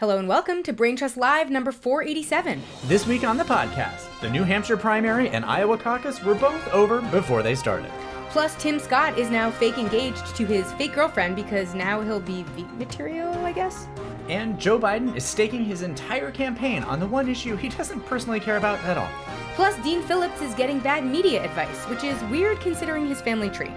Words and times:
Hello 0.00 0.16
and 0.16 0.26
welcome 0.26 0.62
to 0.62 0.72
Brain 0.72 0.96
Trust 0.96 1.18
Live 1.18 1.50
number 1.50 1.70
487. 1.70 2.62
This 2.86 3.06
week 3.06 3.22
on 3.22 3.36
the 3.36 3.44
podcast, 3.44 4.08
the 4.22 4.30
New 4.30 4.44
Hampshire 4.44 4.78
primary 4.78 5.28
and 5.28 5.44
Iowa 5.44 5.76
caucus 5.76 6.24
were 6.24 6.34
both 6.34 6.66
over 6.68 7.02
before 7.10 7.42
they 7.42 7.54
started. 7.54 7.90
Plus, 8.30 8.54
Tim 8.54 8.78
Scott 8.78 9.18
is 9.18 9.28
now 9.28 9.50
fake 9.50 9.76
engaged 9.76 10.34
to 10.36 10.46
his 10.46 10.72
fake 10.72 10.94
girlfriend 10.94 11.36
because 11.36 11.74
now 11.74 12.00
he'll 12.00 12.18
be 12.18 12.44
Veep 12.56 12.72
material, 12.78 13.30
I 13.44 13.52
guess. 13.52 13.86
And 14.30 14.58
Joe 14.58 14.78
Biden 14.78 15.14
is 15.14 15.24
staking 15.24 15.66
his 15.66 15.82
entire 15.82 16.30
campaign 16.30 16.82
on 16.84 16.98
the 16.98 17.06
one 17.06 17.28
issue 17.28 17.54
he 17.56 17.68
doesn't 17.78 18.00
personally 18.06 18.40
care 18.40 18.56
about 18.56 18.78
at 18.84 18.96
all. 18.96 19.10
Plus, 19.54 19.76
Dean 19.84 20.00
Phillips 20.00 20.40
is 20.40 20.54
getting 20.54 20.78
bad 20.78 21.04
media 21.04 21.44
advice, 21.44 21.84
which 21.90 22.04
is 22.04 22.18
weird 22.30 22.58
considering 22.60 23.06
his 23.06 23.20
family 23.20 23.50
tree. 23.50 23.74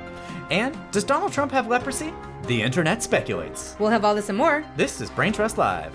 And 0.50 0.78
does 0.94 1.04
Donald 1.04 1.34
Trump 1.34 1.52
have 1.52 1.68
leprosy? 1.68 2.14
The 2.48 2.62
internet 2.62 3.04
speculates. 3.04 3.76
We'll 3.80 3.90
have 3.90 4.06
all 4.06 4.16
this 4.16 4.30
and 4.30 4.38
more. 4.38 4.64
This 4.78 5.02
is 5.02 5.10
Brain 5.10 5.34
Trust 5.34 5.58
Live. 5.58 5.94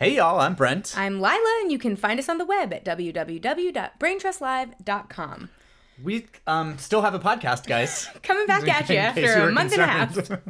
Hey 0.00 0.16
y'all, 0.16 0.40
I'm 0.40 0.54
Brent. 0.54 0.94
I'm 0.96 1.20
Lila, 1.20 1.58
and 1.60 1.70
you 1.70 1.78
can 1.78 1.94
find 1.94 2.18
us 2.18 2.30
on 2.30 2.38
the 2.38 2.46
web 2.46 2.72
at 2.72 2.86
www.braintrustlive.com. 2.86 5.50
We 6.02 6.26
um 6.46 6.78
still 6.78 7.02
have 7.02 7.12
a 7.12 7.18
podcast, 7.18 7.66
guys. 7.66 8.08
Coming 8.22 8.46
back 8.46 8.66
at 8.66 8.88
you 8.88 8.96
after 8.96 9.50
a 9.50 9.52
month 9.52 9.74
and 9.74 9.82
a 9.82 9.86
half. 9.86 10.16
Listen, 10.16 10.40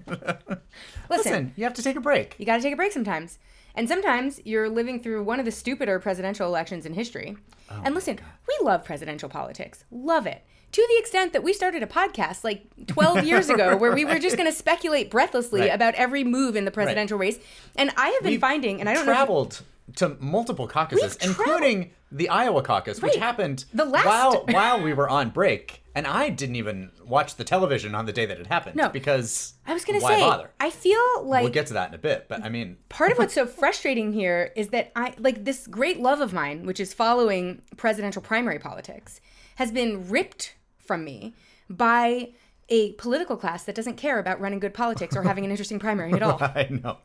Listen, 1.10 1.52
you 1.56 1.64
have 1.64 1.74
to 1.74 1.82
take 1.82 1.96
a 1.96 2.00
break. 2.00 2.36
you 2.38 2.46
gotta 2.46 2.62
take 2.62 2.74
a 2.74 2.76
break 2.76 2.92
sometimes. 2.92 3.40
And 3.74 3.88
sometimes 3.88 4.40
you're 4.44 4.68
living 4.68 5.02
through 5.02 5.24
one 5.24 5.40
of 5.40 5.46
the 5.46 5.50
stupider 5.50 5.98
presidential 5.98 6.46
elections 6.46 6.86
in 6.86 6.94
history. 6.94 7.36
Oh 7.68 7.82
and 7.84 7.92
listen, 7.92 8.20
we 8.46 8.56
love 8.62 8.84
presidential 8.84 9.28
politics. 9.28 9.84
Love 9.90 10.28
it. 10.28 10.44
To 10.72 10.86
the 10.88 10.98
extent 11.00 11.32
that 11.32 11.42
we 11.42 11.52
started 11.52 11.82
a 11.82 11.86
podcast 11.86 12.44
like 12.44 12.64
12 12.86 13.24
years 13.30 13.48
ago 13.50 13.76
where 13.76 13.92
we 13.92 14.04
were 14.04 14.18
just 14.20 14.36
going 14.36 14.48
to 14.50 14.56
speculate 14.56 15.10
breathlessly 15.10 15.62
Right. 15.62 15.74
about 15.74 15.94
every 15.96 16.22
move 16.24 16.54
in 16.56 16.64
the 16.64 16.70
presidential 16.70 17.18
race. 17.18 17.38
And 17.76 17.90
I 17.96 18.08
have 18.10 18.22
been 18.22 18.32
We've 18.32 18.40
finding, 18.40 18.78
and 18.80 18.88
I 18.88 18.94
don't 18.94 19.04
know. 19.06 19.12
traveled 19.12 19.62
to 19.96 20.16
multiple 20.20 20.68
caucuses, 20.68 21.16
We've 21.20 21.30
including 21.30 21.90
the 22.12 22.28
Iowa 22.28 22.62
caucus, 22.62 23.02
which 23.02 23.16
happened 23.16 23.64
The 23.74 23.84
last- 23.84 24.06
while 24.06 24.44
while 24.48 24.80
we 24.82 24.92
were 24.92 25.08
on 25.08 25.30
break, 25.30 25.82
and 25.96 26.06
I 26.06 26.28
didn't 26.30 26.54
even 26.54 26.92
watch 27.04 27.34
the 27.34 27.42
television 27.42 27.96
on 27.96 28.06
the 28.06 28.12
day 28.12 28.24
that 28.26 28.38
it 28.38 28.46
happened. 28.46 28.76
No. 28.76 28.88
because 28.88 29.54
I 29.66 29.72
was 29.74 29.84
going 29.84 29.98
to 29.98 30.04
why 30.04 30.14
say, 30.14 30.20
bother? 30.20 30.50
I 30.60 30.70
feel 30.70 31.00
like 31.24 31.42
we'll 31.42 31.52
get 31.52 31.66
to 31.66 31.74
that 31.74 31.88
in 31.88 31.94
a 31.96 31.98
bit, 31.98 32.26
but 32.28 32.44
I 32.44 32.48
mean, 32.48 32.76
part 32.88 33.10
of 33.10 33.18
what's 33.18 33.34
so 33.34 33.46
frustrating 33.46 34.12
here 34.12 34.52
is 34.54 34.68
that 34.68 34.92
I 34.94 35.14
like 35.18 35.44
this 35.44 35.66
great 35.66 35.98
love 35.98 36.20
of 36.20 36.32
mine, 36.32 36.64
which 36.66 36.78
is 36.78 36.94
following 36.94 37.60
presidential 37.76 38.22
primary 38.22 38.60
politics, 38.60 39.20
has 39.56 39.72
been 39.72 40.08
ripped 40.08 40.54
from 40.90 41.04
me 41.04 41.34
by 41.68 42.30
a 42.68 42.92
political 42.94 43.36
class 43.36 43.62
that 43.62 43.76
doesn't 43.76 43.94
care 43.96 44.18
about 44.18 44.40
running 44.40 44.58
good 44.58 44.74
politics 44.74 45.14
or 45.14 45.22
having 45.22 45.44
an 45.44 45.52
interesting 45.52 45.78
primary 45.78 46.12
at 46.14 46.20
all. 46.22 46.36
I 46.40 46.66
know, 46.68 46.98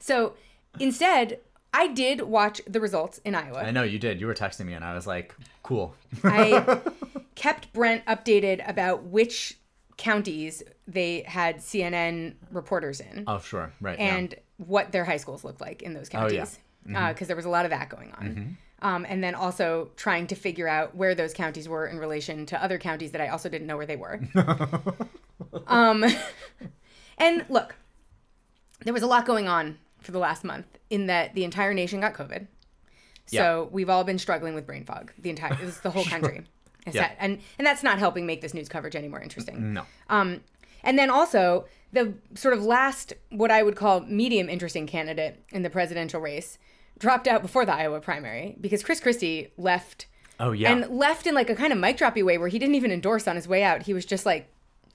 So 0.00 0.34
instead, 0.78 1.38
I 1.72 1.86
did 1.86 2.20
watch 2.20 2.60
the 2.66 2.78
results 2.78 3.20
in 3.24 3.34
Iowa. 3.34 3.60
I 3.60 3.70
know 3.70 3.84
you 3.84 3.98
did. 3.98 4.20
You 4.20 4.26
were 4.26 4.34
texting 4.34 4.66
me, 4.66 4.74
and 4.74 4.84
I 4.84 4.92
was 4.94 5.06
like, 5.06 5.34
"Cool." 5.62 5.94
I 6.22 6.80
kept 7.34 7.72
Brent 7.72 8.04
updated 8.04 8.68
about 8.68 9.04
which 9.04 9.56
counties 9.96 10.62
they 10.86 11.22
had 11.22 11.56
CNN 11.58 12.34
reporters 12.50 13.00
in. 13.00 13.24
oh, 13.26 13.38
sure, 13.38 13.72
right. 13.80 13.98
yeah. 13.98 14.14
and 14.16 14.34
what 14.58 14.92
their 14.92 15.06
high 15.06 15.16
schools 15.16 15.42
looked 15.44 15.62
like 15.62 15.80
in 15.82 15.94
those 15.94 16.10
Oh, 16.12 16.26
yeah. 16.28 16.40
counties. 16.44 16.58
Uh, 16.84 16.88
mm-hmm. 16.90 17.08
Because 17.12 17.26
there 17.28 17.36
was 17.36 17.46
a 17.46 17.50
lot 17.50 17.64
of 17.64 17.70
that 17.70 17.88
going 17.88 18.12
on. 18.12 18.22
Mm-hmm. 18.26 18.50
Um, 18.82 19.06
and 19.08 19.22
then 19.22 19.34
also 19.36 19.90
trying 19.96 20.26
to 20.26 20.34
figure 20.34 20.66
out 20.66 20.94
where 20.96 21.14
those 21.14 21.32
counties 21.32 21.68
were 21.68 21.86
in 21.86 21.98
relation 21.98 22.44
to 22.46 22.62
other 22.62 22.78
counties 22.78 23.12
that 23.12 23.20
I 23.20 23.28
also 23.28 23.48
didn't 23.48 23.68
know 23.68 23.76
where 23.76 23.86
they 23.86 23.94
were. 23.96 24.20
um, 25.66 26.04
and 27.18 27.46
look, 27.48 27.76
there 28.84 28.92
was 28.92 29.02
a 29.02 29.06
lot 29.06 29.24
going 29.24 29.48
on 29.48 29.78
for 30.00 30.12
the 30.12 30.18
last 30.18 30.42
month 30.44 30.66
in 30.90 31.06
that 31.06 31.34
the 31.34 31.44
entire 31.44 31.72
nation 31.72 32.00
got 32.00 32.14
COVID. 32.14 32.48
So 33.26 33.68
we've 33.72 33.88
all 33.88 34.04
been 34.04 34.18
struggling 34.18 34.54
with 34.54 34.66
brain 34.66 34.84
fog. 34.84 35.12
The 35.18 35.30
entire, 35.30 35.54
it 35.54 35.60
was 35.64 35.80
the 35.80 35.90
whole 35.90 36.04
country. 36.14 36.42
Yeah. 36.86 36.92
that- 37.02 37.16
and 37.20 37.38
and 37.58 37.66
that's 37.66 37.82
not 37.84 37.98
helping 38.00 38.26
make 38.26 38.40
this 38.40 38.52
news 38.52 38.68
coverage 38.68 38.96
any 38.96 39.08
more 39.08 39.20
interesting. 39.22 39.72
no, 39.74 39.84
Um, 40.10 40.40
and 40.82 40.98
then 40.98 41.08
also 41.08 41.66
the 41.92 42.14
sort 42.34 42.52
of 42.54 42.64
last, 42.64 43.12
what 43.30 43.52
I 43.52 43.62
would 43.62 43.76
call 43.76 44.00
medium 44.00 44.48
interesting 44.48 44.86
candidate 44.88 45.40
in 45.52 45.62
the 45.62 45.70
presidential 45.70 46.20
race, 46.20 46.58
dropped 47.02 47.26
out 47.26 47.42
before 47.42 47.66
the 47.66 47.74
Iowa 47.74 48.00
primary 48.00 48.56
because 48.60 48.82
Chris 48.82 49.00
Christie 49.00 49.52
left. 49.58 50.06
Oh, 50.40 50.52
yeah. 50.52 50.72
and 50.72 50.88
left 50.88 51.26
in 51.26 51.34
like 51.34 51.50
a 51.50 51.54
kind 51.54 51.72
of 51.72 51.78
mic 51.78 51.98
droppy 51.98 52.24
way 52.24 52.38
where 52.38 52.48
he 52.48 52.58
didn't 52.58 52.74
even 52.74 52.90
endorse 52.90 53.28
on 53.28 53.36
his 53.36 53.46
way 53.46 53.62
out. 53.62 53.82
He 53.82 53.92
was 53.92 54.06
just 54.06 54.24
like, 54.24 54.48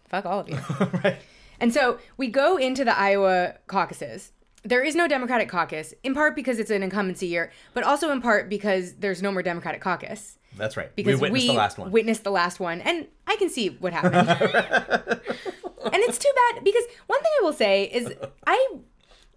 "Fuck 0.10 0.26
all 0.26 0.40
of 0.40 0.50
you." 0.50 0.58
right. 1.04 1.18
And 1.60 1.74
so 1.74 2.00
we 2.18 2.28
go 2.28 2.58
into 2.58 2.84
the 2.84 2.98
Iowa 2.98 3.56
caucuses. 3.68 4.32
There 4.64 4.84
is 4.84 4.96
no 4.96 5.08
Democratic 5.08 5.48
caucus, 5.50 5.94
in 6.04 6.14
part 6.14 6.36
because 6.36 6.60
it's 6.60 6.72
an 6.72 6.84
incumbency 6.84 7.28
year, 7.28 7.52
but 7.74 7.84
also 7.84 8.12
in 8.12 8.22
part 8.22 8.50
because 8.50 8.96
there's 8.96 9.22
no 9.22 9.32
more 9.32 9.44
Democratic 9.44 9.82
caucus. 9.82 10.38
That's 10.58 10.76
right. 10.76 10.94
Because 10.96 11.22
we 11.22 11.30
witnessed 11.30 11.48
the 11.48 11.54
last 11.54 11.78
one. 11.78 11.92
Witnessed 11.92 12.24
the 12.24 12.32
last 12.32 12.60
one, 12.60 12.82
and 12.82 13.08
I 13.28 13.36
can 13.38 13.50
see 13.50 13.70
what 13.70 13.94
happened. 13.94 14.16
and 14.30 16.04
it's 16.04 16.18
too 16.18 16.32
bad 16.36 16.64
because 16.64 16.84
one 17.06 17.22
thing 17.22 17.32
I 17.40 17.44
will 17.44 17.54
say 17.54 17.84
is 17.84 18.14
I 18.46 18.68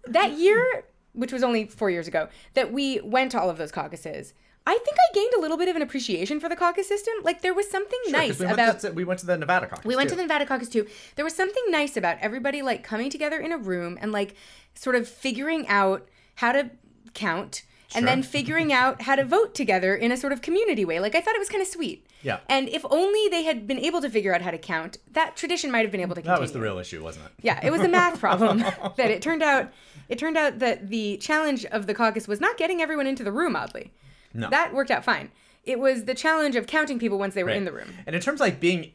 that 0.07 0.33
year, 0.33 0.85
which 1.13 1.31
was 1.31 1.43
only 1.43 1.65
four 1.65 1.89
years 1.89 2.07
ago, 2.07 2.29
that 2.53 2.71
we 2.71 2.99
went 3.01 3.31
to 3.31 3.39
all 3.39 3.49
of 3.49 3.57
those 3.57 3.71
caucuses. 3.71 4.33
I 4.65 4.77
think 4.77 4.97
I 4.97 5.13
gained 5.13 5.33
a 5.33 5.41
little 5.41 5.57
bit 5.57 5.69
of 5.69 5.75
an 5.75 5.81
appreciation 5.81 6.39
for 6.39 6.47
the 6.47 6.55
caucus 6.55 6.87
system. 6.87 7.13
Like 7.23 7.41
there 7.41 7.53
was 7.53 7.69
something 7.69 7.99
Sure, 8.05 8.11
nice 8.13 8.39
we 8.39 8.45
about 8.45 8.79
to, 8.81 8.91
we 8.91 9.03
went 9.03 9.19
to 9.21 9.25
the 9.25 9.37
Nevada 9.37 9.65
caucus. 9.67 9.85
we 9.85 9.95
went 9.95 10.09
too. 10.09 10.15
to 10.15 10.17
the 10.17 10.23
Nevada 10.23 10.45
caucus 10.45 10.69
too. 10.69 10.87
There 11.15 11.25
was 11.25 11.35
something 11.35 11.63
nice 11.69 11.97
about 11.97 12.17
everybody 12.21 12.61
like 12.61 12.83
coming 12.83 13.09
together 13.09 13.39
in 13.39 13.51
a 13.51 13.57
room 13.57 13.97
and 13.99 14.11
like 14.11 14.35
sort 14.75 14.95
of 14.95 15.07
figuring 15.07 15.67
out 15.67 16.07
how 16.35 16.51
to 16.51 16.69
count 17.15 17.63
and 17.95 18.07
then 18.07 18.21
figuring 18.37 18.71
out 18.71 19.01
how 19.01 19.15
to 19.15 19.25
vote 19.25 19.55
together 19.55 19.95
in 19.95 20.11
a 20.11 20.17
sort 20.17 20.31
of 20.31 20.43
community 20.43 20.85
way. 20.85 20.99
Like 20.99 21.15
I 21.15 21.21
thought 21.21 21.35
it 21.35 21.39
was 21.39 21.49
kind 21.49 21.61
of 21.63 21.67
sweet. 21.67 22.05
Yeah. 22.21 22.39
And 22.47 22.69
if 22.69 22.85
only 22.91 23.29
they 23.29 23.43
had 23.43 23.65
been 23.65 23.79
able 23.79 23.99
to 24.01 24.09
figure 24.09 24.33
out 24.33 24.43
how 24.43 24.51
to 24.51 24.59
count, 24.59 24.97
that 25.11 25.35
tradition 25.35 25.71
might 25.71 25.81
have 25.81 25.91
been 25.91 26.01
able 26.01 26.13
to 26.13 26.21
continue. 26.21 26.35
That 26.35 26.41
was 26.41 26.51
the 26.51 26.61
real 26.61 26.77
issue, 26.77 27.03
wasn't 27.03 27.25
it? 27.25 27.31
Yeah, 27.41 27.59
it 27.63 27.71
was 27.71 27.81
a 27.81 27.87
math 27.87 28.19
problem 28.19 28.59
that 28.97 29.09
it 29.09 29.23
turned 29.23 29.41
out 29.41 29.71
it 30.11 30.19
turned 30.19 30.37
out 30.37 30.59
that 30.59 30.89
the 30.89 31.17
challenge 31.17 31.65
of 31.65 31.87
the 31.87 31.93
caucus 31.93 32.27
was 32.27 32.39
not 32.39 32.57
getting 32.57 32.81
everyone 32.81 33.07
into 33.07 33.23
the 33.23 33.31
room 33.31 33.55
oddly. 33.55 33.91
No. 34.33 34.49
That 34.49 34.73
worked 34.73 34.91
out 34.91 35.03
fine. 35.03 35.31
It 35.63 35.79
was 35.79 36.05
the 36.05 36.13
challenge 36.15 36.55
of 36.55 36.67
counting 36.67 36.99
people 36.99 37.17
once 37.17 37.33
they 37.33 37.43
were 37.43 37.49
Right. 37.49 37.57
in 37.57 37.65
the 37.65 37.71
room. 37.71 37.89
And 38.05 38.15
in 38.15 38.21
terms 38.21 38.39
of 38.41 38.45
like 38.47 38.59
being 38.59 38.91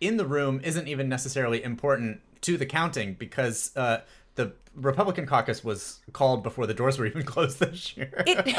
in 0.00 0.16
the 0.16 0.26
room 0.26 0.60
isn't 0.64 0.88
even 0.88 1.08
necessarily 1.08 1.62
important 1.62 2.20
to 2.42 2.56
the 2.56 2.66
counting 2.66 3.14
because 3.14 3.70
uh, 3.76 3.98
the 4.34 4.52
Republican 4.74 5.26
caucus 5.26 5.62
was 5.62 6.00
called 6.12 6.42
before 6.42 6.66
the 6.66 6.74
doors 6.74 6.98
were 6.98 7.06
even 7.06 7.22
closed 7.34 7.58
this 7.60 7.96
year. 7.96 8.22
it 8.26 8.56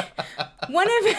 one 0.70 0.88
of 0.88 1.16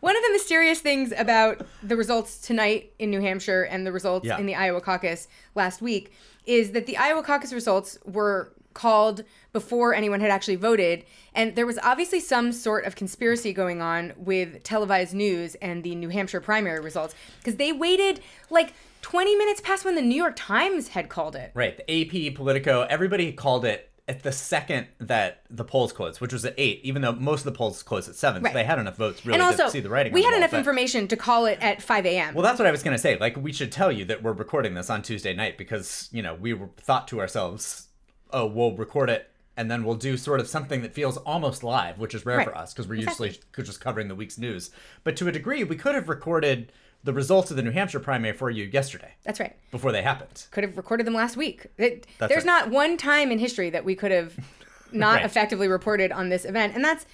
one 0.00 0.16
of 0.16 0.22
the 0.22 0.30
mysterious 0.32 0.80
things 0.80 1.12
about 1.16 1.64
the 1.82 1.96
results 1.96 2.38
tonight 2.38 2.92
in 2.98 3.10
New 3.10 3.20
Hampshire 3.20 3.62
and 3.62 3.86
the 3.86 3.92
results 3.92 4.26
Yeah. 4.26 4.38
in 4.38 4.46
the 4.46 4.54
Iowa 4.54 4.80
caucus 4.80 5.28
last 5.54 5.80
week 5.82 6.12
is 6.46 6.72
that 6.72 6.86
the 6.86 6.96
Iowa 6.96 7.22
caucus 7.22 7.52
results 7.52 7.98
were 8.04 8.52
called 8.74 9.24
before 9.52 9.94
anyone 9.94 10.20
had 10.20 10.30
actually 10.30 10.56
voted 10.56 11.04
and 11.34 11.54
there 11.56 11.66
was 11.66 11.78
obviously 11.82 12.20
some 12.20 12.52
sort 12.52 12.84
of 12.84 12.94
conspiracy 12.96 13.52
going 13.52 13.80
on 13.82 14.12
with 14.16 14.62
televised 14.62 15.14
news 15.14 15.54
and 15.56 15.82
the 15.82 15.94
New 15.94 16.08
Hampshire 16.08 16.40
primary 16.40 16.80
results 16.80 17.14
because 17.38 17.56
they 17.56 17.72
waited 17.72 18.20
like 18.50 18.72
20 19.02 19.34
minutes 19.36 19.60
past 19.60 19.84
when 19.84 19.94
the 19.94 20.02
New 20.02 20.14
York 20.16 20.34
Times 20.36 20.88
had 20.88 21.08
called 21.08 21.34
it. 21.36 21.50
right. 21.54 21.76
The 21.86 22.28
AP, 22.30 22.34
Politico, 22.36 22.82
everybody 22.88 23.32
called 23.32 23.64
it 23.64 23.88
at 24.08 24.22
the 24.24 24.32
second 24.32 24.86
that 24.98 25.42
the 25.48 25.64
polls 25.64 25.92
closed, 25.92 26.20
which 26.20 26.32
was 26.32 26.44
at 26.44 26.54
eight, 26.58 26.80
even 26.82 27.02
though 27.02 27.12
most 27.12 27.40
of 27.40 27.44
the 27.52 27.56
polls 27.56 27.82
closed 27.84 28.08
at 28.08 28.16
seven. 28.16 28.42
Right. 28.42 28.50
So 28.50 28.54
they 28.58 28.64
had 28.64 28.78
enough 28.80 28.96
votes 28.96 29.24
really 29.24 29.34
And 29.38 29.42
also, 29.42 29.64
to 29.66 29.70
see 29.70 29.78
the 29.80 29.88
writing. 29.88 30.12
we 30.12 30.22
had 30.24 30.34
enough 30.34 30.50
but- 30.50 30.58
information 30.58 31.06
to 31.08 31.16
call 31.16 31.46
it 31.46 31.58
at 31.60 31.80
5 31.80 32.04
a.m. 32.06 32.34
Well, 32.34 32.42
that's 32.42 32.58
what 32.58 32.66
I 32.66 32.72
was 32.72 32.82
going 32.82 32.96
to 32.96 33.00
say. 33.00 33.16
Like, 33.16 33.36
we 33.36 33.52
should 33.52 33.70
tell 33.70 33.92
you 33.92 34.04
that 34.06 34.22
we're 34.22 34.32
recording 34.32 34.74
this 34.74 34.90
on 34.90 35.02
Tuesday 35.02 35.32
night 35.34 35.56
because, 35.56 36.08
you 36.12 36.20
know, 36.20 36.34
we 36.34 36.52
were 36.52 36.68
thought 36.78 37.06
to 37.08 37.20
ourselves, 37.20 37.88
oh, 38.32 38.46
we'll 38.46 38.74
record 38.76 39.10
it 39.10 39.28
and 39.56 39.70
then 39.70 39.84
we'll 39.84 39.94
do 39.96 40.16
sort 40.16 40.40
of 40.40 40.48
something 40.48 40.80
that 40.82 40.94
feels 40.94 41.18
almost 41.18 41.62
live, 41.62 41.98
which 41.98 42.14
is 42.14 42.24
rare 42.24 42.38
Right. 42.38 42.48
for 42.48 42.56
us 42.56 42.72
because 42.72 42.88
we're 42.88 42.94
Exactly. 43.00 43.28
usually 43.28 43.64
just 43.64 43.80
covering 43.80 44.08
the 44.08 44.14
week's 44.14 44.38
news. 44.38 44.70
But 45.04 45.14
to 45.18 45.28
a 45.28 45.32
degree, 45.32 45.62
we 45.62 45.76
could 45.76 45.94
have 45.94 46.08
recorded 46.08 46.72
the 47.04 47.12
results 47.12 47.50
of 47.50 47.56
the 47.56 47.62
New 47.62 47.70
Hampshire 47.72 48.00
primary 48.00 48.34
for 48.36 48.48
you 48.48 48.64
yesterday 48.64 49.12
That's 49.24 49.40
right. 49.40 49.54
before 49.70 49.92
they 49.92 50.02
happened. 50.02 50.46
could 50.52 50.64
have 50.64 50.76
recorded 50.76 51.06
them 51.06 51.14
last 51.14 51.36
week. 51.36 51.66
It, 51.76 52.06
there's 52.18 52.30
right. 52.36 52.44
not 52.46 52.70
one 52.70 52.96
time 52.96 53.30
in 53.30 53.38
history 53.38 53.68
that 53.70 53.84
we 53.84 53.94
could 53.94 54.10
have 54.12 54.34
not 54.92 55.16
Right. 55.16 55.24
effectively 55.26 55.68
reported 55.68 56.12
on 56.12 56.28
this 56.30 56.44
event. 56.46 56.74
And 56.74 56.82
that's 56.84 57.04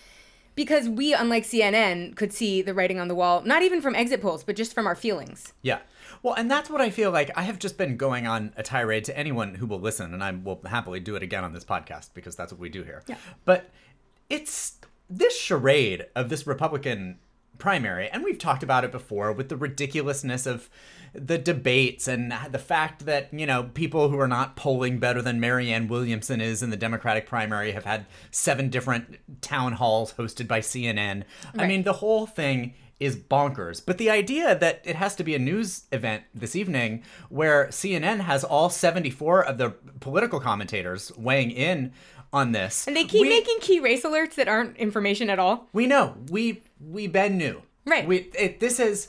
because 0.55 0.89
we, 0.89 1.15
unlike 1.15 1.45
CNN, 1.45 2.15
could 2.17 2.33
see 2.33 2.63
the 2.63 2.75
writing 2.75 2.99
on 3.01 3.09
the 3.09 3.15
wall, 3.15 3.43
not 3.43 3.63
even 3.63 3.81
from 3.81 3.95
exit 3.95 4.21
polls, 4.21 4.45
but 4.45 4.57
just 4.57 4.75
from 4.75 4.87
our 4.87 4.95
feelings. 4.97 5.53
Yeah. 5.63 5.79
Well, 6.23 6.35
and 6.35 6.51
that's 6.51 6.71
what 6.71 6.81
I 6.81 6.91
feel 6.91 7.11
like. 7.11 7.31
I 7.37 7.43
have 7.43 7.59
just 7.59 7.79
been 7.79 7.97
going 7.97 8.27
on 8.27 8.53
a 8.57 8.63
tirade 8.63 9.05
to 9.07 9.19
anyone 9.19 9.55
who 9.55 9.67
will 9.67 9.81
listen, 9.81 10.15
and 10.15 10.23
I 10.23 10.31
will 10.33 10.61
happily 10.67 11.01
do 11.01 11.17
it 11.17 11.23
again 11.23 11.45
on 11.45 11.53
this 11.53 11.65
podcast 11.65 12.11
because 12.15 12.37
that's 12.37 12.53
what 12.53 12.61
we 12.61 12.69
do 12.69 12.83
here. 12.83 13.03
Yeah. 13.07 13.17
But 13.45 13.71
it's 14.29 14.79
this 15.09 15.39
charade 15.39 16.07
of 16.15 16.29
this 16.29 16.47
Republican 16.47 17.19
primary, 17.59 18.09
and 18.09 18.23
we've 18.23 18.39
talked 18.39 18.63
about 18.63 18.85
it 18.85 18.93
before 18.93 19.33
with 19.33 19.49
the 19.49 19.57
ridiculousness 19.57 20.47
of 20.47 20.71
the 21.13 21.39
debates 21.39 22.07
and 22.07 22.33
the 22.51 22.59
fact 22.59 23.07
that, 23.07 23.33
you 23.33 23.47
know, 23.47 23.65
people 23.75 24.11
who 24.11 24.19
are 24.19 24.29
not 24.29 24.57
polling 24.57 24.99
better 24.99 25.23
than 25.23 25.41
Marianne 25.41 25.89
Williamson 25.89 26.41
is 26.41 26.63
in 26.63 26.71
the 26.71 26.77
Democratic 26.77 27.27
primary 27.27 27.73
have 27.73 27.85
had 27.85 28.07
seven 28.31 28.69
different 28.69 29.19
town 29.41 29.73
halls 29.73 30.13
hosted 30.15 30.47
by 30.47 30.61
CNN. 30.61 31.25
I 31.57 31.67
mean, 31.67 31.83
the 31.83 31.95
whole 31.95 32.27
thing 32.27 32.75
is 33.01 33.17
bonkers. 33.17 33.81
But 33.85 33.99
the 33.99 34.11
idea 34.11 34.57
that 34.59 34.81
it 34.85 34.97
has 34.97 35.15
to 35.17 35.25
be 35.25 35.35
a 35.35 35.39
news 35.39 35.85
event 35.93 36.25
this 36.35 36.57
evening 36.57 37.03
where 37.29 37.67
CNN 37.69 38.21
has 38.21 38.43
all 38.45 38.71
74 38.71 39.45
of 39.45 39.59
the 39.59 39.71
political 40.01 40.41
commentators 40.41 41.13
weighing 41.17 41.51
in 41.51 41.93
on 42.33 42.53
this. 42.53 42.87
And 42.87 42.97
they 42.97 43.05
keep 43.05 43.23
we- 43.23 43.29
making 43.29 43.59
key 43.61 43.81
race 43.81 44.03
alerts 44.05 44.35
that 44.35 44.49
aren't 44.49 44.77
information 44.77 45.31
at 45.31 45.39
all. 45.39 45.69
we 45.73 45.87
know. 45.87 46.15
We 46.31 46.63
we 46.81 47.07
been 47.07 47.39
knew. 47.39 47.63
Right. 47.87 48.07
We 48.07 48.31
it, 48.39 48.61
this 48.61 48.79
is 48.81 49.09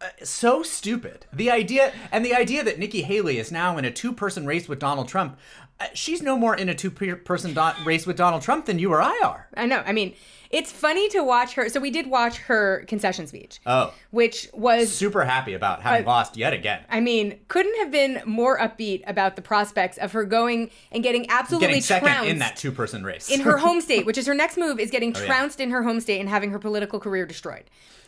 uh, 0.00 0.06
so 0.24 0.62
stupid. 0.62 1.26
The 1.32 1.50
idea 1.50 1.92
and 2.10 2.24
the 2.24 2.34
idea 2.34 2.64
that 2.64 2.78
Nikki 2.78 3.02
Haley 3.02 3.38
is 3.38 3.52
now 3.52 3.76
in 3.78 3.84
a 3.84 3.90
two-person 3.90 4.46
race 4.46 4.68
with 4.68 4.78
Donald 4.78 5.08
Trump. 5.08 5.38
Uh, 5.80 5.86
she's 5.94 6.20
no 6.22 6.36
more 6.36 6.56
in 6.56 6.68
a 6.68 6.74
two-person 6.74 7.54
do- 7.54 7.84
race 7.86 8.06
with 8.06 8.16
Donald 8.16 8.42
Trump 8.42 8.66
than 8.66 8.80
you 8.80 8.92
or 8.92 9.00
I 9.00 9.20
are. 9.24 9.48
I 9.54 9.66
know. 9.66 9.82
I 9.86 9.92
mean, 9.92 10.14
it's 10.50 10.72
funny 10.72 11.08
to 11.10 11.22
watch 11.22 11.54
her. 11.54 11.68
So 11.68 11.80
we 11.80 11.90
did 11.90 12.06
watch 12.08 12.38
her 12.38 12.84
concession 12.88 13.26
speech, 13.26 13.60
Oh, 13.66 13.92
which 14.10 14.48
was 14.54 14.90
super 14.92 15.24
happy 15.24 15.52
about 15.54 15.82
having 15.82 16.04
Uh, 16.06 16.08
lost 16.08 16.36
yet 16.36 16.52
again. 16.52 16.80
I 16.90 17.00
mean, 17.00 17.38
couldn't 17.48 17.76
have 17.78 17.90
been 17.90 18.22
more 18.24 18.58
upbeat 18.58 19.02
about 19.06 19.36
the 19.36 19.42
prospects 19.42 19.98
of 19.98 20.12
her 20.12 20.24
going 20.24 20.70
and 20.92 21.02
getting 21.02 21.28
absolutely 21.30 21.68
Getting 21.68 21.82
second 21.82 22.08
trounced 22.08 22.30
in 22.30 22.38
that 22.38 22.56
two-person 22.56 23.04
race. 23.04 23.28
in 23.30 23.40
her 23.40 23.58
home 23.58 23.80
state, 23.80 24.06
which 24.06 24.16
is 24.18 24.26
her 24.26 24.34
next 24.34 24.56
move, 24.56 24.80
is 24.80 24.90
getting 24.90 25.14
Oh, 25.16 25.20
yeah. 25.20 25.26
trounced 25.26 25.60
in 25.60 25.70
her 25.70 25.82
home 25.82 26.00
state 26.00 26.20
and 26.20 26.28
having 26.28 26.50
her 26.50 26.58
political 26.58 26.98
career 27.00 27.26
destroyed. 27.26 27.64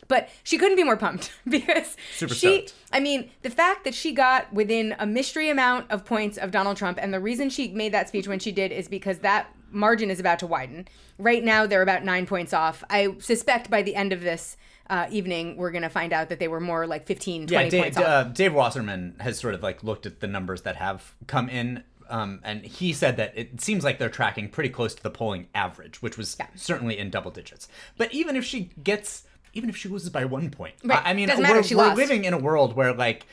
But 0.08 0.28
she 0.42 0.58
couldn't 0.58 0.76
be 0.76 0.82
more 0.82 0.96
pumped 0.96 1.30
because 1.48 1.96
Super 2.16 2.34
she, 2.34 2.56
stoked. 2.66 2.74
I 2.92 2.98
mean, 3.00 3.30
the 3.42 3.50
fact 3.50 3.84
that 3.84 3.94
she 3.94 4.12
got 4.12 4.52
within 4.52 4.96
a 4.98 5.06
mystery 5.06 5.48
amount 5.50 5.88
of 5.90 6.04
points 6.04 6.36
of 6.36 6.50
Donald 6.50 6.76
Trump, 6.76 6.98
and 7.00 7.14
the 7.14 7.20
reason 7.20 7.48
she 7.48 7.68
made 7.68 7.92
that 7.92 8.08
speech 8.08 8.26
when 8.26 8.40
she 8.40 8.50
did 8.50 8.72
is 8.72 8.88
because 8.88 9.18
that 9.18 9.54
margin 9.70 10.10
is 10.10 10.20
about 10.20 10.38
to 10.40 10.46
widen. 10.46 10.88
Right 11.18 11.42
now, 11.44 11.66
they're 11.66 11.82
about 11.82 12.04
nine 12.04 12.26
points 12.26 12.52
off. 12.52 12.82
I 12.90 13.14
suspect 13.18 13.70
by 13.70 13.82
the 13.82 13.94
end 13.94 14.12
of 14.12 14.20
this 14.22 14.56
uh, 14.88 15.06
evening, 15.10 15.56
we're 15.56 15.70
going 15.70 15.82
to 15.82 15.88
find 15.88 16.12
out 16.12 16.28
that 16.30 16.38
they 16.40 16.48
were 16.48 16.60
more 16.60 16.86
like 16.86 17.06
15, 17.06 17.46
20 17.46 17.52
yeah, 17.64 17.70
Dave, 17.70 17.82
points 17.82 17.96
off. 17.98 18.04
uh, 18.04 18.24
Dave 18.24 18.52
Wasserman 18.54 19.16
has 19.20 19.38
sort 19.38 19.54
of 19.54 19.62
like 19.62 19.84
looked 19.84 20.06
at 20.06 20.20
the 20.20 20.26
numbers 20.26 20.62
that 20.62 20.76
have 20.76 21.14
come 21.28 21.48
in, 21.48 21.84
um, 22.08 22.40
and 22.42 22.64
he 22.64 22.92
said 22.92 23.16
that 23.16 23.32
it 23.36 23.60
seems 23.60 23.84
like 23.84 23.98
they're 24.00 24.08
tracking 24.08 24.48
pretty 24.48 24.68
close 24.70 24.94
to 24.96 25.02
the 25.02 25.10
polling 25.10 25.46
average, 25.54 26.02
which 26.02 26.18
was 26.18 26.36
certainly 26.56 26.98
in 26.98 27.08
double 27.08 27.30
digits. 27.30 27.68
But 27.96 28.12
even 28.12 28.34
if 28.34 28.44
she 28.44 28.70
gets, 28.82 29.22
even 29.54 29.70
if 29.70 29.76
she 29.76 29.88
loses 29.88 30.10
by 30.10 30.24
one 30.24 30.50
point, 30.50 30.74
Right. 30.84 31.00
I, 31.06 31.10
I 31.10 31.14
mean, 31.14 31.28
Doesn't 31.28 31.44
we're, 31.76 31.84
we're 31.84 31.94
living 31.94 32.24
in 32.24 32.34
a 32.34 32.38
world 32.38 32.74
where 32.74 32.92
like, 32.92 33.26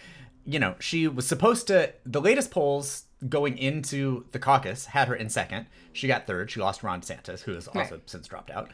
you 0.45 0.59
know, 0.59 0.75
she 0.79 1.07
was 1.07 1.25
supposed 1.25 1.65
to. 1.67 1.91
The 2.05 2.21
latest 2.21 2.51
polls 2.51 3.05
going 3.27 3.57
into 3.57 4.25
the 4.31 4.39
caucus 4.39 4.85
had 4.87 5.07
her 5.07 5.15
in 5.15 5.29
second. 5.29 5.65
She 5.93 6.07
got 6.07 6.27
third. 6.27 6.51
She 6.51 6.59
lost 6.59 6.83
Ron 6.83 7.01
DeSantis, 7.01 7.41
who 7.41 7.53
has 7.53 7.67
also 7.67 7.79
Right. 7.95 8.09
since 8.09 8.27
dropped 8.27 8.51
out. 8.51 8.69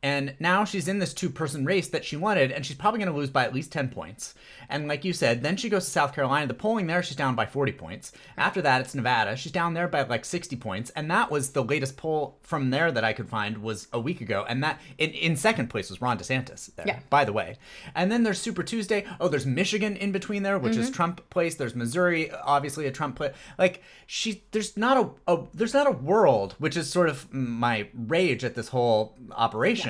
And 0.00 0.34
now 0.38 0.64
she's 0.64 0.86
in 0.86 1.00
this 1.00 1.12
two 1.12 1.28
person 1.28 1.64
race 1.64 1.88
that 1.88 2.04
she 2.04 2.16
wanted, 2.16 2.52
and 2.52 2.64
she's 2.64 2.76
probably 2.76 3.00
going 3.00 3.10
to 3.12 3.18
lose 3.18 3.30
by 3.30 3.42
at 3.44 3.52
least 3.52 3.72
10 3.72 3.88
points. 3.88 4.32
And 4.68 4.86
like 4.86 5.04
you 5.04 5.12
said, 5.12 5.42
then 5.42 5.56
she 5.56 5.68
goes 5.68 5.86
to 5.86 5.90
South 5.90 6.14
Carolina. 6.14 6.46
The 6.46 6.54
polling 6.54 6.86
there, 6.86 7.02
she's 7.02 7.16
down 7.16 7.34
by 7.34 7.46
40 7.46 7.72
points. 7.72 8.12
After 8.36 8.62
that, 8.62 8.80
it's 8.80 8.94
Nevada. 8.94 9.36
She's 9.36 9.50
down 9.50 9.74
there 9.74 9.88
by 9.88 10.02
like 10.02 10.24
60 10.24 10.54
points. 10.56 10.90
And 10.90 11.10
that 11.10 11.32
was 11.32 11.50
the 11.50 11.64
latest 11.64 11.96
poll 11.96 12.38
from 12.42 12.70
there 12.70 12.92
that 12.92 13.02
I 13.02 13.12
could 13.12 13.28
find 13.28 13.58
was 13.58 13.88
a 13.92 13.98
week 13.98 14.20
ago. 14.20 14.44
And 14.48 14.62
that 14.62 14.80
in, 14.98 15.10
in 15.10 15.34
second 15.36 15.68
place 15.68 15.90
was 15.90 16.00
Ron 16.00 16.16
DeSantis 16.18 16.72
there, 16.76 16.86
Yeah. 16.86 17.00
by 17.10 17.24
the 17.24 17.32
way. 17.32 17.56
And 17.96 18.12
then 18.12 18.22
there's 18.22 18.40
Super 18.40 18.62
Tuesday. 18.62 19.04
Oh, 19.18 19.26
there's 19.28 19.46
Michigan 19.46 19.96
in 19.96 20.12
between 20.12 20.44
there, 20.44 20.58
which 20.60 20.74
Mm-hmm. 20.74 20.82
is 20.82 20.90
Trump 20.90 21.28
place. 21.30 21.56
There's 21.56 21.74
Missouri, 21.74 22.30
obviously 22.30 22.86
a 22.86 22.92
Trump 22.92 23.16
place. 23.16 23.34
Like 23.58 23.82
she, 24.06 24.44
there's 24.52 24.76
not 24.76 24.96
a, 25.26 25.32
a 25.32 25.42
there's 25.54 25.74
not 25.74 25.86
a 25.88 25.92
world, 25.92 26.54
which 26.58 26.76
is 26.76 26.88
sort 26.88 27.08
of 27.08 27.32
my 27.34 27.88
rage 27.94 28.44
at 28.44 28.54
this 28.54 28.68
whole 28.68 29.16
operation, 29.32 29.87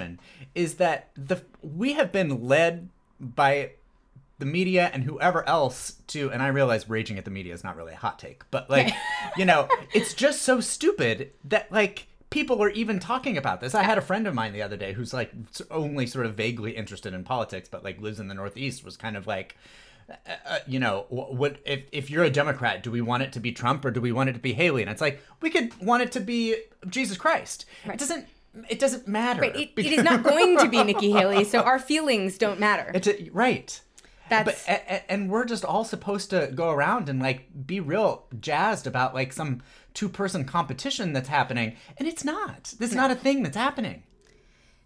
is 0.54 0.74
that 0.74 1.10
the 1.14 1.42
we 1.62 1.94
have 1.94 2.12
been 2.12 2.44
led 2.44 2.88
by 3.20 3.72
the 4.38 4.46
media 4.46 4.90
and 4.92 5.02
whoever 5.02 5.46
else 5.48 5.96
to 6.08 6.30
and 6.30 6.42
I 6.42 6.48
realize 6.48 6.88
raging 6.88 7.18
at 7.18 7.24
the 7.24 7.30
media 7.30 7.54
is 7.54 7.64
not 7.64 7.76
really 7.76 7.92
a 7.92 7.96
hot 7.96 8.18
take, 8.18 8.44
but 8.50 8.70
like, 8.70 8.92
you 9.36 9.44
know, 9.44 9.68
it's 9.92 10.14
just 10.14 10.42
so 10.42 10.60
stupid 10.60 11.32
that 11.44 11.70
like 11.72 12.06
people 12.30 12.62
are 12.62 12.70
even 12.70 13.00
talking 13.00 13.36
about 13.36 13.60
this. 13.60 13.74
I 13.74 13.82
had 13.82 13.98
a 13.98 14.02
friend 14.02 14.26
of 14.26 14.34
mine 14.34 14.52
the 14.52 14.62
other 14.62 14.76
day 14.76 14.92
who's 14.92 15.12
like 15.12 15.32
only 15.70 16.06
sort 16.06 16.26
of 16.26 16.34
vaguely 16.34 16.72
interested 16.72 17.14
in 17.14 17.24
politics 17.24 17.68
but 17.68 17.82
like 17.82 18.00
lives 18.00 18.20
in 18.20 18.28
the 18.28 18.34
northeast 18.34 18.84
was 18.84 18.96
kind 18.96 19.16
of 19.16 19.26
like 19.26 19.56
uh, 20.10 20.14
uh, 20.46 20.58
you 20.66 20.78
know, 20.78 21.04
what 21.10 21.58
if 21.66 21.84
if 21.92 22.10
you're 22.10 22.24
a 22.24 22.30
Democrat, 22.30 22.82
do 22.82 22.90
we 22.90 23.00
want 23.00 23.22
it 23.22 23.32
to 23.32 23.40
be 23.40 23.52
Trump 23.52 23.84
or 23.84 23.90
do 23.90 24.00
we 24.00 24.12
want 24.12 24.30
it 24.30 24.32
to 24.34 24.38
be 24.38 24.54
Haley? 24.54 24.82
And 24.82 24.90
it's 24.90 25.00
like 25.00 25.22
we 25.42 25.50
could 25.50 25.78
want 25.84 26.02
it 26.02 26.12
to 26.12 26.20
be 26.20 26.56
Jesus 26.88 27.16
Christ. 27.16 27.66
It 27.84 27.98
doesn't. 27.98 28.26
It 28.68 28.78
doesn't 28.78 29.08
matter. 29.08 29.40
Right, 29.42 29.56
it, 29.56 29.70
it 29.76 29.92
is 29.92 30.02
not 30.02 30.22
going 30.22 30.58
to 30.58 30.68
be 30.68 30.82
Nikki 30.82 31.10
Haley, 31.10 31.44
so 31.44 31.60
our 31.60 31.78
feelings 31.78 32.38
don't 32.38 32.58
matter. 32.58 32.90
It's 32.94 33.08
a, 33.08 33.28
right. 33.32 33.80
That's 34.28 34.66
But 34.66 35.04
and 35.08 35.30
we're 35.30 35.44
just 35.44 35.64
all 35.64 35.84
supposed 35.84 36.30
to 36.30 36.50
go 36.54 36.70
around 36.70 37.08
and 37.08 37.20
like 37.20 37.48
be 37.66 37.80
real 37.80 38.26
jazzed 38.40 38.86
about 38.86 39.14
like 39.14 39.32
some 39.32 39.62
two 39.94 40.08
person 40.08 40.44
competition 40.44 41.12
that's 41.12 41.28
happening, 41.28 41.76
and 41.96 42.06
it's 42.06 42.24
not. 42.24 42.74
This 42.78 42.90
is 42.90 42.96
not 42.96 43.10
a 43.10 43.14
thing 43.14 43.42
that's 43.42 43.56
happening. 43.56 44.02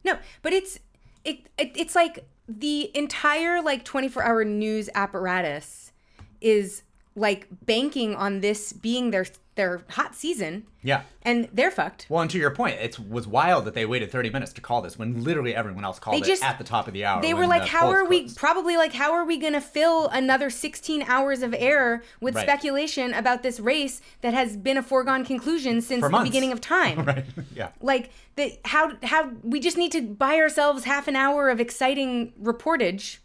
No, 0.05 0.19
but 0.43 0.53
it's 0.53 0.79
it, 1.25 1.49
it 1.59 1.73
it's 1.75 1.95
like 1.95 2.27
the 2.49 2.91
entire 2.97 3.63
like 3.63 3.85
24-hour 3.85 4.45
news 4.45 4.91
apparatus 4.95 5.93
is 6.41 6.83
like 7.15 7.47
banking 7.65 8.15
on 8.15 8.41
this 8.41 8.73
being 8.73 9.11
their 9.11 9.27
their 9.55 9.83
hot 9.91 10.15
season 10.15 10.65
Yeah. 10.83 11.03
and 11.21 11.47
they're 11.53 11.71
fucked. 11.71 12.07
Well, 12.09 12.23
and 12.23 12.31
to 12.31 12.39
your 12.39 12.51
point, 12.53 12.77
it 12.81 12.99
was 12.99 13.27
wild 13.27 13.67
that 13.67 13.75
they 13.75 13.85
waited 13.85 14.11
30 14.11 14.31
minutes 14.31 14.51
to 14.55 14.63
call 14.63 14.81
this 14.81 14.99
when 14.99 15.23
literally 15.23 15.55
everyone 15.55 15.85
else 15.85 15.99
called 15.99 16.17
They 16.17 16.27
just- 16.27 16.43
it 16.43 16.49
at 16.49 16.57
the 16.57 16.65
top 16.65 16.89
of 16.89 16.95
the 16.95 17.05
hour. 17.05 17.21
They 17.21 17.35
were 17.35 17.47
like 17.47 17.63
the 17.65 17.69
how 17.69 17.91
are 17.91 18.03
we 18.07 18.21
closed. 18.21 18.39
probably 18.39 18.79
like 18.79 18.95
how 18.95 19.13
are 19.13 19.25
we 19.27 19.37
going 19.37 19.53
to 19.53 19.61
fill 19.61 20.09
another 20.09 20.49
16 20.49 21.03
hours 21.03 21.43
of 21.43 21.55
air 21.59 22.03
with 22.21 22.35
Right. 22.35 22.45
speculation 22.47 23.13
about 23.13 23.43
this 23.43 23.61
race 23.61 24.01
that 24.23 24.33
has 24.33 24.57
been 24.57 24.79
a 24.79 24.83
foregone 24.83 25.23
conclusion 25.25 25.83
since 25.83 26.01
For 26.01 26.07
the 26.09 26.13
months. 26.13 26.31
beginning 26.31 26.53
of 26.53 26.61
time. 26.63 27.05
right? 27.05 27.25
Yeah. 27.55 27.69
like 27.83 28.11
the 28.37 28.59
how 28.65 28.93
how 29.03 29.31
we 29.43 29.61
just 29.61 29.77
need 29.77 29.93
to 29.93 30.01
buy 30.01 30.37
ourselves 30.37 30.85
half 30.85 31.09
an 31.09 31.17
hour 31.17 31.51
of 31.51 31.61
exciting 31.61 32.33
reportage 32.43 33.19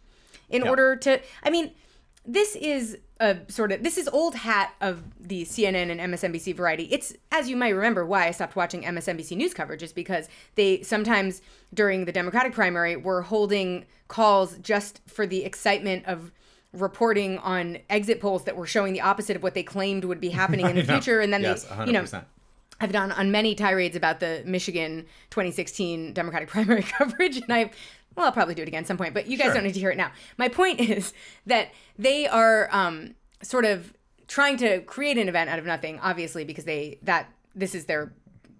in 0.50 0.62
Yeah. 0.64 0.68
order 0.70 0.94
to 0.96 1.20
i 1.42 1.48
mean 1.48 1.70
this 2.28 2.54
is 2.56 2.98
a 3.20 3.38
sort 3.48 3.72
of 3.72 3.82
this 3.82 3.96
is 3.96 4.06
old 4.08 4.34
hat 4.34 4.74
of 4.80 5.02
the 5.18 5.44
cnn 5.44 5.90
and 5.90 6.14
msnbc 6.14 6.54
variety. 6.54 6.84
It's 6.84 7.14
as 7.32 7.48
you 7.48 7.56
might 7.56 7.70
remember 7.70 8.04
why 8.06 8.28
i 8.28 8.30
stopped 8.30 8.54
watching 8.54 8.82
msnbc 8.82 9.36
news 9.36 9.54
coverage 9.54 9.82
is 9.82 9.92
because 9.92 10.28
they 10.54 10.82
sometimes 10.82 11.40
during 11.74 12.04
the 12.04 12.12
democratic 12.12 12.52
primary 12.52 12.96
were 12.96 13.22
holding 13.22 13.86
calls 14.06 14.58
just 14.58 15.00
for 15.06 15.26
the 15.26 15.44
excitement 15.44 16.04
of 16.06 16.30
reporting 16.72 17.38
on 17.38 17.78
exit 17.88 18.20
polls 18.20 18.44
that 18.44 18.56
were 18.56 18.66
showing 18.66 18.92
the 18.92 19.00
opposite 19.00 19.34
of 19.34 19.42
what 19.42 19.54
they 19.54 19.62
claimed 19.62 20.04
would 20.04 20.20
be 20.20 20.28
happening 20.28 20.66
in 20.66 20.76
the 20.76 20.84
future. 20.84 21.20
And 21.20 21.32
then 21.32 21.42
yes, 21.42 21.64
they 21.64 21.74
100%. 21.74 21.86
you 21.86 21.92
know 21.94 22.04
I've 22.80 22.92
done 22.92 23.10
on 23.10 23.32
many 23.32 23.54
tirades 23.54 23.96
about 23.96 24.20
the 24.20 24.42
Michigan 24.46 25.06
2016 25.30 26.12
Democratic 26.12 26.48
primary 26.48 26.82
coverage, 26.98 27.36
and 27.38 27.52
I, 27.52 27.70
well, 28.16 28.26
I'll 28.26 28.32
probably 28.32 28.54
do 28.54 28.62
it 28.62 28.68
again 28.68 28.84
some 28.84 28.96
point, 28.96 29.14
but 29.14 29.26
you 29.28 29.36
guys 29.38 29.46
Sure. 29.46 29.54
don't 29.54 29.64
need 29.64 29.74
to 29.74 29.80
hear 29.80 29.90
it 29.90 29.96
now. 29.96 30.10
My 30.36 30.48
point 30.48 30.80
is 30.90 31.12
that 31.46 31.68
they 31.98 32.26
are 32.26 32.68
um, 32.72 33.14
sort 33.42 33.64
of 33.64 33.92
trying 34.26 34.56
to 34.58 34.80
create 34.80 35.16
an 35.18 35.28
event 35.28 35.48
out 35.50 35.58
of 35.58 35.64
nothing, 35.64 35.98
obviously, 36.00 36.44
because 36.44 36.64
they 36.64 36.98
that 37.02 37.28
this 37.54 37.74
is 37.74 37.86
their 37.86 38.12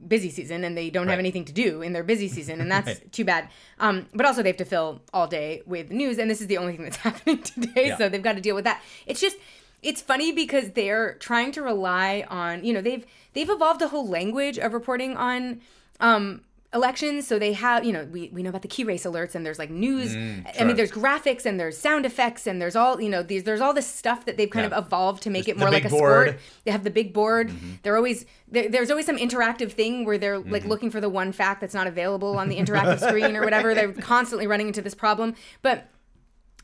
busy 0.07 0.31
season 0.31 0.63
and 0.63 0.77
they 0.79 0.91
don't 0.91 1.09
have 1.09 1.19
anything 1.19 1.45
to 1.45 1.53
do 1.53 1.83
in 1.83 1.93
their 1.93 2.05
busy 2.05 2.29
season, 2.29 2.61
and 2.61 2.71
that's 2.77 2.87
Right. 2.87 3.13
too 3.13 3.25
bad. 3.25 3.49
Um, 3.81 4.07
but 4.15 4.25
also, 4.27 4.43
they 4.43 4.49
have 4.49 4.57
to 4.59 4.65
fill 4.65 5.03
all 5.13 5.27
day 5.27 5.63
with 5.67 5.91
news, 5.91 6.19
and 6.19 6.31
this 6.31 6.41
is 6.41 6.47
the 6.47 6.57
only 6.59 6.77
thing 6.77 6.85
that's 6.85 6.97
happening 7.09 7.43
today, 7.43 7.89
Yeah. 7.89 7.97
so 7.99 8.09
they've 8.09 8.23
got 8.23 8.37
to 8.37 8.41
deal 8.41 8.55
with 8.55 8.65
that. 8.65 8.81
It's 9.07 9.21
just 9.21 9.37
it's 9.83 10.01
funny 10.03 10.33
because 10.33 10.71
they're 10.73 11.15
trying 11.15 11.53
to 11.53 11.63
rely 11.63 12.25
on 12.29 12.65
you 12.65 12.73
know 12.73 12.81
they've 12.81 13.05
they've 13.33 13.51
evolved 13.51 13.81
a 13.83 13.89
whole 13.89 14.09
language 14.09 14.59
of 14.59 14.73
reporting 14.73 15.17
on 15.17 15.61
um 16.01 16.41
elections 16.75 17.27
so 17.27 17.39
they 17.39 17.55
have 17.55 17.83
you 17.83 17.93
know 17.93 18.05
we, 18.13 18.29
we 18.31 18.43
know 18.43 18.51
about 18.51 18.61
the 18.61 18.69
key 18.69 18.85
race 18.85 19.05
alerts 19.05 19.35
and 19.35 19.47
there's 19.47 19.59
like 19.59 19.71
news 19.71 20.15
i 20.15 20.19
Mm, 20.19 20.55
sure. 20.55 20.67
mean 20.67 20.77
there's 20.77 20.91
graphics 20.91 21.47
and 21.47 21.59
there's 21.59 21.79
sound 21.79 22.05
effects 22.05 22.47
and 22.47 22.61
there's 22.61 22.77
all 22.77 23.01
you 23.01 23.09
know 23.09 23.23
these 23.23 23.45
there's 23.45 23.63
all 23.63 23.73
this 23.73 23.87
stuff 23.87 24.27
that 24.27 24.37
they've 24.37 24.51
kind 24.51 24.71
Yeah. 24.71 24.77
of 24.77 24.87
evolved 24.87 25.23
to 25.23 25.31
make 25.31 25.47
There's 25.47 25.57
it 25.57 25.61
more 25.61 25.71
like 25.71 25.87
a 25.87 25.89
board. 25.89 26.29
sport 26.29 26.41
they 26.65 26.71
have 26.71 26.85
the 26.85 26.91
big 26.91 27.15
board 27.15 27.51
they're 27.83 27.97
always 27.97 28.27
there, 28.51 28.69
there's 28.69 28.91
always 28.91 29.07
some 29.07 29.17
interactive 29.17 29.73
thing 29.73 30.05
where 30.05 30.19
they're 30.19 30.39
like 30.39 30.61
Mm-hmm. 30.63 30.69
looking 30.69 30.91
for 30.91 31.01
the 31.01 31.09
one 31.09 31.33
fact 31.33 31.63
that's 31.63 31.75
not 31.75 31.87
available 31.87 32.37
on 32.37 32.51
the 32.51 32.57
interactive 32.59 33.01
screen 33.01 33.35
or 33.35 33.43
whatever 33.45 33.75
they're 33.75 33.93
constantly 34.15 34.47
running 34.47 34.67
into 34.67 34.83
this 34.83 34.95
problem 34.95 35.35
but 35.63 35.89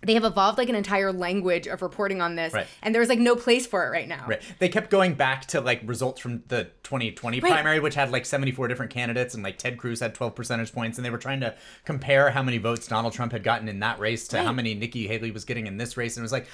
they 0.04 0.14
have 0.14 0.24
evolved 0.24 0.58
like 0.58 0.68
an 0.68 0.74
entire 0.74 1.12
language 1.12 1.66
of 1.66 1.82
reporting 1.82 2.20
on 2.22 2.34
this, 2.36 2.52
Right. 2.52 2.66
and 2.82 2.94
there's 2.94 3.08
like 3.08 3.18
no 3.18 3.36
place 3.36 3.66
for 3.66 3.86
it 3.86 3.90
right 3.90 4.06
now. 4.08 4.24
Right. 4.26 4.42
They 4.58 4.68
kept 4.68 4.90
going 4.90 5.14
back 5.14 5.46
to 5.48 5.60
like 5.60 5.80
results 5.84 6.20
from 6.20 6.42
the 6.48 6.64
2020 6.82 7.40
Right. 7.40 7.50
primary, 7.52 7.80
which 7.80 7.94
had 7.94 8.10
like 8.10 8.26
74 8.26 8.68
different 8.68 8.92
candidates, 8.92 9.34
and 9.34 9.42
like 9.42 9.58
Ted 9.58 9.78
Cruz 9.78 10.00
had 10.00 10.14
12 10.14 10.34
percentage 10.34 10.72
points, 10.72 10.98
and 10.98 11.04
they 11.04 11.10
were 11.10 11.18
trying 11.18 11.40
to 11.40 11.54
compare 11.84 12.30
how 12.30 12.42
many 12.42 12.58
votes 12.58 12.86
Donald 12.86 13.12
Trump 13.14 13.32
had 13.32 13.42
gotten 13.42 13.68
in 13.68 13.80
that 13.80 13.98
race 13.98 14.28
to 14.28 14.42
how 14.42 14.52
many 14.52 14.74
Nikki 14.74 15.06
Haley 15.06 15.30
was 15.30 15.44
getting 15.44 15.66
in 15.66 15.76
this 15.76 15.96
race, 15.96 16.16
and 16.16 16.22
it 16.22 16.24
was 16.24 16.32
like 16.32 16.46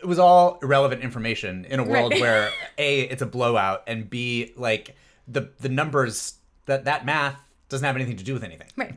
it 0.00 0.06
was 0.06 0.18
all 0.18 0.58
irrelevant 0.62 1.02
information 1.02 1.64
in 1.66 1.78
a 1.80 1.84
world 1.84 2.12
Right. 2.12 2.20
where 2.20 2.50
a 2.78 3.00
it's 3.02 3.22
a 3.22 3.26
blowout, 3.26 3.82
and 3.86 4.08
b 4.10 4.52
like 4.56 4.96
the 5.28 5.50
the 5.60 5.68
numbers 5.68 6.34
that 6.66 6.84
that 6.84 7.04
math 7.04 7.36
doesn't 7.68 7.84
have 7.86 7.96
anything 7.96 8.16
to 8.16 8.24
do 8.24 8.34
with 8.34 8.42
anything. 8.44 8.66
Right. 8.76 8.94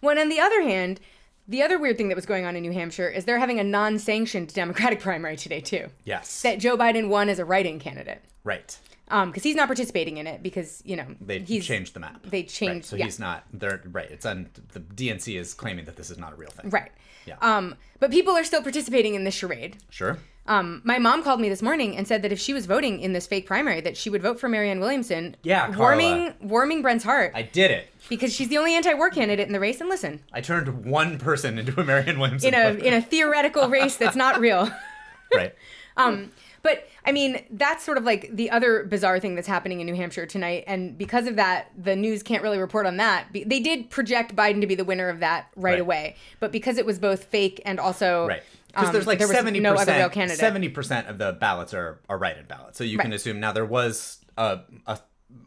when 0.00 0.18
on 0.18 0.28
the 0.28 0.40
other 0.40 0.62
hand, 0.62 1.00
the 1.48 1.62
other 1.62 1.78
weird 1.78 1.96
thing 1.98 2.08
that 2.08 2.14
was 2.14 2.26
going 2.26 2.44
on 2.46 2.56
in 2.56 2.62
New 2.62 2.72
Hampshire 2.72 3.08
is 3.08 3.24
they're 3.24 3.38
having 3.38 3.58
a 3.60 3.64
non-sanctioned 3.64 4.52
Democratic 4.54 5.00
primary 5.08 5.36
today 5.36 5.60
too. 5.60 5.88
Yes. 6.04 6.42
That 6.42 6.58
Joe 6.58 6.76
Biden 6.76 7.08
won 7.08 7.28
as 7.28 7.38
a 7.38 7.44
write-in 7.44 7.78
candidate. 7.78 8.22
right. 8.44 8.78
Um, 9.08 9.28
because 9.30 9.42
he's 9.42 9.56
not 9.56 9.66
participating 9.66 10.16
in 10.16 10.26
it 10.26 10.42
because 10.42 10.80
you 10.86 10.96
know 10.96 11.04
They 11.20 11.40
he's 11.40 11.66
changed 11.66 11.92
the 11.92 12.00
map. 12.00 12.22
they 12.24 12.38
Right, 12.38 12.48
changed- 12.48 12.86
so 12.86 12.96
yeah. 12.96 13.04
he's 13.04 13.18
not. 13.18 13.44
They're 13.52 13.82
right. 13.90 14.10
It's 14.10 14.24
on 14.24 14.48
the 14.72 14.80
DNC 14.80 15.38
is 15.38 15.52
claiming 15.52 15.84
that 15.84 15.96
this 15.96 16.08
is 16.08 16.16
not 16.16 16.32
a 16.32 16.36
real 16.36 16.48
thing. 16.50 16.70
right. 16.70 16.90
Yeah. 17.26 17.36
Um, 17.42 17.74
but 18.00 18.10
people 18.10 18.32
are 18.34 18.44
still 18.44 18.62
participating 18.62 19.14
in 19.14 19.24
this 19.24 19.34
charade. 19.34 19.76
Sure. 19.90 20.16
Um, 20.46 20.82
my 20.84 20.98
mom 20.98 21.22
called 21.22 21.40
me 21.40 21.48
this 21.48 21.62
morning 21.62 21.96
and 21.96 22.06
said 22.08 22.22
that 22.22 22.32
if 22.32 22.38
she 22.40 22.52
was 22.52 22.66
voting 22.66 22.98
in 23.00 23.12
this 23.12 23.26
fake 23.28 23.46
primary, 23.46 23.80
that 23.80 23.96
she 23.96 24.10
would 24.10 24.22
vote 24.22 24.40
for 24.40 24.48
Marianne 24.48 24.80
Williamson. 24.80 25.36
Yeah, 25.44 25.66
Carla. 25.72 25.78
warming 25.78 26.34
warming 26.40 26.82
Brent's 26.82 27.04
heart 27.04 27.30
I 27.34 27.42
did 27.42 27.70
it. 27.70 27.88
because 28.08 28.32
she's 28.34 28.48
the 28.48 28.58
only 28.58 28.74
anti-war 28.74 29.10
candidate 29.10 29.46
in 29.46 29.52
the 29.52 29.60
race. 29.60 29.80
And 29.80 29.88
listen, 29.88 30.20
I 30.32 30.40
turned 30.40 30.84
one 30.84 31.18
person 31.18 31.58
into 31.58 31.80
a 31.80 31.84
Marianne 31.84 32.18
Williamson. 32.18 32.52
in 32.52 32.60
a 32.60 32.72
voter. 32.74 32.84
in 32.84 32.92
a 32.94 33.00
theoretical 33.02 33.68
race 33.68 33.96
that's 33.96 34.16
not 34.16 34.40
real. 34.40 34.68
right. 35.34 35.54
Um, 35.96 36.32
but 36.62 36.88
I 37.04 37.10
mean, 37.12 37.44
that's 37.50 37.84
sort 37.84 37.98
of 37.98 38.04
like 38.04 38.30
the 38.32 38.50
other 38.50 38.84
bizarre 38.84 39.18
thing 39.18 39.34
that's 39.34 39.48
happening 39.48 39.80
in 39.80 39.86
New 39.86 39.94
Hampshire 39.94 40.26
tonight, 40.26 40.62
and 40.68 40.96
because 40.96 41.26
of 41.26 41.34
that, 41.36 41.70
the 41.76 41.96
news 41.96 42.22
can't 42.22 42.42
really 42.42 42.58
report 42.58 42.86
on 42.86 42.96
that. 42.98 43.26
They 43.32 43.58
did 43.60 43.90
project 43.90 44.36
Biden 44.36 44.60
to 44.60 44.66
be 44.68 44.74
the 44.76 44.84
winner 44.84 45.08
of 45.08 45.18
that 45.20 45.48
right, 45.56 45.72
Right. 45.72 45.80
away, 45.80 46.16
but 46.38 46.52
because 46.52 46.78
it 46.78 46.86
was 46.86 46.98
both 47.00 47.24
fake 47.24 47.60
and 47.64 47.80
also 47.80 48.26
Right. 48.28 48.42
Because 48.72 48.88
um, 48.88 48.92
there's 48.92 49.06
like 49.06 49.20
seventy 49.20 49.60
there 49.60 49.74
percent. 49.76 50.30
Seventy 50.32 50.68
percent 50.68 51.06
of 51.08 51.18
the 51.18 51.32
ballots 51.32 51.74
are 51.74 52.00
are 52.08 52.18
write-in 52.18 52.46
ballots, 52.46 52.78
so 52.78 52.84
you 52.84 52.98
can 52.98 53.12
assume 53.12 53.38
now 53.38 53.52
there 53.52 53.66
was 53.66 54.24
a, 54.36 54.60
a 54.86 54.98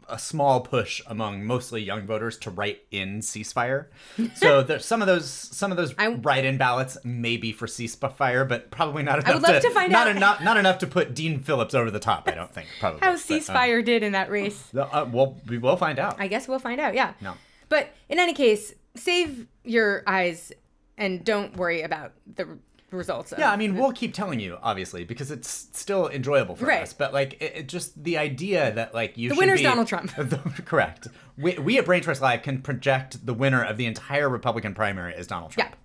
a 0.08 0.18
small 0.18 0.60
push 0.60 1.00
among 1.06 1.44
mostly 1.44 1.82
young 1.82 2.06
voters 2.06 2.36
to 2.38 2.50
write 2.50 2.80
in 2.90 3.20
ceasefire. 3.20 3.86
So 4.36 4.62
there's 4.62 4.84
some 4.84 5.00
of 5.00 5.06
those 5.06 5.28
some 5.28 5.70
of 5.70 5.76
those 5.76 5.94
I- 5.98 6.08
write-in 6.08 6.58
ballots 6.58 6.96
may 7.04 7.36
be 7.36 7.52
for 7.52 7.66
ceasefire, 7.66 8.48
but 8.48 8.70
probably 8.70 9.02
not 9.02 9.18
enough. 9.18 9.30
I 9.30 9.34
would 9.34 9.42
love 9.42 9.62
to 9.62 9.70
find 9.70 9.92
not 9.92 10.06
out- 10.08 10.16
enough 10.16 10.42
not 10.42 10.56
enough 10.56 10.78
to 10.78 10.86
put 10.86 11.14
Dean 11.14 11.40
Phillips 11.40 11.74
over 11.74 11.90
the 11.90 11.98
top. 12.00 12.28
I 12.28 12.34
don't 12.34 12.52
think 12.52 12.68
probably. 12.80 13.00
How 13.00 13.12
But, 13.12 13.20
uh, 13.20 13.22
ceasefire 13.22 13.84
did 13.84 14.02
in 14.02 14.12
that 14.12 14.30
race. 14.30 14.72
Uh, 14.74 15.06
well, 15.10 15.36
we 15.48 15.58
will 15.58 15.76
find 15.76 15.98
out. 15.98 16.16
I 16.20 16.28
guess 16.28 16.46
we'll 16.46 16.58
find 16.58 16.80
out. 16.80 16.94
Yeah. 16.94 17.14
No. 17.20 17.34
But 17.68 17.88
in 18.08 18.18
any 18.18 18.32
case, 18.34 18.72
save 18.94 19.46
your 19.64 20.02
eyes 20.06 20.52
and 20.96 21.24
don't 21.24 21.56
worry 21.56 21.82
about 21.82 22.12
the 22.32 22.58
results. 22.90 23.32
Of 23.32 23.38
Yeah, 23.38 23.50
I 23.50 23.56
mean, 23.56 23.76
we'll 23.76 23.92
keep 23.92 24.14
telling 24.14 24.38
you, 24.40 24.58
obviously, 24.62 25.04
because 25.04 25.30
it's 25.30 25.68
still 25.72 26.08
enjoyable 26.08 26.56
for 26.56 26.66
Right. 26.66 26.82
us. 26.82 26.92
But 26.92 27.12
like, 27.12 27.34
it, 27.42 27.52
it 27.56 27.68
just 27.68 28.02
the 28.02 28.18
idea 28.18 28.72
that 28.72 28.94
like 28.94 29.16
you 29.18 29.28
The 29.30 29.34
winner's 29.34 29.60
be- 29.60 29.64
Donald 29.64 29.86
Trump. 29.88 30.12
correct. 30.66 31.08
We, 31.36 31.58
we 31.58 31.78
at 31.78 31.84
Brain 31.84 32.02
Trust 32.02 32.22
Live 32.22 32.42
can 32.42 32.62
project 32.62 33.24
the 33.26 33.34
winner 33.34 33.62
of 33.64 33.76
the 33.76 33.86
entire 33.86 34.28
Republican 34.28 34.74
primary 34.74 35.14
as 35.14 35.26
Donald 35.26 35.52
Trump. 35.52 35.70
Yeah. 35.70 35.76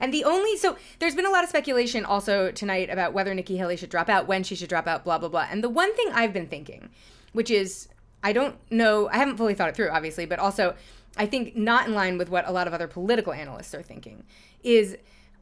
And 0.00 0.14
the 0.14 0.24
only 0.24 0.56
so 0.56 0.76
there's 1.00 1.14
been 1.16 1.26
a 1.26 1.30
lot 1.30 1.42
of 1.42 1.48
speculation 1.50 2.04
also 2.04 2.50
tonight 2.52 2.88
about 2.90 3.12
whether 3.12 3.34
Nikki 3.34 3.56
Haley 3.56 3.76
should 3.76 3.90
drop 3.90 4.08
out, 4.08 4.28
when 4.28 4.44
she 4.44 4.54
should 4.54 4.68
drop 4.68 4.86
out, 4.86 5.02
blah 5.04 5.18
blah 5.18 5.28
blah. 5.28 5.46
And 5.50 5.62
the 5.64 5.68
one 5.68 5.94
thing 5.96 6.08
I've 6.12 6.32
been 6.32 6.46
thinking, 6.46 6.90
which 7.32 7.50
is 7.50 7.88
I 8.22 8.32
don't 8.32 8.56
know, 8.70 9.08
I 9.08 9.16
haven't 9.16 9.36
fully 9.38 9.54
thought 9.54 9.68
it 9.70 9.76
through, 9.76 9.90
obviously, 9.90 10.24
but 10.26 10.38
also 10.38 10.74
I 11.16 11.26
think 11.26 11.56
not 11.56 11.88
in 11.88 11.94
line 11.94 12.16
with 12.18 12.30
what 12.30 12.46
a 12.48 12.52
lot 12.52 12.66
of 12.68 12.74
other 12.74 12.86
political 12.86 13.32
analysts 13.32 13.74
are 13.74 13.82
thinking, 13.82 14.22
is 14.62 14.96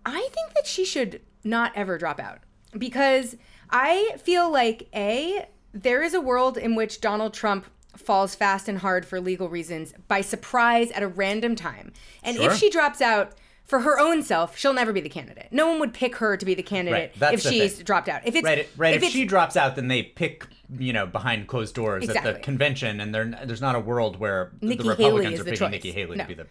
I 0.07 0.21
think 0.33 0.55
that 0.55 0.67
she 0.67 0.85
should 0.85 1.21
not 1.45 1.73
ever 1.75 1.99
drop 1.99 2.19
out 2.21 2.39
because 2.79 3.37
I 3.71 4.15
feel 4.23 4.51
like 4.51 4.89
a 4.95 5.47
there 5.75 6.03
is 6.03 6.15
a 6.15 6.21
world 6.21 6.57
in 6.57 6.75
which 6.75 7.01
Donald 7.03 7.35
Trump 7.35 7.67
falls 7.97 8.35
fast 8.35 8.69
and 8.69 8.79
hard 8.79 9.05
for 9.05 9.21
legal 9.21 9.49
reasons 9.49 9.93
by 10.09 10.21
surprise 10.21 10.91
at 10.93 11.03
a 11.03 11.09
random 11.09 11.55
time. 11.57 11.93
And 12.23 12.37
Sure. 12.37 12.51
if 12.51 12.57
she 12.57 12.71
drops 12.71 13.01
out 13.01 13.33
for 13.65 13.81
her 13.81 13.99
own 13.99 14.23
self, 14.23 14.57
she'll 14.57 14.73
never 14.73 14.93
be 14.93 15.01
the 15.01 15.09
candidate. 15.09 15.49
No 15.51 15.67
one 15.69 15.81
would 15.81 15.93
pick 15.93 16.17
her 16.17 16.37
to 16.37 16.45
be 16.47 16.55
the 16.55 16.63
candidate 16.63 17.13
Right, 17.21 17.33
if 17.35 17.43
the 17.43 17.51
she's 17.51 17.77
thing. 17.77 17.85
dropped 17.85 18.09
out. 18.09 18.23
If 18.25 18.35
it's 18.37 18.45
Right, 18.45 18.69
right. 18.77 18.93
If, 18.95 18.99
it's- 18.99 19.13
she 19.13 19.25
drops 19.25 19.57
out, 19.57 19.77
then 19.77 19.89
they 19.89 20.03
pick, 20.03 20.45
you 20.79 20.93
know, 20.93 21.07
behind 21.07 21.47
closed 21.49 21.75
doors 21.75 22.09
at 22.09 22.23
the 22.25 22.41
convention, 22.41 23.01
and 23.01 23.15
there, 23.15 23.25
there's 23.45 23.61
not 23.61 23.75
a 23.75 23.81
world 23.81 24.19
where 24.19 24.53
Nikki 24.61 24.83
the 24.83 24.89
Republicans 24.91 25.41
are 25.41 25.45
picking. 25.45 25.71
Nikki 25.71 25.93
Haley 25.93 26.17
No. 26.17 26.25
to 26.25 26.29
be 26.29 26.35
the 26.35 26.47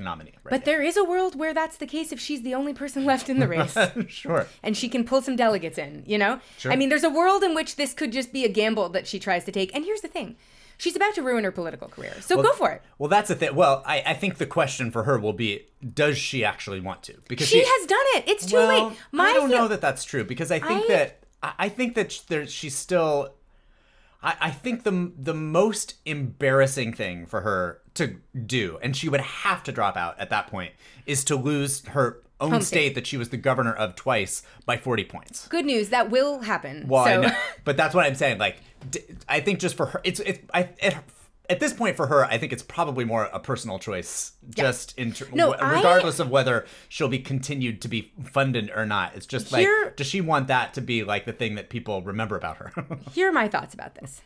nominee. 0.00 0.32
Right? 0.42 0.50
but 0.50 0.64
there 0.64 0.82
is 0.82 0.96
a 0.96 1.04
world 1.04 1.38
where 1.38 1.54
that's 1.54 1.76
the 1.76 1.86
case 1.86 2.10
if 2.12 2.18
she's 2.20 2.42
the 2.42 2.54
only 2.54 2.74
person 2.74 3.04
left 3.04 3.28
in 3.28 3.38
the 3.38 3.46
race. 3.48 3.76
sure. 4.08 4.46
and 4.62 4.76
she 4.76 4.88
can 4.88 5.04
pull 5.04 5.22
some 5.22 5.36
delegates 5.36 5.78
in, 5.78 6.02
you 6.06 6.18
know? 6.18 6.40
Sure. 6.58 6.72
I 6.72 6.76
mean, 6.76 6.88
there's 6.88 7.04
a 7.04 7.10
world 7.10 7.42
in 7.44 7.54
which 7.54 7.76
this 7.76 7.94
could 7.94 8.10
just 8.12 8.32
be 8.32 8.44
a 8.44 8.48
gamble 8.48 8.88
that 8.90 9.06
she 9.06 9.18
tries 9.18 9.44
to 9.44 9.52
take. 9.52 9.74
And 9.74 9.84
here's 9.84 10.00
the 10.00 10.08
thing 10.08 10.36
she's 10.76 10.96
about 10.96 11.14
to 11.14 11.22
ruin 11.22 11.44
her 11.44 11.52
political 11.52 11.88
career. 11.88 12.12
So 12.20 12.42
go 12.42 12.52
for 12.52 12.72
it. 12.72 12.82
Well, 12.98 13.08
that's 13.08 13.28
the 13.28 13.36
thing. 13.36 13.54
Well, 13.54 13.82
I, 13.86 14.02
I 14.04 14.14
think 14.14 14.38
the 14.38 14.46
question 14.46 14.90
for 14.90 15.04
her 15.04 15.18
will 15.18 15.32
be: 15.32 15.66
Does 15.94 16.18
she 16.18 16.44
actually 16.44 16.80
want 16.80 17.04
to? 17.04 17.14
Because 17.28 17.46
She 17.46 17.60
has 17.64 17.86
done 17.86 18.04
it. 18.16 18.24
It's 18.26 18.46
too 18.46 18.56
well, 18.56 18.88
late. 18.88 18.98
My 19.12 19.26
I 19.28 19.32
don't 19.32 19.48
feel- 19.48 19.58
know 19.58 19.68
that 19.68 19.80
that's 19.80 20.04
true 20.04 20.24
because 20.24 20.50
I 20.50 20.58
think 20.58 20.84
I- 20.86 20.88
that 20.88 21.24
I, 21.42 21.52
I 21.60 21.68
think 21.68 21.94
that 21.94 22.20
there, 22.28 22.46
she's 22.46 22.74
still. 22.74 23.32
I, 24.24 24.36
I 24.40 24.50
think 24.50 24.82
the 24.82 25.12
the 25.16 25.34
most 25.34 25.96
embarrassing 26.04 26.94
thing 26.94 27.26
for 27.26 27.42
her 27.42 27.80
to 27.94 28.16
do, 28.46 28.78
and 28.82 28.96
she 28.96 29.08
would 29.08 29.20
have 29.20 29.62
to 29.64 29.72
drop 29.72 29.96
out 29.96 30.18
at 30.18 30.30
that 30.30 30.48
point, 30.48 30.72
is 31.06 31.22
to 31.24 31.36
lose 31.36 31.84
her 31.88 32.22
own 32.40 32.62
state. 32.62 32.64
state. 32.64 32.94
that 32.96 33.06
she 33.06 33.16
was 33.16 33.28
the 33.28 33.36
governor 33.36 33.72
of 33.72 33.94
twice 33.94 34.42
by 34.66 34.76
forty 34.76 35.04
points. 35.04 35.46
Good 35.48 35.66
news, 35.66 35.90
that 35.90 36.10
will 36.10 36.40
happen. 36.40 36.88
Well, 36.88 37.04
I 37.04 37.14
so, 37.14 37.20
know, 37.20 37.36
but 37.64 37.76
that's 37.76 37.94
what 37.94 38.06
I'm 38.06 38.14
saying. 38.14 38.38
Like, 38.38 38.56
d- 38.90 39.00
I 39.28 39.40
think 39.40 39.60
just 39.60 39.76
for 39.76 39.86
her, 39.86 40.00
it's 40.02 40.20
it's 40.20 40.40
I 40.52 40.70
it, 40.78 40.96
at 41.50 41.60
this 41.60 41.72
point 41.72 41.96
for 41.96 42.06
her, 42.06 42.24
I 42.24 42.38
think 42.38 42.52
it's 42.52 42.62
probably 42.62 43.04
more 43.04 43.24
a 43.32 43.38
personal 43.38 43.78
choice, 43.78 44.32
just 44.50 44.96
in 44.98 45.12
ter- 45.12 45.26
No, 45.32 45.52
w- 45.52 45.56
I- 45.60 45.76
regardless 45.76 46.18
of 46.18 46.30
whether 46.30 46.64
she'll 46.88 47.08
be 47.08 47.18
continued 47.18 47.82
to 47.82 47.88
be 47.88 48.12
funded 48.32 48.70
or 48.74 48.86
not. 48.86 49.14
It's 49.14 49.26
just 49.26 49.52
like, 49.52 49.66
does 49.96 50.06
she 50.06 50.20
want 50.20 50.48
that 50.48 50.72
to 50.74 50.80
be 50.80 51.04
like 51.04 51.26
the 51.26 51.32
thing 51.32 51.54
that 51.56 51.68
people 51.68 52.00
remember 52.02 52.36
about 52.36 52.56
her? 52.58 52.72
here 53.12 53.28
are 53.28 53.32
my 53.32 53.48
thoughts 53.48 53.74
about 53.74 53.94
this. 53.96 54.22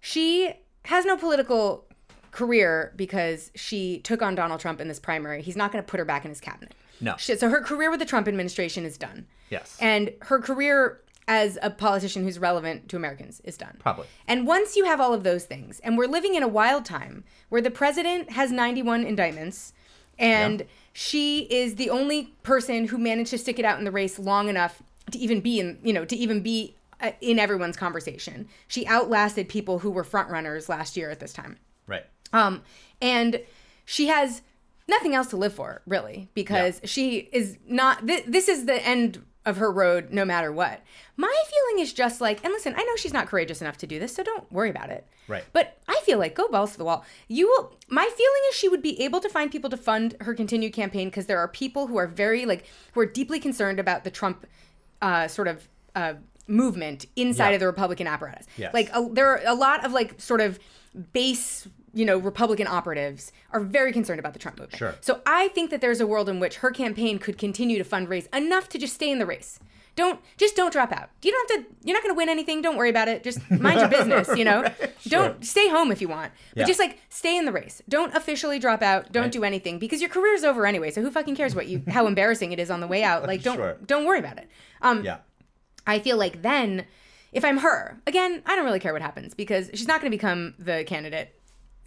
She 0.00 0.52
has 0.86 1.04
no 1.04 1.16
political 1.16 1.86
career 2.30 2.92
because 2.96 3.50
she 3.54 3.98
took 4.00 4.22
on 4.22 4.34
Donald 4.34 4.60
Trump 4.60 4.80
in 4.80 4.88
this 4.88 5.00
primary. 5.00 5.42
He's 5.42 5.56
not 5.56 5.72
going 5.72 5.82
to 5.84 5.88
put 5.88 5.98
her 5.98 6.04
back 6.06 6.24
in 6.24 6.30
his 6.30 6.40
cabinet. 6.40 6.74
No. 7.00 7.16
She- 7.18 7.34
so 7.36 7.48
her 7.48 7.60
career 7.60 7.90
with 7.90 7.98
the 8.00 8.06
Trump 8.06 8.28
administration 8.28 8.84
is 8.84 8.96
done. 8.96 9.26
yes, 9.50 9.76
And 9.80 10.12
her 10.22 10.38
career 10.38 11.00
as 11.30 11.56
a 11.62 11.70
politician 11.70 12.24
who's 12.24 12.40
relevant 12.40 12.88
to 12.88 12.96
Americans 12.96 13.40
is 13.44 13.56
done. 13.56 13.76
probably. 13.78 14.08
And 14.26 14.48
once 14.48 14.74
you 14.74 14.84
have 14.84 15.00
all 15.00 15.14
of 15.14 15.22
those 15.22 15.44
things, 15.44 15.78
and 15.84 15.96
we're 15.96 16.08
living 16.08 16.34
in 16.34 16.42
a 16.42 16.48
wild 16.48 16.84
time 16.84 17.22
where 17.50 17.62
the 17.62 17.70
president 17.70 18.32
has 18.32 18.50
91 18.50 19.04
indictments, 19.04 19.72
and 20.18 20.62
Yeah. 20.62 20.66
she 20.92 21.42
is 21.42 21.76
the 21.76 21.88
only 21.88 22.34
person 22.42 22.88
who 22.88 22.98
managed 22.98 23.30
to 23.30 23.38
stick 23.38 23.60
it 23.60 23.64
out 23.64 23.78
in 23.78 23.84
the 23.84 23.92
race 23.92 24.18
long 24.18 24.48
enough 24.48 24.82
to 25.12 25.18
even 25.18 25.40
be 25.40 25.60
in, 25.60 25.78
you 25.84 25.92
know, 25.92 26.04
to 26.04 26.16
even 26.16 26.42
be 26.42 26.74
uh, 27.00 27.12
in 27.20 27.38
everyone's 27.38 27.76
conversation. 27.76 28.48
She 28.66 28.84
outlasted 28.88 29.48
people 29.48 29.78
who 29.78 29.90
were 29.92 30.02
front 30.04 30.30
runners 30.30 30.68
last 30.68 30.96
year 30.96 31.10
at 31.10 31.20
this 31.20 31.32
time. 31.32 31.58
Right. 31.86 32.04
Um, 32.32 32.62
and 33.00 33.40
she 33.84 34.08
has 34.08 34.42
nothing 34.88 35.14
else 35.14 35.28
to 35.28 35.36
live 35.36 35.54
for, 35.54 35.80
really, 35.86 36.28
because 36.34 36.80
she 36.84 37.28
is 37.32 37.56
not. 37.68 38.04
Th- 38.06 38.24
this 38.26 38.48
is 38.48 38.66
the 38.66 38.84
end 38.84 39.24
of 39.46 39.56
her 39.56 39.72
road, 39.72 40.10
no 40.10 40.24
matter 40.24 40.52
what. 40.52 40.82
My 41.16 41.34
feeling 41.48 41.82
is 41.82 41.92
just 41.92 42.20
like, 42.20 42.44
and 42.44 42.52
listen, 42.52 42.74
I 42.76 42.82
know 42.82 42.96
she's 42.96 43.12
not 43.12 43.26
courageous 43.26 43.60
enough 43.60 43.78
to 43.78 43.86
do 43.86 43.98
this, 43.98 44.14
so 44.14 44.22
don't 44.22 44.50
worry 44.52 44.70
about 44.70 44.90
it. 44.90 45.06
Right. 45.28 45.44
But 45.52 45.78
I 45.88 46.00
feel 46.04 46.18
like 46.18 46.34
go 46.34 46.48
balls 46.48 46.72
to 46.72 46.78
the 46.78 46.84
wall. 46.84 47.04
You 47.28 47.48
will. 47.48 47.76
My 47.88 48.02
feeling 48.02 48.42
is 48.50 48.56
she 48.56 48.68
would 48.68 48.82
be 48.82 49.00
able 49.00 49.20
to 49.20 49.28
find 49.28 49.50
people 49.50 49.70
to 49.70 49.76
fund 49.76 50.16
her 50.20 50.34
continued 50.34 50.72
campaign 50.72 51.08
because 51.08 51.26
there 51.26 51.38
are 51.38 51.48
people 51.48 51.86
who 51.86 51.96
are 51.96 52.06
very 52.06 52.44
like 52.44 52.66
who 52.92 53.00
are 53.00 53.06
deeply 53.06 53.38
concerned 53.38 53.78
about 53.78 54.04
the 54.04 54.10
Trump 54.10 54.46
uh, 55.00 55.28
sort 55.28 55.48
of 55.48 55.68
uh, 55.94 56.14
movement 56.46 57.06
inside 57.16 57.54
of 57.54 57.60
the 57.60 57.66
Republican 57.66 58.06
apparatus. 58.06 58.46
Yes. 58.56 58.74
Like 58.74 58.90
a, 58.92 59.08
there 59.10 59.28
are 59.28 59.40
a 59.46 59.54
lot 59.54 59.84
of 59.86 59.92
like 59.92 60.20
sort 60.20 60.40
of 60.40 60.58
base 61.12 61.68
you 61.92 62.04
know 62.04 62.16
republican 62.18 62.66
operatives 62.66 63.32
are 63.52 63.60
very 63.60 63.92
concerned 63.92 64.20
about 64.20 64.32
the 64.32 64.38
trump 64.38 64.58
movement 64.58 64.78
Sure. 64.78 64.94
so 65.00 65.20
i 65.26 65.48
think 65.48 65.70
that 65.70 65.80
there's 65.80 66.00
a 66.00 66.06
world 66.06 66.28
in 66.28 66.40
which 66.40 66.56
her 66.56 66.70
campaign 66.70 67.18
could 67.18 67.36
continue 67.38 67.82
to 67.82 67.84
fundraise 67.88 68.32
enough 68.34 68.68
to 68.70 68.78
just 68.78 68.94
stay 68.94 69.10
in 69.10 69.18
the 69.18 69.26
race 69.26 69.58
Don't 69.96 70.20
just 70.38 70.54
don't 70.56 70.72
drop 70.72 70.92
out. 70.92 71.10
You 71.20 71.32
don't 71.32 71.50
have 71.50 71.64
to. 71.64 71.74
You're 71.84 71.96
not 71.96 72.02
going 72.04 72.14
to 72.14 72.16
win 72.16 72.28
anything. 72.28 72.62
Don't 72.62 72.76
worry 72.76 72.90
about 72.90 73.08
it. 73.08 73.24
Just 73.24 73.38
mind 73.50 73.80
your 73.80 73.88
business. 73.88 74.28
You 74.38 74.44
know. 74.44 74.64
Don't 75.08 75.44
stay 75.44 75.68
home 75.68 75.90
if 75.90 76.00
you 76.00 76.08
want, 76.08 76.30
but 76.54 76.60
Yeah. 76.60 76.66
just 76.66 76.78
like 76.78 77.00
stay 77.08 77.36
in 77.36 77.44
the 77.44 77.50
race. 77.52 77.82
Don't 77.88 78.14
officially 78.14 78.58
drop 78.60 78.82
out. 78.82 79.10
Don't 79.10 79.24
Right. 79.24 79.32
do 79.32 79.42
anything 79.44 79.80
because 79.80 80.00
your 80.00 80.08
career's 80.08 80.44
over 80.44 80.64
anyway. 80.64 80.90
So 80.92 81.02
who 81.02 81.10
fucking 81.10 81.34
cares 81.34 81.56
what 81.56 81.66
you 81.66 81.82
how 81.88 82.06
embarrassing 82.06 82.52
it 82.52 82.60
is 82.60 82.70
on 82.70 82.78
the 82.80 82.86
way 82.86 83.02
out? 83.02 83.26
Like 83.26 83.42
don't 83.42 83.56
Sure. 83.56 83.76
don't 83.84 84.04
worry 84.06 84.20
about 84.20 84.38
it. 84.38 84.48
Um, 84.80 85.04
Yeah. 85.04 85.18
I 85.86 85.98
feel 85.98 86.16
like 86.16 86.40
then, 86.42 86.86
if 87.32 87.44
I'm 87.44 87.58
her, 87.58 88.00
again, 88.06 88.42
I 88.46 88.54
don't 88.54 88.64
really 88.64 88.80
care 88.80 88.92
what 88.92 89.02
happens 89.02 89.34
because 89.34 89.70
she's 89.74 89.88
not 89.88 90.00
going 90.00 90.10
to 90.12 90.16
become 90.16 90.54
the 90.58 90.84
candidate. 90.86 91.34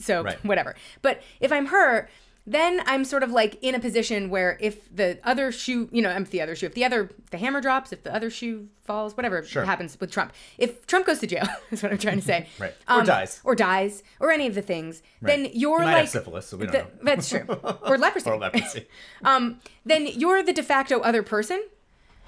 So 0.04 0.24
Right. 0.24 0.44
whatever. 0.46 0.76
But 1.02 1.22
if 1.40 1.52
I'm 1.52 1.68
her, 1.68 2.10
then 2.46 2.82
I'm 2.86 3.06
sort 3.06 3.24
of 3.24 3.32
like 3.32 3.58
in 3.62 3.74
a 3.74 3.80
position 3.80 4.30
where 4.30 4.58
if 4.60 4.94
the 4.94 5.18
other 5.24 5.50
shoe, 5.50 5.88
you 5.94 6.02
know, 6.02 6.10
if 6.10 6.30
the 6.30 6.42
other 6.42 6.56
shoe, 6.58 6.66
if 6.66 6.74
the 6.74 6.84
other, 6.84 7.10
the 7.32 7.38
hammer 7.38 7.62
drops, 7.62 7.94
if 7.94 8.04
the 8.04 8.14
other 8.14 8.30
shoe 8.30 8.68
falls, 8.84 9.16
whatever 9.16 9.42
Sure. 9.46 9.64
happens 9.64 9.98
with 9.98 10.12
Trump, 10.12 10.34
if 10.58 10.86
Trump 10.86 11.06
goes 11.06 11.20
to 11.20 11.28
jail, 11.28 11.48
is 11.72 11.82
what 11.82 11.94
I'm 11.94 11.98
trying 11.98 12.18
to 12.20 12.26
say. 12.26 12.48
Right. 12.60 12.74
Or 12.90 13.04
dies. 13.04 13.40
Or 13.46 13.56
dies, 13.56 14.04
or 14.20 14.30
any 14.30 14.46
of 14.46 14.56
the 14.56 14.62
things, 14.62 15.02
then 15.22 15.48
you're 15.54 15.80
like. 15.80 15.96
have 15.96 16.10
syphilis, 16.10 16.48
so 16.48 16.58
we 16.58 16.66
don't 16.68 16.74
the- 16.74 16.80
know. 16.80 16.90
That's 17.16 17.30
true. 17.30 17.46
Or 17.84 17.98
leprosy. 17.98 18.30
Or 18.30 18.38
leprosy. 18.38 18.88
um, 19.24 19.62
then 19.86 20.08
you're 20.08 20.44
the 20.44 20.52
de 20.54 20.64
facto 20.64 21.00
other 21.00 21.24
person. 21.24 21.64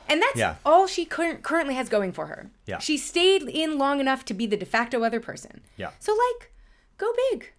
And 0.07 0.21
that's 0.21 0.37
Yeah. 0.37 0.55
all 0.63 0.87
she 0.87 1.03
cur- 1.03 1.39
currently 1.39 1.73
has 1.75 1.89
going 1.89 2.13
for 2.13 2.27
her. 2.27 2.51
Yeah. 2.67 2.77
She 2.77 2.95
stayed 2.97 3.41
in 3.49 3.77
long 3.77 3.99
enough 3.99 4.23
to 4.25 4.33
be 4.33 4.45
the 4.45 4.55
de 4.55 4.65
facto 4.65 5.03
other 5.03 5.19
person. 5.19 5.61
Yeah. 5.75 5.89
So, 5.99 6.13
like, 6.13 6.51
go 6.97 7.07
big. 7.31 7.51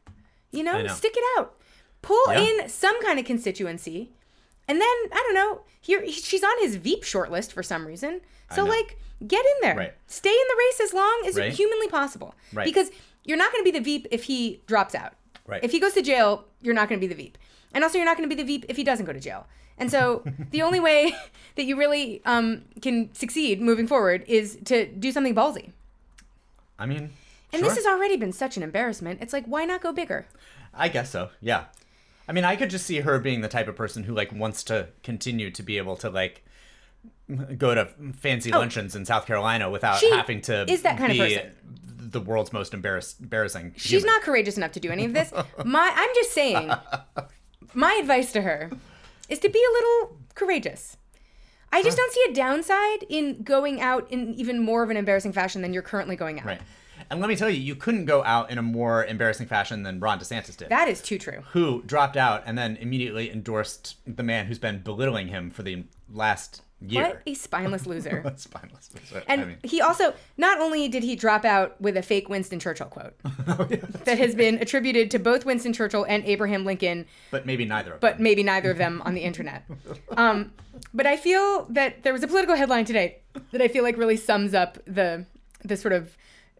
You 0.57 0.65
know, 0.65 0.81
know. 0.83 0.93
stick 0.95 1.15
it 1.17 1.25
out. 1.39 1.55
Pull 2.03 2.25
Yeah. 2.29 2.41
in 2.63 2.69
some 2.69 3.01
kind 3.03 3.19
of 3.19 3.25
constituency. 3.25 4.11
And 4.69 4.81
then, 4.81 4.89
I 5.13 5.23
don't 5.25 5.35
know, 5.35 5.63
here 5.81 6.07
she's 6.11 6.43
on 6.43 6.59
his 6.61 6.77
Veep 6.77 7.03
shortlist 7.05 7.53
for 7.53 7.63
some 7.63 7.87
reason. 7.87 8.21
So, 8.55 8.65
like, 8.65 8.99
get 9.27 9.45
in 9.45 9.53
there. 9.63 9.77
Right. 9.77 9.95
Stay 10.07 10.31
in 10.31 10.47
the 10.49 10.57
race 10.59 10.81
as 10.81 10.93
long 10.95 11.23
as 11.27 11.37
Right. 11.37 11.53
humanly 11.53 11.89
possible. 11.89 12.35
Right. 12.53 12.65
Because 12.65 12.91
you're 13.25 13.37
not 13.37 13.53
going 13.53 13.65
to 13.65 13.71
be 13.71 13.77
the 13.77 13.83
Veep 13.85 14.07
if 14.11 14.25
he 14.25 14.63
drops 14.67 14.95
out. 14.95 15.15
Right. 15.47 15.63
If 15.63 15.71
he 15.73 15.79
goes 15.81 15.93
to 15.95 16.03
jail, 16.03 16.45
you're 16.63 16.75
not 16.75 16.89
going 16.89 17.01
to 17.01 17.07
be 17.07 17.13
the 17.13 17.21
Veep. 17.21 17.39
And 17.73 17.83
also, 17.85 17.99
you're 17.99 18.05
not 18.05 18.17
going 18.17 18.29
to 18.29 18.35
be 18.35 18.41
the 18.41 18.47
Veep 18.47 18.67
if 18.69 18.77
he 18.77 18.85
doesn't 18.85 19.05
go 19.07 19.13
to 19.13 19.21
jail. 19.21 19.47
And 19.79 19.91
so, 19.91 20.25
the 20.51 20.63
only 20.63 20.81
way 20.81 21.15
that 21.57 21.65
you 21.65 21.77
really 21.77 22.23
um, 22.25 22.63
can 22.83 23.13
succeed 23.15 23.61
moving 23.61 23.87
forward 23.87 24.25
is 24.27 24.59
to 24.67 24.87
do 24.87 25.13
something 25.13 25.35
ballsy. 25.35 25.71
I 26.79 26.87
mean, 26.87 27.13
And 27.53 27.61
sure. 27.61 27.69
this 27.69 27.77
has 27.77 27.87
already 27.87 28.17
been 28.17 28.33
such 28.33 28.57
an 28.57 28.63
embarrassment. 28.63 29.21
It's 29.23 29.33
like, 29.33 29.47
why 29.47 29.65
not 29.65 29.81
go 29.81 29.93
bigger? 29.93 30.27
I 30.75 30.89
guess 30.89 31.11
so. 31.11 31.31
Yeah. 31.41 31.65
I 32.29 32.33
mean, 32.33 32.45
I 32.45 32.57
could 32.57 32.71
just 32.71 32.87
see 32.87 33.01
her 33.01 33.19
being 33.19 33.41
the 33.41 33.49
type 33.49 33.69
of 33.69 33.77
person 33.77 34.03
who 34.03 34.15
like 34.15 34.33
wants 34.33 34.65
to 34.65 34.89
continue 35.03 35.51
to 35.53 35.63
be 35.63 35.79
able 35.79 35.97
to 35.97 36.11
like 36.11 36.45
go 37.57 37.75
to 37.75 37.89
fancy 38.15 38.53
oh. 38.53 38.59
luncheons 38.59 38.95
in 38.97 39.05
South 39.05 39.27
Carolina 39.27 39.71
without 39.71 40.01
Oh. 40.03 40.17
Having 40.17 40.43
to 40.43 40.71
is 40.71 40.83
that 40.83 40.99
kind 40.99 41.13
of 41.13 41.19
person. 41.19 41.53
the 42.11 42.21
world's 42.21 42.53
most 42.53 42.75
embarrass- 42.75 43.17
embarrassing. 43.21 43.75
She's 43.77 44.03
human. 44.03 44.07
not 44.07 44.23
courageous 44.23 44.57
enough 44.57 44.73
to 44.73 44.81
do 44.81 44.91
any 44.91 45.05
of 45.05 45.15
this. 45.15 45.33
My, 45.65 45.93
I'm 45.95 46.11
just 46.15 46.33
saying, 46.33 46.71
my 47.75 47.97
advice 48.01 48.33
to 48.33 48.43
her 48.43 48.71
is 49.29 49.39
to 49.41 49.49
be 49.49 49.59
a 49.59 49.73
little 49.73 50.19
courageous. 50.35 50.97
I 51.73 51.83
just 51.83 51.97
don't 51.97 52.13
see 52.13 52.25
a 52.31 52.35
downside 52.35 53.03
in 53.09 53.43
going 53.43 53.81
out 53.81 54.11
in 54.11 54.33
even 54.35 54.61
more 54.61 54.83
of 54.83 54.91
an 54.91 54.97
embarrassing 54.97 55.33
fashion 55.33 55.63
than 55.63 55.73
you're 55.73 55.83
currently 55.83 56.17
going 56.17 56.41
out. 56.41 56.47
right. 56.47 56.61
And 57.11 57.21
let 57.21 57.29
me 57.29 57.37
tell 57.37 57.49
you, 57.51 57.61
you 57.61 57.75
couldn't 57.75 58.05
go 58.07 58.25
out 58.25 58.51
in 58.51 58.59
a 58.59 58.63
more 58.63 59.05
embarrassing 59.05 59.47
fashion 59.47 59.83
than 59.83 60.01
Ron 60.01 60.19
DeSantis 60.19 60.57
did. 60.57 60.69
That 60.71 60.89
is 60.89 61.01
too 61.03 61.19
true. 61.19 61.43
who 61.53 61.83
dropped 61.83 62.17
out 62.17 62.43
and 62.47 62.57
then 62.59 62.77
immediately 62.77 63.31
endorsed 63.31 63.97
the 64.07 64.23
man 64.23 64.47
who's 64.47 64.59
been 64.59 64.81
belittling 64.81 65.29
him 65.29 65.51
for 65.51 65.63
the 65.63 65.85
last 66.13 66.63
year. 66.81 67.05
What 67.05 67.23
a 67.27 67.35
spineless 67.35 67.87
loser. 67.87 68.21
What 68.25 68.39
spineless. 68.41 68.91
loser. 68.95 69.23
And 69.29 69.41
I 69.41 69.45
mean, 69.45 69.57
he 69.63 69.81
also, 69.81 70.13
not 70.37 70.61
only 70.61 70.89
did 70.89 71.03
he 71.03 71.17
drop 71.17 71.45
out 71.45 71.81
with 71.81 71.97
a 71.97 72.03
fake 72.03 72.29
Winston 72.29 72.59
Churchill 72.59 72.87
quote 72.89 73.15
Oh, 73.49 73.65
that 74.05 74.19
has 74.19 74.35
been 74.35 74.59
attributed 74.59 75.11
to 75.13 75.19
both 75.19 75.47
Winston 75.47 75.73
Churchill 75.73 76.05
and 76.05 76.23
Abraham 76.25 76.65
Lincoln, 76.65 77.07
but 77.31 77.47
maybe 77.47 77.65
neither 77.65 77.95
of 77.95 78.01
but 78.01 78.17
them. 78.17 78.23
maybe 78.25 78.43
neither 78.43 78.71
of 78.71 78.79
them 78.79 79.01
on 79.05 79.15
the 79.15 79.23
internet. 79.23 79.65
Um, 80.17 80.53
but 80.93 81.07
I 81.07 81.17
feel 81.17 81.65
that 81.71 82.03
there 82.03 82.13
was 82.13 82.23
a 82.23 82.27
political 82.29 82.55
headline 82.57 82.85
today 82.85 83.19
that 83.53 83.61
I 83.63 83.69
feel 83.69 83.83
like 83.83 83.97
really 83.97 84.17
sums 84.17 84.53
up 84.55 84.79
the 84.87 85.25
the 85.65 85.77
sort 85.77 85.93
of 85.93 86.17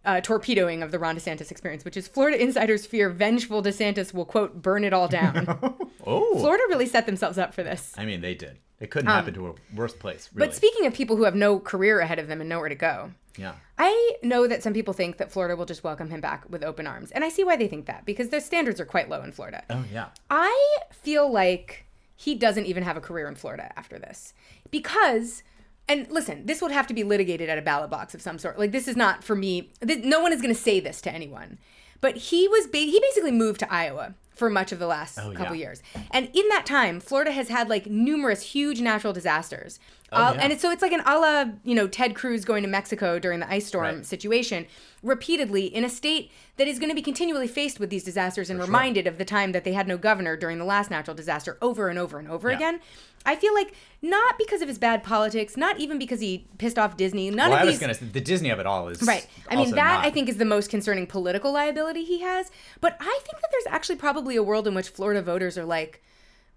uh, 0.07 0.21
torpedoing 0.21 0.83
of 0.83 0.93
the 0.93 0.99
Ron 0.99 1.17
DeSantis 1.17 1.51
experience, 1.51 1.85
which 1.85 1.97
is 1.97 2.09
Florida 2.09 2.41
insiders 2.41 2.87
fear 2.87 3.11
vengeful 3.11 3.63
DeSantis 3.63 4.15
will 4.15 4.25
quote 4.25 4.63
burn 4.63 4.85
it 4.85 4.93
all 4.93 5.09
down. 5.09 5.77
Oh. 6.09 6.39
Florida 6.39 6.63
really 6.69 6.87
set 6.87 7.05
themselves 7.05 7.37
up 7.37 7.53
for 7.53 7.65
this. 7.65 7.93
I 7.99 8.05
mean, 8.05 8.21
they 8.21 8.33
did. 8.37 8.59
It 8.79 8.93
couldn't 8.93 9.09
happen 9.09 9.35
to 9.35 9.49
a 9.49 9.55
worse 9.75 9.93
place, 9.93 10.31
really. 10.33 10.45
Um, 10.45 10.49
But 10.51 10.55
speaking 10.55 10.87
of 10.87 10.95
people 10.95 11.17
who 11.17 11.25
have 11.25 11.35
no 11.35 11.59
career 11.59 11.99
ahead 11.99 12.21
of 12.21 12.29
them 12.29 12.41
and 12.41 12.49
nowhere 12.49 12.69
to 12.69 12.77
go, 12.77 13.11
yeah. 13.37 13.55
I 13.77 14.13
know 14.23 14.47
that 14.47 14.63
some 14.63 14.73
people 14.73 14.95
think 14.95 15.17
that 15.17 15.33
Florida 15.33 15.57
will 15.57 15.67
just 15.67 15.83
welcome 15.83 16.11
him 16.11 16.21
back 16.21 16.45
with 16.49 16.63
open 16.63 16.87
arms. 16.87 17.11
And 17.11 17.25
I 17.25 17.29
see 17.29 17.43
why 17.43 17.57
they 17.57 17.67
think 17.67 17.87
that 17.87 18.07
because 18.07 18.29
their 18.29 18.41
standards 18.41 18.81
are 18.81 18.85
quite 18.85 19.09
low 19.09 19.21
in 19.23 19.33
Florida. 19.33 19.65
Oh, 19.69 19.85
yeah. 19.93 20.11
I 20.31 20.77
feel 20.93 21.29
like 21.29 21.87
he 22.15 22.37
doesn't 22.37 22.67
even 22.67 22.85
have 22.85 22.97
a 22.97 23.01
career 23.01 23.27
in 23.27 23.35
Florida 23.35 23.73
after 23.77 23.99
this. 23.99 24.33
Because 24.71 25.43
and 25.89 26.07
listen, 26.11 26.47
this 26.47 26.61
would 26.63 26.73
have 26.73 26.87
to 26.89 26.95
be 26.95 27.05
litigated 27.05 27.49
at 27.49 27.59
a 27.59 27.63
ballot 27.63 27.91
box 27.91 28.15
of 28.15 28.23
some 28.23 28.39
sort. 28.39 28.59
Like 28.59 28.73
this 28.73 28.89
is 28.89 28.97
not 28.97 29.23
for 29.25 29.37
me. 29.37 29.71
This, 29.81 29.99
no 30.05 30.21
one 30.21 30.33
is 30.33 30.41
going 30.43 30.55
to 30.55 30.61
say 30.61 30.81
this 30.81 31.01
to 31.03 31.13
anyone. 31.13 31.59
But 32.01 32.17
he 32.17 32.47
was 32.49 32.67
ba- 32.67 32.79
he 32.79 33.01
basically 33.01 33.33
moved 33.33 33.61
to 33.61 33.73
Iowa 33.73 34.15
for 34.35 34.51
much 34.51 34.71
of 34.71 34.79
the 34.79 34.87
last 34.87 35.19
Oh, 35.19 35.33
couple 35.33 35.55
yeah. 35.57 35.63
years. 35.69 35.83
And 36.11 36.29
in 36.35 36.47
that 36.51 36.67
time, 36.67 37.01
Florida 37.01 37.33
has 37.33 37.49
had 37.49 37.69
like 37.71 37.87
numerous 37.87 38.43
huge 38.43 38.81
natural 38.83 39.13
disasters. 39.15 39.79
Oh, 40.13 40.33
yeah. 40.35 40.41
And 40.41 40.53
it's, 40.53 40.63
so 40.63 40.71
it's 40.71 40.83
like 40.83 40.93
an 40.93 41.01
a 41.05 41.19
la, 41.19 41.45
you 41.65 41.75
know, 41.75 41.89
Ted 41.89 42.15
Cruz 42.15 42.45
going 42.45 42.63
to 42.63 42.69
Mexico 42.69 43.19
during 43.19 43.41
the 43.41 43.51
ice 43.53 43.67
storm 43.67 43.85
Right. 43.97 44.07
situation 44.07 44.67
repeatedly 45.03 45.67
in 45.67 45.85
a 45.85 45.89
state 45.89 46.31
that 46.57 46.67
is 46.67 46.79
going 46.79 46.89
to 46.91 46.95
be 46.95 47.03
continually 47.03 47.49
faced 47.49 47.79
with 47.81 47.91
these 47.91 48.05
disasters 48.05 48.49
and 48.51 48.59
reminded 48.61 49.07
of 49.07 49.19
the 49.19 49.25
time 49.25 49.53
that 49.53 49.65
they 49.65 49.73
had 49.73 49.87
no 49.87 49.97
governor 49.99 50.37
during 50.37 50.59
the 50.59 50.65
last 50.65 50.91
natural 50.91 51.15
disaster 51.15 51.59
over 51.61 51.89
and 51.89 51.99
over 51.99 52.19
and 52.19 52.29
over 52.29 52.51
Yeah. 52.51 52.57
again. 52.57 52.81
I 53.25 53.35
feel 53.35 53.53
like 53.55 53.75
not 54.03 54.39
because 54.39 54.63
of 54.63 54.69
his 54.69 54.79
bad 54.79 55.03
politics, 55.03 55.57
not 55.57 55.79
even 55.81 55.99
because 55.99 56.21
he 56.21 56.47
pissed 56.59 56.79
off 56.79 56.97
Disney, 56.97 57.29
none 57.31 57.51
Well, 57.51 57.59
of 57.59 57.63
I 57.63 57.65
was 57.65 57.75
these 57.75 57.81
going 57.81 57.93
to 57.93 57.99
say, 58.01 58.07
the 58.07 58.21
Disney 58.21 58.51
of 58.51 58.61
it 58.61 58.67
all 58.67 58.89
is. 58.89 59.03
Right. 59.03 59.27
I 59.51 59.57
mean, 59.57 59.71
that 59.73 59.95
not- 59.97 60.05
I 60.05 60.11
think 60.11 60.29
is 60.29 60.37
the 60.37 60.45
most 60.45 60.71
concerning 60.71 61.07
political 61.09 61.51
liability 61.53 62.05
he 62.05 62.21
has. 62.21 62.51
But 62.81 62.97
I 63.01 63.19
think 63.25 63.41
that 63.41 63.49
there's 63.51 63.67
actually 63.69 63.97
probably 63.97 64.37
a 64.37 64.43
world 64.45 64.69
in 64.69 64.75
which 64.75 64.89
Florida 64.89 65.23
voters 65.23 65.59
are 65.59 65.65
like, 65.65 66.01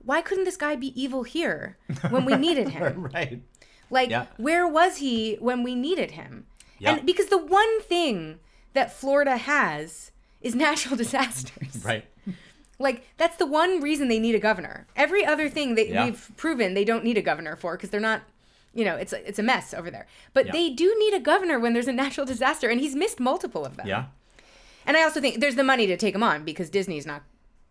why 0.03 0.21
couldn't 0.21 0.45
this 0.45 0.57
guy 0.57 0.75
be 0.75 0.99
evil 1.01 1.23
here 1.23 1.77
when 2.09 2.25
we 2.25 2.35
needed 2.35 2.69
him? 2.77 3.09
right. 3.13 3.41
Like, 3.91 4.09
Yeah. 4.09 4.25
where 4.38 4.67
was 4.67 4.97
he 4.97 5.35
when 5.39 5.63
we 5.63 5.75
needed 5.75 6.12
him? 6.12 6.45
Yeah. 6.77 6.93
And 6.95 7.05
because 7.05 7.27
the 7.27 7.38
one 7.38 7.81
thing 7.81 8.39
that 8.73 8.91
Florida 8.93 9.35
has 9.38 10.12
is 10.41 10.55
natural 10.55 10.95
disasters. 11.03 11.83
Right. 11.83 12.05
Like, 12.81 13.03
that's 13.17 13.35
the 13.38 13.45
one 13.45 13.81
reason 13.81 14.07
they 14.07 14.19
need 14.19 14.35
a 14.35 14.39
governor. 14.39 14.88
Every 14.95 15.25
other 15.25 15.49
thing 15.49 15.75
that 15.75 15.89
Yeah. 15.89 16.05
we've 16.05 16.31
proven 16.38 16.75
they 16.75 16.85
don't 16.85 17.03
need 17.03 17.17
a 17.17 17.21
governor 17.21 17.55
for 17.55 17.75
because 17.75 17.89
they're 17.89 17.99
not. 17.99 18.21
You 18.73 18.85
know, 18.85 18.95
it's 18.95 19.12
a, 19.13 19.27
it's 19.27 19.39
a 19.39 19.43
mess 19.43 19.73
over 19.73 19.89
there. 19.89 20.05
But 20.33 20.45
Yeah. 20.45 20.51
they 20.51 20.69
do 20.69 20.95
need 20.99 21.13
a 21.15 21.19
governor 21.19 21.59
when 21.59 21.73
there's 21.73 21.88
a 21.88 21.91
natural 21.91 22.25
disaster, 22.25 22.69
and 22.69 22.79
he's 22.79 22.95
missed 22.95 23.19
multiple 23.19 23.65
of 23.65 23.75
them. 23.77 23.88
Yeah. 23.88 24.05
And 24.85 24.95
I 24.95 25.01
also 25.03 25.19
think 25.19 25.39
there's 25.41 25.55
the 25.55 25.63
money 25.63 25.88
to 25.88 25.97
take 25.97 26.13
him 26.13 26.21
on 26.23 26.45
because 26.45 26.69
Disney's 26.69 27.05
not 27.07 27.23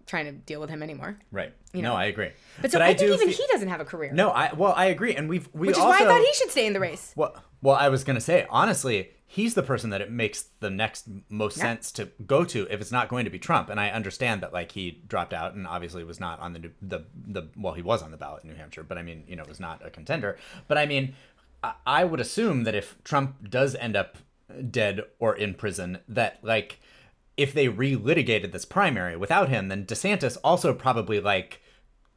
trying 0.09 0.25
to 0.25 0.33
deal 0.33 0.61
with 0.61 0.71
him 0.71 0.83
anymore. 0.83 1.19
Right. 1.31 1.53
You 1.73 1.83
know. 1.83 1.91
no, 1.91 1.95
I 1.97 2.07
agree. 2.07 2.31
But 2.61 2.73
so 2.73 2.81
I, 2.81 2.89
think 2.89 2.99
do 2.99 3.15
even 3.15 3.29
fe- 3.29 3.35
he 3.35 3.47
doesn't 3.53 3.69
have 3.69 3.81
a 3.81 3.85
career. 3.85 4.11
No, 4.13 4.31
I 4.31 4.53
well, 4.55 4.73
I 4.77 4.87
agree, 4.87 5.15
and 5.15 5.29
we've 5.29 5.49
we 5.53 5.69
which 5.69 5.77
is 5.77 5.83
also. 5.83 5.91
why 5.91 6.05
I 6.05 6.09
thought 6.09 6.21
he 6.21 6.33
should 6.35 6.51
stay 6.51 6.67
in 6.67 6.73
the 6.73 6.81
race. 6.81 7.13
Well, 7.15 7.37
well, 7.63 7.77
I 7.77 7.89
was 7.89 8.03
gonna 8.03 8.21
say 8.21 8.47
honestly, 8.51 9.11
he's 9.27 9.55
the 9.55 9.63
person 9.63 9.91
that 9.91 10.01
it 10.01 10.11
makes 10.11 10.47
the 10.61 10.71
next 10.71 11.07
most 11.29 11.59
Yeah. 11.59 11.65
sense 11.65 11.93
to 11.93 12.07
go 12.27 12.45
to 12.47 12.67
if 12.71 12.81
it's 12.81 12.91
not 12.91 13.09
going 13.09 13.25
to 13.27 13.31
be 13.31 13.39
Trump. 13.39 13.69
And 13.69 13.79
I 13.79 13.91
understand 13.91 14.41
that 14.43 14.53
like 14.53 14.73
he 14.73 15.03
dropped 15.07 15.35
out 15.35 15.55
and 15.55 15.67
obviously 15.67 16.03
was 16.03 16.19
not 16.19 16.41
on 16.41 16.55
the 16.55 16.59
new- 16.59 16.73
the 16.81 17.05
the 17.15 17.43
well, 17.57 17.75
he 17.75 17.83
was 17.83 18.03
on 18.03 18.11
the 18.11 18.17
ballot 18.17 18.43
in 18.45 18.51
New 18.51 18.57
Hampshire, 18.57 18.83
but 18.83 18.97
I 18.99 19.03
mean, 19.03 19.25
you 19.29 19.37
know, 19.37 19.45
was 19.47 19.61
not 19.61 19.85
a 19.87 19.91
contender. 19.91 20.39
But 20.67 20.79
I 20.79 20.87
mean, 20.87 21.15
I, 21.63 21.75
I 21.87 22.05
would 22.05 22.21
assume 22.21 22.65
that 22.65 22.75
if 22.75 22.97
Trump 23.05 23.51
does 23.51 23.75
end 23.75 23.95
up 23.97 24.17
dead 24.71 25.03
or 25.19 25.37
in 25.37 25.53
prison, 25.55 25.99
that 26.09 26.39
like 26.43 26.81
if 27.39 27.55
they 27.55 27.69
relitigated 27.69 28.53
this 28.53 28.65
primary 28.67 29.17
without 29.17 29.49
him, 29.49 29.69
then 29.69 29.87
DeSantis 29.87 30.37
also 30.45 30.75
probably 30.75 31.21
like 31.21 31.61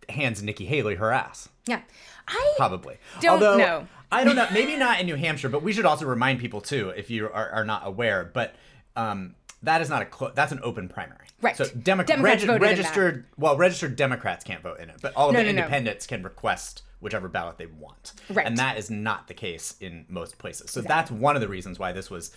hands 0.10 0.44
Nikki 0.44 0.66
Haley 0.66 0.96
her 0.96 1.12
ass. 1.12 1.48
Yeah. 1.68 1.82
I 2.28 2.54
Probably. 2.58 2.98
Don't 3.22 3.34
Although, 3.34 3.58
know. 3.58 3.88
I 4.12 4.24
don't 4.24 4.36
know. 4.36 4.48
Maybe 4.54 4.76
not 4.76 5.00
in 5.00 5.06
New 5.06 5.16
Hampshire, 5.16 5.50
but 5.50 5.64
we 5.64 5.72
should 5.74 5.86
also 5.86 6.06
remind 6.06 6.40
people 6.40 6.60
too, 6.62 6.90
if 6.90 7.10
you 7.10 7.26
are, 7.28 7.50
are 7.52 7.66
not 7.66 7.84
aware. 7.86 8.30
But 8.34 8.56
um, 8.96 9.36
that 9.64 9.82
is 9.82 9.90
not 9.90 10.02
a 10.02 10.06
clo- 10.06 10.32
that's 10.36 10.52
an 10.52 10.60
open 10.64 10.90
primary. 10.90 11.26
Right. 11.42 11.56
So 11.56 11.66
Demo- 11.66 12.04
Democrats 12.04 12.44
regi- 12.44 12.48
voted 12.48 12.56
in 12.56 12.62
that. 12.62 12.78
registered. 12.78 13.26
Well, 13.38 13.58
registered 13.58 13.96
Democrats 13.96 14.44
can't 14.44 14.62
vote 14.62 14.80
in 14.80 14.90
it, 14.90 14.98
but 15.02 15.16
all 15.16 15.30
of 15.30 15.34
No, 15.34 15.40
the 15.40 15.46
no, 15.46 15.52
no. 15.52 15.58
independents 15.60 16.06
can 16.08 16.24
request 16.24 16.84
whichever 17.00 17.28
ballot 17.28 17.58
they 17.58 17.66
want. 17.66 18.14
Right. 18.30 18.46
And 18.46 18.58
that 18.58 18.78
is 18.78 18.92
not 18.92 19.28
the 19.28 19.34
case 19.34 19.76
in 19.80 20.06
most 20.08 20.38
places. 20.38 20.70
So 20.72 20.82
that's 20.82 21.10
one 21.10 21.36
of 21.36 21.42
the 21.42 21.48
reasons 21.48 21.80
why 21.80 21.92
this 21.92 22.10
was 22.12 22.32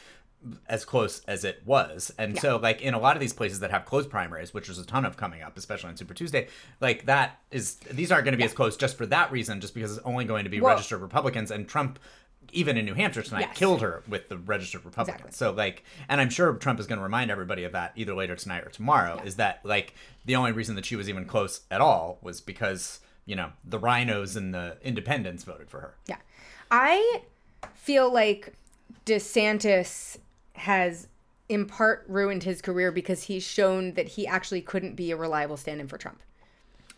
as 0.68 0.84
close 0.84 1.20
as 1.26 1.44
it 1.44 1.62
was. 1.64 2.12
And 2.18 2.38
so 2.38 2.56
like 2.56 2.82
in 2.82 2.94
a 2.94 2.98
lot 2.98 3.16
of 3.16 3.20
these 3.20 3.32
places 3.32 3.60
that 3.60 3.70
have 3.70 3.84
closed 3.84 4.10
primaries, 4.10 4.52
which 4.52 4.66
there's 4.66 4.78
a 4.78 4.86
ton 4.86 5.04
of 5.04 5.16
coming 5.16 5.42
up, 5.42 5.56
especially 5.56 5.90
on 5.90 5.96
Super 5.96 6.14
Tuesday, 6.14 6.48
like 6.80 7.06
that 7.06 7.38
is 7.50 7.76
these 7.90 8.12
aren't 8.12 8.24
going 8.24 8.32
to 8.32 8.38
be 8.38 8.44
as 8.44 8.52
close 8.52 8.76
just 8.76 8.96
for 8.96 9.06
that 9.06 9.32
reason, 9.32 9.60
just 9.60 9.74
because 9.74 9.96
it's 9.96 10.06
only 10.06 10.24
going 10.24 10.44
to 10.44 10.50
be 10.50 10.60
Well- 10.60 10.74
registered 10.74 11.00
Republicans 11.00 11.50
and 11.50 11.68
Trump 11.68 11.98
even 12.52 12.76
in 12.76 12.84
New 12.84 12.94
Hampshire 12.94 13.22
tonight, 13.22 13.46
Yes. 13.48 13.56
killed 13.56 13.80
her 13.80 14.02
with 14.06 14.28
the 14.28 14.36
registered 14.36 14.84
Republicans. 14.84 15.24
Exactly. 15.28 15.36
So 15.36 15.52
like, 15.52 15.82
and 16.08 16.20
I'm 16.20 16.30
sure 16.30 16.52
Trump 16.54 16.78
is 16.78 16.86
going 16.86 16.98
to 16.98 17.02
remind 17.02 17.30
everybody 17.30 17.64
of 17.64 17.72
that 17.72 17.92
either 17.96 18.14
later 18.14 18.36
tonight 18.36 18.64
or 18.64 18.68
tomorrow. 18.70 19.20
Is 19.24 19.36
that 19.36 19.60
like 19.64 19.94
the 20.24 20.36
only 20.36 20.52
reason 20.52 20.76
that 20.76 20.84
she 20.84 20.94
was 20.94 21.08
even 21.08 21.24
close 21.24 21.62
at 21.70 21.80
all 21.80 22.18
was 22.22 22.40
because 22.40 23.00
you 23.26 23.34
know 23.34 23.50
the 23.64 23.78
RINOs 23.80 24.36
and 24.36 24.54
the 24.54 24.76
independents 24.82 25.42
voted 25.42 25.68
for 25.70 25.80
her. 25.80 25.94
Yeah. 26.06 26.16
I 26.70 27.22
feel 27.74 28.12
like 28.12 28.52
DeSantis 29.06 30.18
has 30.54 31.08
in 31.48 31.66
part 31.66 32.04
ruined 32.08 32.42
his 32.44 32.62
career 32.62 32.90
because 32.90 33.24
he's 33.24 33.42
shown 33.42 33.92
that 33.94 34.08
he 34.08 34.26
actually 34.26 34.60
couldn't 34.62 34.94
be 34.96 35.10
a 35.10 35.16
reliable 35.16 35.56
stand-in 35.56 35.86
for 35.88 35.98
Trump. 35.98 36.20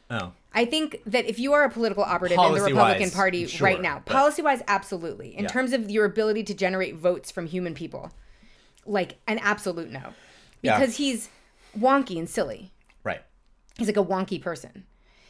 Oh, 0.09 0.33
I 0.55 0.65
think 0.65 1.01
that 1.05 1.27
if 1.27 1.39
you 1.41 1.53
are 1.53 1.65
a 1.65 1.71
political 1.71 2.05
operative 2.05 2.39
in 2.39 2.53
the 2.55 2.61
Republican 2.63 3.11
Party 3.11 3.47
sure, 3.49 3.65
right 3.67 3.83
now, 3.83 3.99
policy 4.01 4.41
wise, 4.41 4.63
absolutely. 4.69 5.37
In 5.37 5.45
Yeah. 5.45 5.49
terms 5.51 5.73
of 5.73 5.91
your 5.91 6.05
ability 6.05 6.45
to 6.45 6.55
generate 6.55 6.95
votes 6.95 7.33
from 7.33 7.47
human 7.47 7.75
people, 7.75 8.13
like 8.85 9.19
an 9.27 9.39
absolute 9.41 9.91
no. 9.91 10.15
Yeah. 10.63 10.79
Because 10.79 10.97
he's 10.97 11.29
wonky 11.77 12.19
and 12.19 12.31
silly. 12.31 12.71
right. 13.03 13.23
He's 13.77 13.89
like 13.89 13.97
a 13.97 14.05
wonky 14.05 14.41
person. 14.41 14.85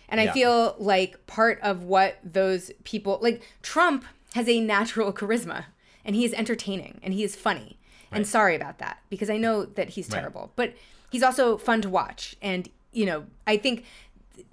And 0.08 0.20
I 0.20 0.30
feel 0.30 0.76
like 0.78 1.26
part 1.26 1.58
of 1.62 1.82
what 1.82 2.18
those 2.22 2.70
people 2.84 3.18
like 3.22 3.42
Trump 3.62 4.04
has 4.34 4.46
a 4.48 4.60
natural 4.60 5.12
charisma 5.20 5.64
and 6.04 6.14
he 6.14 6.24
is 6.24 6.32
entertaining 6.34 7.00
and 7.02 7.12
he 7.14 7.24
is 7.24 7.34
funny. 7.34 7.78
And 8.16 8.26
sorry 8.26 8.57
about 8.57 8.79
that 8.79 8.98
because 9.11 9.31
I 9.31 9.37
know 9.37 9.64
that 9.64 9.90
he's 9.90 10.09
terrible. 10.09 10.52
But 10.57 10.74
he's 11.11 11.22
also 11.22 11.59
fun 11.59 11.83
to 11.83 11.88
watch 11.88 12.37
and 12.42 12.68
you 12.92 13.05
know, 13.05 13.26
I 13.46 13.59
think 13.59 13.85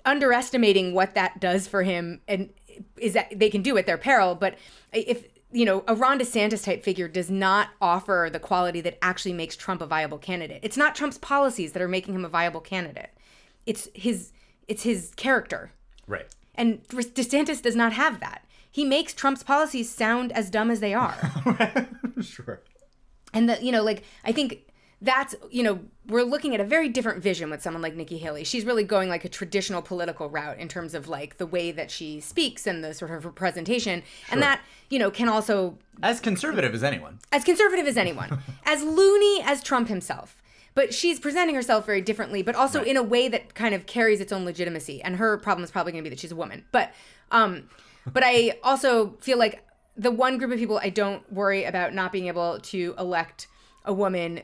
underestimating 0.05 0.93
what 0.93 1.15
that 1.15 1.39
does 1.39 1.67
for 1.67 1.83
him 1.83 2.19
and 2.27 2.49
is 2.97 3.13
that 3.13 3.39
they 3.39 3.49
can 3.49 3.61
do 3.61 3.77
at 3.77 3.85
their 3.85 3.97
peril, 3.97 4.35
but 4.35 4.57
if 4.91 5.25
you 5.53 5.65
know, 5.65 5.83
a 5.87 5.93
Ron 5.93 6.19
DeSantis 6.19 6.65
type 6.65 6.83
figure 6.83 7.07
does 7.07 7.29
not 7.29 7.69
offer 7.79 8.27
the 8.31 8.39
quality 8.39 8.81
that 8.81 8.97
actually 9.03 9.33
makes 9.33 9.55
Trump 9.55 9.81
a 9.81 9.85
viable 9.85 10.17
candidate. 10.17 10.59
It's 10.63 10.75
not 10.75 10.95
Trump's 10.95 11.19
policies 11.19 11.73
that 11.73 11.81
are 11.81 11.87
making 11.87 12.15
him 12.15 12.25
a 12.25 12.29
viable 12.29 12.59
candidate. 12.59 13.11
It's 13.65 13.87
his 13.93 14.31
it's 14.67 14.83
his 14.83 15.11
character. 15.15 15.71
Right. 16.07 16.25
And 16.55 16.83
DeSantis 16.87 17.61
does 17.61 17.75
not 17.75 17.93
have 17.93 18.19
that. 18.19 18.45
He 18.69 18.83
makes 18.83 19.13
Trump's 19.13 19.43
policies 19.43 19.93
sound 19.93 20.31
as 20.31 20.49
dumb 20.49 20.71
as 20.71 20.79
they 20.79 20.93
are. 20.93 21.15
sure. 22.21 22.61
And 23.33 23.49
that 23.49 23.63
you 23.63 23.71
know, 23.71 23.83
like 23.83 24.03
I 24.23 24.31
think 24.31 24.69
that's 25.01 25.35
you 25.51 25.63
know 25.63 25.79
we're 26.07 26.23
looking 26.23 26.53
at 26.53 26.61
a 26.61 26.63
very 26.63 26.87
different 26.87 27.21
vision 27.21 27.49
with 27.49 27.61
someone 27.61 27.81
like 27.81 27.95
Nikki 27.95 28.17
Haley. 28.17 28.43
She's 28.43 28.65
really 28.65 28.83
going 28.83 29.09
like 29.09 29.25
a 29.25 29.29
traditional 29.29 29.81
political 29.81 30.29
route 30.29 30.59
in 30.59 30.67
terms 30.67 30.93
of 30.93 31.07
like 31.07 31.37
the 31.37 31.45
way 31.45 31.71
that 31.71 31.91
she 31.91 32.19
speaks 32.19 32.65
and 32.67 32.83
the 32.83 32.93
sort 32.93 33.11
of 33.11 33.23
her 33.23 33.31
presentation, 33.31 34.03
and 34.31 34.41
that 34.41 34.61
you 34.89 34.99
know 34.99 35.11
can 35.11 35.27
also 35.29 35.77
As 36.01 36.19
conservative 36.19 36.73
as 36.73 36.83
anyone. 36.83 37.19
as 37.31 37.43
conservative 37.43 37.85
as 37.87 37.97
anyone, 37.97 38.39
as 38.65 38.83
loony 38.83 39.41
as 39.43 39.61
Trump 39.61 39.87
himself. 39.89 40.39
But 40.75 40.91
she's 40.91 41.19
presenting 41.19 41.53
herself 41.53 41.85
very 41.85 42.01
differently, 42.01 42.41
but 42.41 42.55
also 42.55 42.81
in 42.83 42.97
a 42.97 43.03
way 43.03 43.27
that 43.27 43.53
kind 43.53 43.75
of 43.75 43.85
carries 43.85 44.19
its 44.19 44.31
own 44.31 44.43
legitimacy. 44.43 45.03
And 45.03 45.17
her 45.17 45.37
problem 45.37 45.63
is 45.63 45.69
probably 45.69 45.91
going 45.91 46.03
to 46.03 46.09
be 46.09 46.15
that 46.15 46.19
she's 46.19 46.31
a 46.31 46.35
woman. 46.35 46.65
But, 46.71 46.91
um, 47.29 47.69
but 48.11 48.23
I 48.25 48.57
also 48.63 49.15
feel 49.21 49.37
like 49.37 49.63
the 49.95 50.11
one 50.11 50.37
group 50.37 50.51
of 50.51 50.57
people 50.59 50.79
I 50.81 50.89
don't 50.89 51.31
worry 51.31 51.63
about 51.65 51.93
not 51.93 52.11
being 52.11 52.27
able 52.27 52.59
to 52.59 52.95
elect 52.97 53.47
a 53.85 53.93
woman 53.93 54.41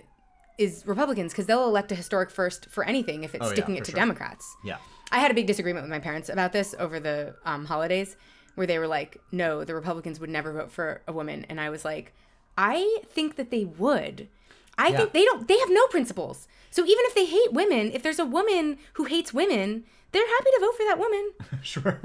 is 0.58 0.84
Republicans 0.86 1.32
because 1.32 1.46
they'll 1.46 1.66
elect 1.66 1.92
a 1.92 1.96
historic 1.96 2.30
first 2.30 2.70
for 2.70 2.84
anything 2.84 3.24
if 3.24 3.34
it's 3.34 3.46
Oh, 3.46 3.52
sticking 3.52 3.76
for 3.76 3.82
it 3.82 3.86
to 3.86 3.92
sure. 3.92 4.00
Democrats. 4.00 4.56
Yeah. 4.64 4.78
I 5.12 5.20
had 5.20 5.32
a 5.32 5.34
big 5.34 5.48
disagreement 5.48 5.84
with 5.84 5.90
my 5.90 6.00
parents 6.00 6.30
about 6.30 6.52
this 6.54 6.76
over 6.78 7.00
the 7.00 7.36
um, 7.46 7.66
holidays, 7.66 8.16
where 8.56 8.68
they 8.68 8.78
were 8.78 8.88
like, 8.88 9.18
"No, 9.32 9.64
the 9.64 9.74
Republicans 9.74 10.20
would 10.20 10.30
never 10.30 10.54
vote 10.54 10.72
for 10.72 11.02
a 11.08 11.14
woman," 11.14 11.46
and 11.50 11.60
I 11.60 11.70
was 11.72 11.84
like, 11.84 12.14
"I 12.58 13.00
think 13.08 13.36
that 13.38 13.50
they 13.50 13.66
would. 13.66 14.28
I 14.78 14.92
think 14.92 15.12
they 15.14 15.26
don't. 15.26 15.48
They 15.48 15.58
have 15.58 15.70
no 15.72 15.88
principles. 15.88 16.48
So 16.70 16.84
even 16.84 17.04
if 17.06 17.16
they 17.16 17.26
hate 17.26 17.52
women, 17.52 17.92
if 17.92 18.04
there's 18.04 18.20
a 18.20 18.26
woman 18.26 18.78
who 18.94 19.06
hates 19.06 19.34
women, 19.34 19.84
they're 20.12 20.28
happy 20.28 20.50
to 20.52 20.60
vote 20.62 20.76
for 20.76 20.84
that 20.86 21.00
woman. 21.00 21.32
Sure. 21.62 22.00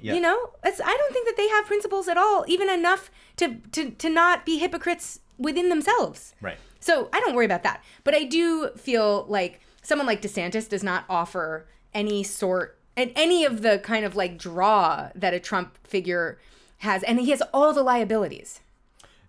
yeah. 0.00 0.14
You 0.14 0.20
know, 0.20 0.50
it's, 0.62 0.80
I 0.80 0.94
don't 0.94 1.12
think 1.12 1.26
that 1.26 1.36
they 1.36 1.48
have 1.48 1.64
principles 1.64 2.06
at 2.06 2.18
all, 2.18 2.44
even 2.46 2.68
enough 2.68 3.10
to 3.36 3.56
to 3.72 3.90
to 3.92 4.10
not 4.10 4.44
be 4.44 4.58
hypocrites 4.58 5.20
within 5.38 5.70
themselves. 5.70 6.34
Right. 6.42 6.58
So 6.80 7.08
I 7.12 7.20
don't 7.20 7.34
worry 7.34 7.46
about 7.46 7.62
that. 7.62 7.82
But 8.04 8.14
I 8.14 8.24
do 8.24 8.70
feel 8.76 9.24
like 9.28 9.60
someone 9.82 10.06
like 10.06 10.20
DeSantis 10.20 10.68
does 10.68 10.82
not 10.82 11.04
offer 11.08 11.66
any 11.94 12.22
sort 12.22 12.78
and 12.96 13.10
any 13.16 13.44
of 13.44 13.62
the 13.62 13.78
kind 13.78 14.04
of 14.04 14.14
like 14.16 14.36
draw 14.38 15.08
that 15.14 15.32
a 15.32 15.40
Trump 15.40 15.78
figure 15.86 16.38
has, 16.78 17.02
and 17.02 17.20
he 17.20 17.30
has 17.30 17.42
all 17.54 17.72
the 17.72 17.82
liabilities. 17.82 18.60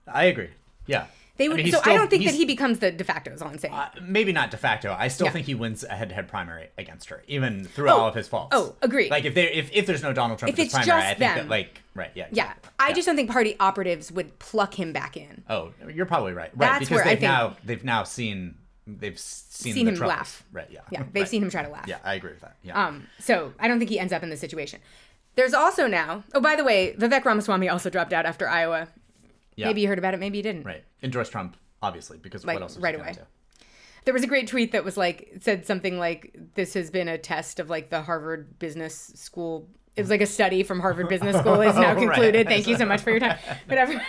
I 0.08 0.26
agree. 0.26 0.50
Yeah. 0.86 1.06
They 1.42 1.46
I 1.46 1.50
would. 1.50 1.58
mean, 1.58 1.66
he's 1.66 1.74
so 1.76 1.82
I 1.84 1.96
don't 1.96 2.10
think 2.10 2.24
that 2.26 2.36
he 2.36 2.46
becomes 2.46 2.78
the 2.78 2.92
de 2.92 3.04
facto. 3.04 3.32
Is 3.34 3.42
all 3.42 3.48
I'm 3.50 3.58
saying. 3.58 3.74
Uh, 3.74 3.90
maybe 4.02 4.32
not 4.32 4.52
de 4.52 4.58
facto. 4.58 4.96
I 4.98 5.08
still 5.08 5.26
Yeah. 5.26 5.32
think 5.34 5.48
he 5.48 5.56
wins 5.56 5.84
a 5.84 5.96
head-to-head 5.96 6.28
primary 6.28 6.70
against 6.78 7.10
her, 7.10 7.24
even 7.28 7.66
through 7.66 7.90
all 7.90 8.08
of 8.08 8.14
his 8.14 8.28
faults. 8.28 8.50
oh, 8.56 8.76
agree. 8.84 9.10
Like 9.10 9.26
if 9.26 9.34
there, 9.34 9.50
if, 9.50 9.72
if 9.74 9.86
there's 9.88 10.04
no 10.04 10.14
Donald 10.14 10.38
Trump 10.38 10.54
If 10.54 10.60
in 10.60 10.66
it's 10.66 10.74
primary, 10.76 10.88
just 11.02 11.06
I 11.06 11.10
think 11.16 11.20
them. 11.20 11.38
that 11.38 11.50
like 11.50 11.82
right, 11.96 12.12
yeah, 12.14 12.28
yeah, 12.32 12.44
exactly. 12.52 12.70
I 12.80 12.94
just 12.94 13.06
don't 13.08 13.16
think 13.16 13.32
party 13.32 13.56
operatives 13.60 14.12
would 14.12 14.38
pluck 14.40 14.80
him 14.80 14.94
back 14.94 15.18
in. 15.18 15.44
Oh, 15.50 15.72
you're 15.92 16.06
probably 16.06 16.34
right. 16.34 16.52
Right, 16.56 16.68
That's 16.68 16.80
because 16.82 16.96
where 16.98 17.06
I 17.06 17.10
they've 17.16 17.20
think- 17.20 17.32
now 17.32 17.58
they've 17.66 17.84
now 17.84 18.04
seen 18.04 18.56
they've 18.88 19.18
seen, 19.20 19.74
Seen 19.74 19.86
the 19.86 19.92
him 19.92 19.98
troubles. 19.98 20.18
laugh. 20.18 20.44
Right. 20.52 20.68
Yeah. 20.70 20.80
Yeah, 20.92 21.04
they've 21.12 21.22
Right. 21.24 21.30
seen 21.30 21.42
him 21.44 21.50
try 21.50 21.64
to 21.64 21.70
laugh. 21.70 21.86
Yeah, 21.88 21.98
I 22.04 22.16
agree 22.16 22.32
with 22.32 22.42
that. 22.42 22.56
Yeah. 22.64 22.84
Um, 22.88 23.08
so 23.20 23.54
I 23.60 23.68
don't 23.68 23.80
think 23.80 23.90
he 23.90 24.00
ends 24.00 24.12
up 24.14 24.22
in 24.24 24.30
this 24.30 24.40
situation. 24.40 24.80
There's 25.36 25.54
also 25.54 25.88
now. 25.88 26.24
Oh, 26.34 26.42
by 26.42 26.56
the 26.58 26.64
way, 26.64 26.94
Vivek 27.00 27.24
Ramaswamy 27.24 27.70
also 27.70 27.90
dropped 27.90 28.12
out 28.12 28.26
after 28.26 28.50
Iowa. 28.50 28.90
Yeah. 29.56 29.68
Maybe 29.68 29.82
you 29.82 29.88
heard 29.88 29.98
about 30.00 30.14
it. 30.14 30.20
Maybe 30.20 30.38
you 30.38 30.44
didn't. 30.44 30.64
Right. 30.64 30.84
Endorse 31.04 31.30
Trump, 31.30 31.58
obviously, 31.82 32.18
because 32.18 32.46
Like, 32.46 32.56
what 32.56 32.64
else? 32.64 32.76
is 32.76 32.82
right 32.82 32.96
away. 32.96 33.14
do? 33.14 33.22
There 34.06 34.14
was 34.14 34.24
a 34.24 34.28
great 34.28 34.48
tweet 34.48 34.72
that 34.72 34.84
was 34.84 34.98
like 34.98 35.32
said 35.42 35.66
something 35.68 36.00
like 36.00 36.36
this 36.56 36.74
has 36.74 36.90
been 36.90 37.08
a 37.08 37.18
test 37.18 37.60
of 37.60 37.70
like 37.70 37.90
the 37.90 38.02
Harvard 38.02 38.58
Business 38.58 39.12
School. 39.16 39.68
It 39.96 40.02
was 40.02 40.10
like 40.10 40.22
a 40.22 40.26
study 40.26 40.64
from 40.64 40.80
Harvard 40.80 41.08
Business 41.10 41.38
School 41.38 41.62
is 41.62 41.76
now 41.76 41.82
Right. 41.94 41.98
concluded. 41.98 42.48
Thank 42.48 42.66
you 42.66 42.78
so 42.78 42.86
much 42.86 43.02
for 43.02 43.12
your 43.12 43.20
time. 43.20 43.38
Whatever. 43.68 44.02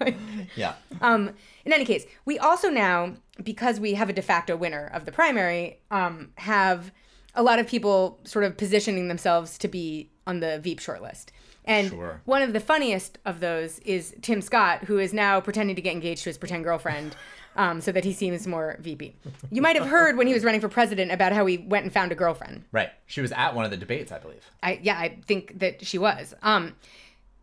Like, 0.00 0.16
Yeah. 0.54 0.74
um, 1.00 1.30
in 1.64 1.72
any 1.72 1.84
case, 1.84 2.04
we 2.24 2.38
also 2.38 2.68
now, 2.68 3.14
because 3.42 3.80
we 3.80 3.94
have 3.94 4.08
a 4.10 4.12
de 4.12 4.22
facto 4.22 4.56
winner 4.56 4.90
of 4.92 5.06
the 5.06 5.12
primary, 5.12 5.80
um, 5.90 6.30
have 6.36 6.92
a 7.34 7.42
lot 7.42 7.58
of 7.58 7.66
people 7.66 8.20
sort 8.24 8.44
of 8.44 8.56
positioning 8.58 9.08
themselves 9.08 9.56
to 9.58 9.68
be 9.68 10.10
on 10.26 10.40
the 10.40 10.58
Veep 10.60 10.80
shortlist. 10.80 11.26
And 11.64 11.88
Sure. 11.90 12.20
one 12.24 12.42
of 12.42 12.52
the 12.52 12.60
funniest 12.60 13.18
of 13.24 13.40
those 13.40 13.78
is 13.80 14.14
Tim 14.22 14.40
Scott, 14.42 14.84
who 14.84 14.98
is 14.98 15.12
now 15.12 15.40
pretending 15.40 15.76
to 15.76 15.82
get 15.82 15.92
engaged 15.94 16.24
to 16.24 16.30
his 16.30 16.38
pretend 16.38 16.64
girlfriend. 16.64 17.16
Um, 17.54 17.82
so 17.82 17.92
that 17.92 18.02
he 18.02 18.14
seems 18.14 18.46
more 18.46 18.78
VP. 18.80 19.14
You 19.50 19.60
might 19.60 19.76
have 19.76 19.84
heard 19.86 20.16
when 20.16 20.26
he 20.26 20.32
was 20.32 20.42
running 20.42 20.62
for 20.62 20.70
president 20.70 21.12
about 21.12 21.34
how 21.34 21.44
he 21.44 21.58
went 21.58 21.84
and 21.84 21.92
found 21.92 22.10
a 22.10 22.14
girlfriend. 22.14 22.64
Right. 22.72 22.88
She 23.04 23.20
was 23.20 23.30
at 23.30 23.54
one 23.54 23.66
of 23.66 23.70
the 23.70 23.76
debates, 23.76 24.10
I 24.10 24.18
believe. 24.18 24.42
I 24.62 24.80
yeah, 24.82 24.96
I 24.98 25.18
think 25.26 25.58
that 25.58 25.84
she 25.84 25.98
was. 25.98 26.32
Um, 26.40 26.74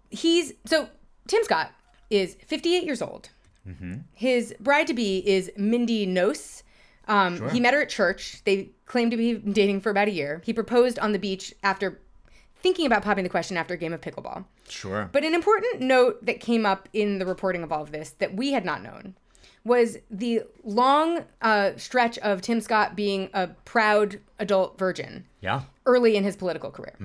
he's 0.09 0.53
so 0.65 0.89
Tim 1.27 1.43
Scott 1.43 1.69
is 2.09 2.35
58 2.47 2.85
years 2.85 3.03
old. 3.03 3.29
His 4.15 4.55
bride 4.59 4.87
to 4.87 4.95
be 4.95 5.19
is 5.29 5.51
Mindy 5.55 6.07
Noce. 6.07 6.63
Um, 7.07 7.47
He 7.51 7.59
met 7.59 7.75
her 7.75 7.81
at 7.83 7.89
church. 7.89 8.41
They 8.45 8.71
claim 8.85 9.11
to 9.11 9.17
be 9.17 9.35
dating 9.35 9.81
for 9.81 9.91
about 9.91 10.07
a 10.07 10.11
year. 10.11 10.41
He 10.43 10.53
proposed 10.53 10.97
on 10.97 11.11
the 11.11 11.19
beach 11.19 11.53
after 11.61 11.99
thinking 12.61 12.85
about 12.85 13.03
popping 13.03 13.23
the 13.23 13.29
question 13.29 13.57
after 13.57 13.73
a 13.73 13.77
game 13.77 13.93
of 13.93 14.01
pickleball. 14.01 14.45
Sure. 14.67 15.09
But 15.11 15.23
an 15.23 15.33
important 15.33 15.81
note 15.81 16.25
that 16.25 16.39
came 16.39 16.65
up 16.65 16.89
in 16.93 17.19
the 17.19 17.25
reporting 17.25 17.63
of 17.63 17.71
all 17.71 17.81
of 17.81 17.91
this 17.91 18.11
that 18.19 18.35
we 18.35 18.51
had 18.51 18.65
not 18.65 18.83
known 18.83 19.15
was 19.63 19.97
the 20.09 20.41
long 20.63 21.25
uh, 21.41 21.71
stretch 21.77 22.17
of 22.19 22.41
Tim 22.41 22.61
Scott 22.61 22.95
being 22.95 23.29
a 23.33 23.47
proud 23.65 24.19
adult 24.39 24.79
virgin 24.79 25.25
yeah. 25.41 25.63
early 25.85 26.15
in 26.15 26.23
his 26.23 26.35
political 26.35 26.71
career. 26.71 26.95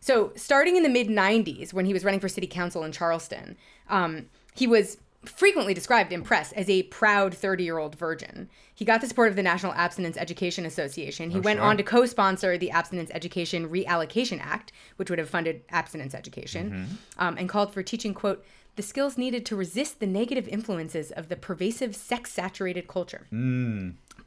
So, 0.00 0.32
starting 0.34 0.76
in 0.76 0.82
the 0.82 0.88
mid 0.88 1.08
90s, 1.08 1.72
when 1.72 1.86
he 1.86 1.92
was 1.92 2.04
running 2.04 2.20
for 2.20 2.28
city 2.28 2.46
council 2.46 2.82
in 2.82 2.92
Charleston, 2.92 3.56
um, 3.88 4.26
he 4.54 4.66
was 4.66 4.98
frequently 5.24 5.72
described 5.72 6.12
in 6.12 6.22
press 6.22 6.52
as 6.52 6.68
a 6.68 6.82
proud 6.84 7.34
30 7.34 7.64
year 7.64 7.78
old 7.78 7.94
virgin. 7.96 8.48
He 8.74 8.84
got 8.84 9.00
the 9.00 9.06
support 9.06 9.28
of 9.28 9.36
the 9.36 9.42
National 9.42 9.72
Abstinence 9.74 10.16
Education 10.16 10.66
Association. 10.66 11.30
He 11.30 11.40
went 11.40 11.58
sure. 11.58 11.66
on 11.66 11.76
to 11.76 11.82
co 11.82 12.06
sponsor 12.06 12.58
the 12.58 12.70
Abstinence 12.70 13.10
Education 13.14 13.68
Reallocation 13.68 14.40
Act, 14.40 14.72
which 14.96 15.10
would 15.10 15.18
have 15.18 15.30
funded 15.30 15.62
abstinence 15.70 16.14
education, 16.14 16.72
um, 17.18 17.36
and 17.38 17.48
called 17.48 17.72
for 17.72 17.82
teaching, 17.82 18.14
quote, 18.14 18.44
the 18.76 18.82
skills 18.82 19.18
needed 19.18 19.44
to 19.46 19.56
resist 19.56 20.00
the 20.00 20.06
negative 20.06 20.48
influences 20.48 21.10
of 21.12 21.28
the 21.28 21.36
pervasive 21.36 21.94
sex 21.94 22.32
saturated 22.32 22.88
culture. 22.88 23.26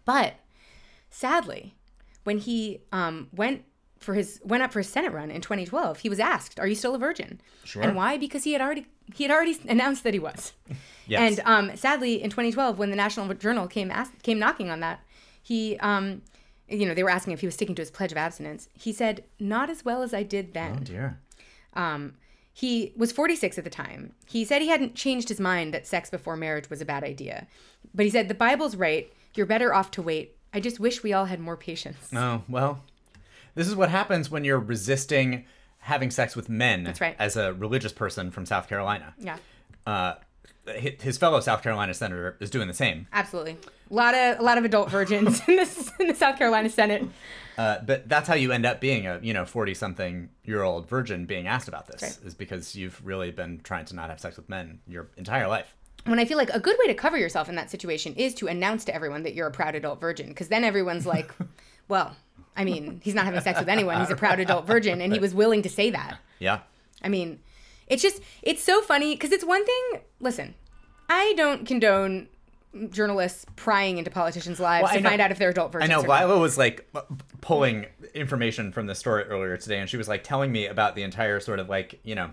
But 0.06 0.36
sadly, 1.10 1.76
when 2.24 2.38
he 2.38 2.82
um, 2.92 3.28
went 3.34 3.66
for 4.00 4.14
his 4.14 4.40
went 4.44 4.62
up 4.64 4.72
for 4.72 4.80
his 4.80 4.90
Senate 4.90 5.12
run 5.14 5.32
in 5.32 5.42
2012, 5.42 6.00
he 6.00 6.10
was 6.10 6.20
asked, 6.20 6.60
"Are 6.60 6.68
you 6.68 6.76
still 6.76 6.96
a 6.96 7.00
virgin?" 7.00 7.40
Sure. 7.64 7.82
And 7.82 7.96
why? 7.96 8.18
Because 8.18 8.44
he 8.44 8.54
had 8.54 8.62
already 8.62 8.86
he 9.14 9.24
had 9.24 9.32
already 9.32 9.58
announced 9.68 10.04
that 10.04 10.14
he 10.14 10.20
was. 10.20 10.54
Yes. 11.08 11.38
And 11.38 11.48
um, 11.48 11.78
sadly, 11.78 12.24
in 12.24 12.32
2012, 12.32 12.80
when 12.80 12.90
the 12.90 12.96
National 12.96 13.32
Journal 13.36 13.68
came 13.68 13.92
ask, 13.92 14.12
came 14.24 14.40
knocking 14.40 14.72
on 14.72 14.80
that, 14.80 15.02
he 15.40 15.78
um, 15.78 16.24
you 16.68 16.88
know 16.88 16.96
they 16.96 17.04
were 17.04 17.12
asking 17.12 17.34
if 17.34 17.42
he 17.42 17.46
was 17.46 17.54
sticking 17.54 17.76
to 17.76 17.82
his 17.84 17.92
pledge 17.92 18.12
of 18.12 18.18
abstinence. 18.18 18.70
He 18.74 18.92
said, 18.92 19.24
"Not 19.40 19.70
as 19.70 19.86
well 19.86 20.02
as 20.02 20.16
I 20.16 20.24
did 20.24 20.56
then." 20.56 20.78
oh 20.82 20.84
dear. 20.84 21.20
Um, 21.74 22.16
He 22.54 22.94
was 22.96 23.12
46 23.12 23.58
at 23.60 23.64
the 23.66 23.70
time. 23.70 24.14
He 24.26 24.46
said 24.46 24.62
he 24.64 24.70
hadn't 24.70 24.96
changed 24.96 25.30
his 25.30 25.40
mind 25.40 25.74
that 25.76 25.86
sex 25.86 26.10
before 26.10 26.36
marriage 26.38 26.70
was 26.72 26.82
a 26.82 26.86
bad 26.86 27.04
idea. 27.04 27.48
But 27.94 28.06
he 28.06 28.10
said, 28.10 28.28
The 28.30 28.34
Bible's 28.34 28.76
right. 28.76 29.12
You're 29.36 29.46
better 29.46 29.74
off 29.74 29.92
to 29.92 30.02
wait. 30.02 30.38
I 30.54 30.60
just 30.62 30.80
wish 30.80 31.04
we 31.04 31.12
all 31.14 31.26
had 31.26 31.40
more 31.40 31.58
patience. 31.58 32.10
Oh, 32.16 32.44
well, 32.48 32.82
this 33.56 33.68
is 33.68 33.76
what 33.76 33.90
happens 33.90 34.30
when 34.30 34.44
you're 34.44 34.60
resisting 34.60 35.46
having 35.80 36.12
sex 36.12 36.36
with 36.36 36.50
men 36.50 36.84
That's 36.84 37.02
right. 37.02 37.16
as 37.20 37.38
a 37.38 37.54
religious 37.54 37.92
person 37.94 38.32
from 38.32 38.46
South 38.46 38.68
Carolina. 38.68 39.14
Yeah, 39.20 39.38
Uh, 39.86 40.16
his 40.68 41.18
fellow 41.20 41.40
South 41.42 41.62
Carolina 41.62 41.94
senator 41.94 42.38
is 42.40 42.50
doing 42.50 42.68
the 42.68 42.74
same. 42.74 43.08
absolutely. 43.14 43.58
A 43.92 43.94
lot 43.94 44.16
of 44.16 44.40
a 44.40 44.42
lot 44.42 44.58
of 44.58 44.66
adult 44.66 44.90
virgins 44.90 45.40
in, 45.48 45.58
this, 45.58 45.92
in 46.00 46.08
the 46.08 46.16
South 46.16 46.38
Carolina 46.40 46.70
Senate. 46.70 47.04
Uh, 47.56 47.78
but 47.86 48.10
that's 48.10 48.28
how 48.28 48.34
you 48.34 48.52
end 48.52 48.66
up 48.66 48.82
being 48.82 49.06
a 49.06 49.20
you 49.22 49.32
know 49.32 49.46
40 49.46 49.76
something 49.76 50.30
year 50.44 50.64
old 50.64 50.90
virgin 50.90 51.26
being 51.28 51.46
asked 51.48 51.68
about 51.68 51.86
this 51.88 52.02
Right. 52.02 52.18
is 52.26 52.34
because 52.34 52.76
you've 52.76 53.00
really 53.06 53.30
been 53.32 53.62
trying 53.64 53.86
to 53.86 53.96
not 53.96 54.10
have 54.10 54.20
sex 54.20 54.38
with 54.38 54.50
men 54.50 54.80
your 54.88 55.08
entire 55.18 55.48
life. 55.48 55.76
when 56.06 56.18
I 56.20 56.26
feel 56.26 56.38
like 56.38 56.50
a 56.50 56.60
good 56.60 56.76
way 56.80 56.88
to 56.88 56.96
cover 56.96 57.16
yourself 57.18 57.48
in 57.48 57.56
that 57.58 57.70
situation 57.70 58.16
is 58.16 58.34
to 58.36 58.48
announce 58.48 58.86
to 58.86 58.96
everyone 58.96 59.22
that 59.24 59.36
you're 59.36 59.48
a 59.48 59.52
proud 59.52 59.76
adult 59.76 60.02
virgin, 60.02 60.28
because 60.30 60.48
then 60.48 60.64
everyone's 60.64 61.06
like, 61.06 61.32
well, 61.88 62.16
I 62.58 62.64
mean, 62.64 63.02
he's 63.04 63.14
not 63.14 63.26
having 63.26 63.42
sex 63.42 63.60
with 63.60 63.70
anyone. 63.70 64.00
He's 64.00 64.10
a 64.12 64.16
proud 64.16 64.40
adult 64.40 64.66
virgin, 64.66 65.02
and 65.02 65.12
he 65.14 65.20
was 65.20 65.34
willing 65.36 65.62
to 65.64 65.70
say 65.70 65.90
that. 65.92 66.18
Yeah. 66.40 66.60
I 67.04 67.10
mean, 67.10 67.40
it's 67.88 68.02
just, 68.02 68.22
it's 68.42 68.64
so 68.64 68.82
funny 68.82 69.14
because 69.16 69.32
it's 69.32 69.44
one 69.46 69.66
thing. 69.66 69.84
Listen, 70.20 70.56
I 71.10 71.34
don't 71.38 71.66
condone 71.68 72.28
journalists 72.90 73.46
prying 73.56 73.98
into 73.98 74.10
politicians' 74.12 74.60
lives 74.60 74.84
Well, 74.84 74.94
to 74.94 75.02
know- 75.02 75.10
find 75.10 75.22
out 75.22 75.32
if 75.32 75.38
they're 75.38 75.50
adult 75.50 75.76
I 75.76 75.88
know. 75.88 76.02
Lila 76.02 76.40
was 76.40 76.58
like 76.58 76.88
uh, 76.96 77.02
pulling 77.42 77.86
information 78.14 78.72
from 78.72 78.88
the 78.88 78.96
story 78.96 79.24
earlier 79.24 79.56
today, 79.58 79.80
and 79.80 79.90
she 79.90 79.98
was 79.98 80.08
like 80.08 80.24
telling 80.24 80.52
me 80.52 80.66
about 80.68 80.96
the 80.96 81.04
entire 81.04 81.40
sort 81.40 81.60
of 81.60 81.70
like 81.70 82.00
you 82.04 82.16
know 82.16 82.32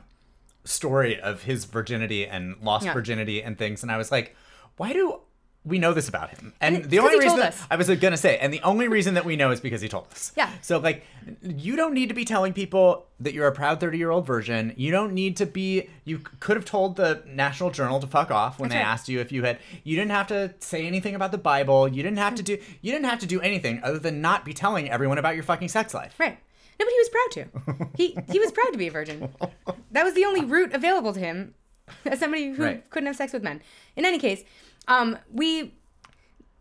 story 0.65 1.21
of 1.21 1.43
his 1.43 1.65
virginity 1.65 2.27
and 2.27 2.57
lost 2.63 2.85
Yeah. 2.87 2.93
virginity 2.93 3.43
and 3.43 3.57
things, 3.59 3.83
and 3.83 3.93
I 3.93 3.97
was 3.97 4.11
like, 4.11 4.35
why 4.77 4.93
do 4.93 5.21
we 5.65 5.79
know 5.79 5.93
this 5.95 6.09
about 6.09 6.31
him? 6.31 6.53
And, 6.61 6.77
And 6.77 6.85
the 6.91 6.99
only 6.99 7.19
reason 7.19 7.41
us. 7.41 7.63
I 7.71 7.77
was 7.77 7.89
gonna 7.89 8.17
say, 8.17 8.37
and 8.39 8.53
the 8.53 8.61
only 8.63 8.89
reason 8.89 9.15
that 9.15 9.25
we 9.25 9.37
know 9.37 9.51
is 9.53 9.61
because 9.61 9.81
he 9.81 9.89
told 9.89 10.07
us. 10.11 10.33
Yeah. 10.37 10.51
So 10.61 10.79
like, 10.79 11.05
you 11.43 11.77
don't 11.77 11.95
need 11.95 12.09
to 12.09 12.15
be 12.15 12.25
telling 12.25 12.53
people 12.53 13.07
that 13.21 13.33
you're 13.33 13.47
a 13.47 13.53
proud 13.53 13.79
30 13.79 13.97
year 13.99 14.11
old 14.11 14.27
virgin. 14.27 14.75
You 14.77 14.91
don't 14.91 15.13
need 15.13 15.37
to 15.37 15.47
be. 15.47 15.89
You 16.05 16.19
could 16.41 16.57
have 16.57 16.65
told 16.65 16.97
the 16.97 17.23
National 17.27 17.71
Journal 17.71 18.01
to 18.01 18.07
fuck 18.09 18.31
off 18.33 18.59
when 18.59 18.71
That's 18.71 18.79
they 18.81 18.85
right. 18.85 18.91
asked 18.93 19.09
you 19.09 19.21
if 19.21 19.31
you 19.31 19.45
had. 19.45 19.59
You 19.85 19.95
didn't 19.97 20.11
have 20.11 20.27
to 20.29 20.53
say 20.59 20.87
anything 20.87 21.15
about 21.15 21.31
the 21.31 21.39
Bible. 21.39 21.87
You 21.87 22.03
didn't 22.03 22.19
have 22.19 22.35
to 22.35 22.43
do. 22.43 22.59
You 22.81 22.91
didn't 22.93 23.07
have 23.07 23.21
to 23.21 23.27
do 23.27 23.41
anything 23.41 23.81
other 23.85 23.99
than 24.01 24.21
not 24.21 24.45
be 24.45 24.53
telling 24.53 24.91
everyone 24.91 25.19
about 25.19 25.35
your 25.35 25.45
fucking 25.45 25.69
sex 25.69 25.95
life. 25.95 26.15
Right. 26.19 26.39
No, 26.81 26.87
but 26.87 26.91
he 26.91 26.99
was 26.99 27.09
proud 27.11 27.31
to. 27.77 27.87
He 27.97 28.19
he 28.33 28.41
was 28.41 28.51
proud 28.51 28.73
to 28.73 28.79
be 28.79 28.89
a 28.89 28.91
virgin. 28.91 29.29
That 29.93 30.03
was 30.05 30.15
the 30.15 30.25
only 30.25 30.45
route 30.45 30.73
available 30.73 31.13
to 31.13 31.21
him 31.21 31.55
as 32.05 32.19
somebody 32.19 32.51
who 32.53 32.63
Right. 32.65 32.91
couldn't 32.91 33.07
have 33.07 33.15
sex 33.17 33.33
with 33.33 33.43
men. 33.45 33.63
In 33.95 34.05
any 34.05 34.19
case, 34.19 34.43
um, 34.89 35.19
we 35.33 35.75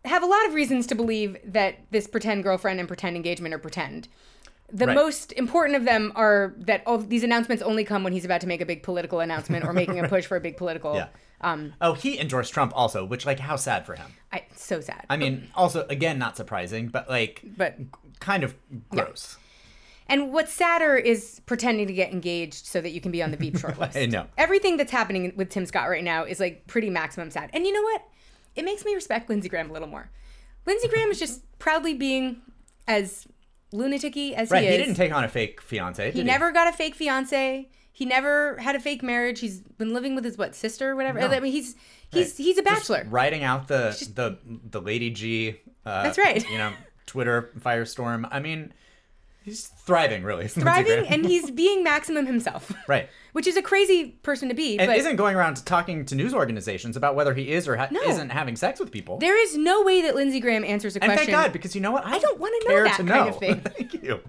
have 0.06 0.24
a 0.24 0.26
lot 0.26 0.46
of 0.48 0.54
reasons 0.54 0.88
to 0.88 0.96
believe 0.96 1.38
that 1.46 1.76
this 1.92 2.08
pretend 2.08 2.44
girlfriend 2.44 2.80
and 2.80 2.88
pretend 2.88 3.16
engagement 3.16 3.54
are 3.54 3.60
pretend. 3.60 4.08
The 4.74 4.88
Right. 4.88 4.96
most 4.96 5.34
important 5.34 5.76
of 5.76 5.84
them 5.86 6.14
are 6.16 6.54
that 6.60 6.82
all 6.86 6.98
these 6.98 7.24
announcements 7.24 7.62
only 7.62 7.84
come 7.84 8.04
when 8.06 8.14
he's 8.14 8.24
about 8.26 8.40
to 8.42 8.48
make 8.48 8.62
a 8.62 8.66
big 8.66 8.84
political 8.84 9.20
announcement 9.20 9.66
or 9.66 9.74
making 9.74 10.00
a 10.00 10.08
push 10.08 10.26
for 10.26 10.38
a 10.38 10.42
big 10.42 10.58
political. 10.58 10.96
Yeah. 10.96 11.08
Um, 11.42 11.74
Oh, 11.82 11.94
he 11.94 12.20
endorsed 12.20 12.54
Trump 12.54 12.72
also, 12.76 13.04
which 13.04 13.26
like 13.26 13.40
how 13.40 13.56
sad 13.58 13.86
for 13.86 13.96
him. 13.96 14.12
I, 14.32 14.44
so 14.56 14.80
sad. 14.80 15.06
I 15.10 15.18
mean, 15.18 15.50
also 15.56 15.86
again 15.90 16.18
not 16.20 16.38
surprising, 16.38 16.88
but 16.88 17.10
like 17.10 17.42
but 17.58 17.76
kind 18.20 18.44
of 18.44 18.56
gross. 18.90 19.38
And 20.12 20.32
what's 20.34 20.52
sadder 20.54 20.96
is 20.98 21.42
pretending 21.48 21.88
to 21.88 21.94
get 21.94 22.12
engaged 22.12 22.66
so 22.68 22.82
that 22.82 22.92
you 22.92 23.02
can 23.02 23.12
be 23.12 23.24
on 23.24 23.32
the 23.32 23.38
Veep 23.38 23.54
shortlist. 23.56 23.96
I 24.00 24.06
know. 24.06 24.28
Everything 24.38 24.78
that's 24.78 24.92
happening 24.92 25.34
with 25.36 25.50
Tim 25.50 25.66
Scott 25.66 25.90
right 25.90 26.04
now 26.04 26.26
is 26.26 26.40
like 26.40 26.68
pretty 26.68 26.90
maximum 26.92 27.32
sad. 27.32 27.50
And 27.54 27.66
you 27.66 27.72
know 27.74 27.82
what? 27.82 28.04
It 28.56 28.66
makes 28.66 28.84
me 28.86 28.94
respect 28.94 29.30
Lindsey 29.30 29.48
Graham 29.50 29.70
a 29.70 29.74
little 29.74 29.88
more. 29.88 30.12
Lindsey 30.68 30.88
Graham 30.90 31.10
is 31.10 31.18
just 31.18 31.42
proudly 31.58 31.94
being 31.96 32.42
as 32.88 33.26
lunaticy 33.74 34.34
as 34.34 34.52
Right. 34.52 34.64
he 34.64 34.68
is. 34.68 34.74
He, 34.78 34.84
didn't 34.84 34.96
take 34.98 35.14
on 35.14 35.24
a 35.24 35.30
fake 35.30 35.62
fiance. 35.62 36.12
He 36.12 36.24
never 36.24 36.52
got 36.52 36.68
a 36.68 36.72
fake 36.74 36.96
fiance. 36.96 37.70
He 37.94 38.06
never 38.06 38.58
had 38.58 38.76
a 38.76 38.80
fake 38.80 39.04
marriage. 39.04 39.40
He's 39.40 39.60
been 39.62 39.94
living 39.94 40.16
with 40.16 40.24
his 40.26 40.38
what 40.38 40.56
sister 40.56 40.92
or 40.92 40.96
whatever. 40.96 41.20
No. 41.20 41.28
I 41.28 41.40
mean, 41.40 41.52
he's 41.52 41.76
he's 42.12 42.28
Right. 42.32 42.46
he's 42.46 42.58
a 42.58 42.64
Just 42.64 42.90
bachelor. 42.90 43.06
riding 43.10 43.44
out 43.44 43.68
the 43.68 43.92
the 44.14 44.38
the 44.70 44.82
Lady 44.82 45.10
G. 45.10 45.56
Uh, 45.86 46.04
That's 46.04 46.18
right. 46.18 46.48
You 46.50 46.58
know, 46.58 46.74
Twitter 47.06 47.52
firestorm. 47.60 48.28
I 48.32 48.40
mean, 48.40 48.74
he's 49.44 49.68
thriving 49.68 50.24
really. 50.24 50.48
Thriving 50.50 51.08
and 51.08 51.26
he's 51.26 51.52
being 51.52 51.84
maximum 51.84 52.26
himself. 52.26 52.72
right. 52.88 53.10
Which 53.34 53.48
is 53.48 53.56
a 53.58 53.62
crazy 53.62 54.12
person 54.24 54.50
to 54.50 54.56
be. 54.56 54.78
And 54.78 54.88
but 54.90 54.98
isn't 54.98 55.16
going 55.16 55.36
around 55.36 55.66
talking 55.66 56.06
to 56.06 56.16
news 56.16 56.34
organizations 56.34 56.98
about 56.98 57.16
whether 57.16 57.34
he 57.34 57.52
is 57.52 57.68
or 57.68 57.78
ha- 57.78 57.88
No. 57.92 58.02
isn't 58.02 58.30
having 58.30 58.56
sex 58.56 58.80
with 58.80 58.92
people. 58.92 59.18
there 59.20 59.42
is 59.42 59.56
no 59.58 59.82
way 59.84 60.02
that 60.02 60.16
Lindsey 60.16 60.40
Graham 60.40 60.64
answers 60.66 60.96
a 60.96 61.04
and 61.04 61.12
question. 61.12 61.34
thank 61.34 61.46
God, 61.46 61.54
because 61.54 61.76
you 61.76 61.82
know 61.82 61.92
what? 61.92 62.06
I, 62.06 62.20
don't 62.20 62.40
wanna 62.40 62.56
know 62.66 62.72
care 62.72 62.84
that 62.84 62.98
to 62.98 63.04
kind 63.04 63.08
know. 63.08 63.28
of 63.30 63.40
thing. 63.40 63.62
thank 63.62 63.94
you. 63.94 64.20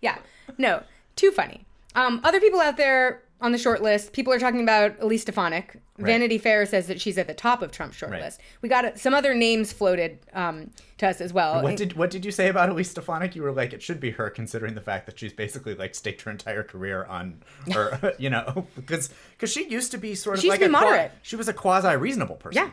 Yeah. 0.00 0.18
No, 0.56 0.82
too 1.16 1.30
funny. 1.30 1.66
Um, 1.94 2.20
other 2.24 2.40
people 2.40 2.60
out 2.60 2.76
there 2.76 3.22
on 3.40 3.52
the 3.52 3.58
short 3.58 3.82
list, 3.82 4.12
people 4.12 4.32
are 4.32 4.38
talking 4.38 4.62
about 4.62 4.96
Elise 5.00 5.22
Stefanik. 5.22 5.76
Vanity 5.98 6.38
Fair 6.38 6.64
says 6.66 6.86
that 6.86 7.00
she's 7.00 7.18
at 7.18 7.26
the 7.26 7.34
top 7.34 7.60
of 7.62 7.72
Trump's 7.72 7.96
short 7.96 8.12
Right. 8.12 8.22
list. 8.22 8.40
We 8.62 8.68
got 8.68 8.84
uh, 8.84 8.94
some 8.96 9.14
other 9.14 9.34
names 9.34 9.72
floated 9.72 10.18
um, 10.32 10.70
to 10.98 11.08
us 11.08 11.20
as 11.20 11.32
well. 11.32 11.60
What 11.62 11.76
did 11.76 11.94
what 11.94 12.10
did 12.10 12.24
you 12.24 12.30
say 12.30 12.48
about 12.48 12.68
Elise 12.68 12.90
Stefanik? 12.90 13.34
You 13.34 13.42
were 13.42 13.52
like, 13.52 13.72
it 13.72 13.82
should 13.82 13.98
be 14.00 14.10
her, 14.12 14.30
considering 14.30 14.74
the 14.74 14.80
fact 14.80 15.06
that 15.06 15.18
she's 15.18 15.32
basically 15.32 15.74
like 15.74 15.94
staked 15.96 16.22
her 16.22 16.30
entire 16.30 16.62
career 16.62 17.04
on, 17.06 17.42
or 17.74 18.14
you 18.18 18.30
know, 18.30 18.66
because 18.76 19.10
because 19.32 19.52
she 19.52 19.68
used 19.68 19.90
to 19.92 19.98
be 19.98 20.14
sort 20.14 20.36
of 20.36 20.40
She 20.42 20.46
used 20.48 20.60
like 20.60 20.60
to 20.60 20.66
be 20.66 20.76
a 20.76 20.80
moderate. 20.80 21.12
she 21.22 21.34
was 21.36 21.48
a 21.48 21.52
quasi 21.52 21.94
reasonable 21.96 22.36
person. 22.36 22.62
yeah. 22.62 22.70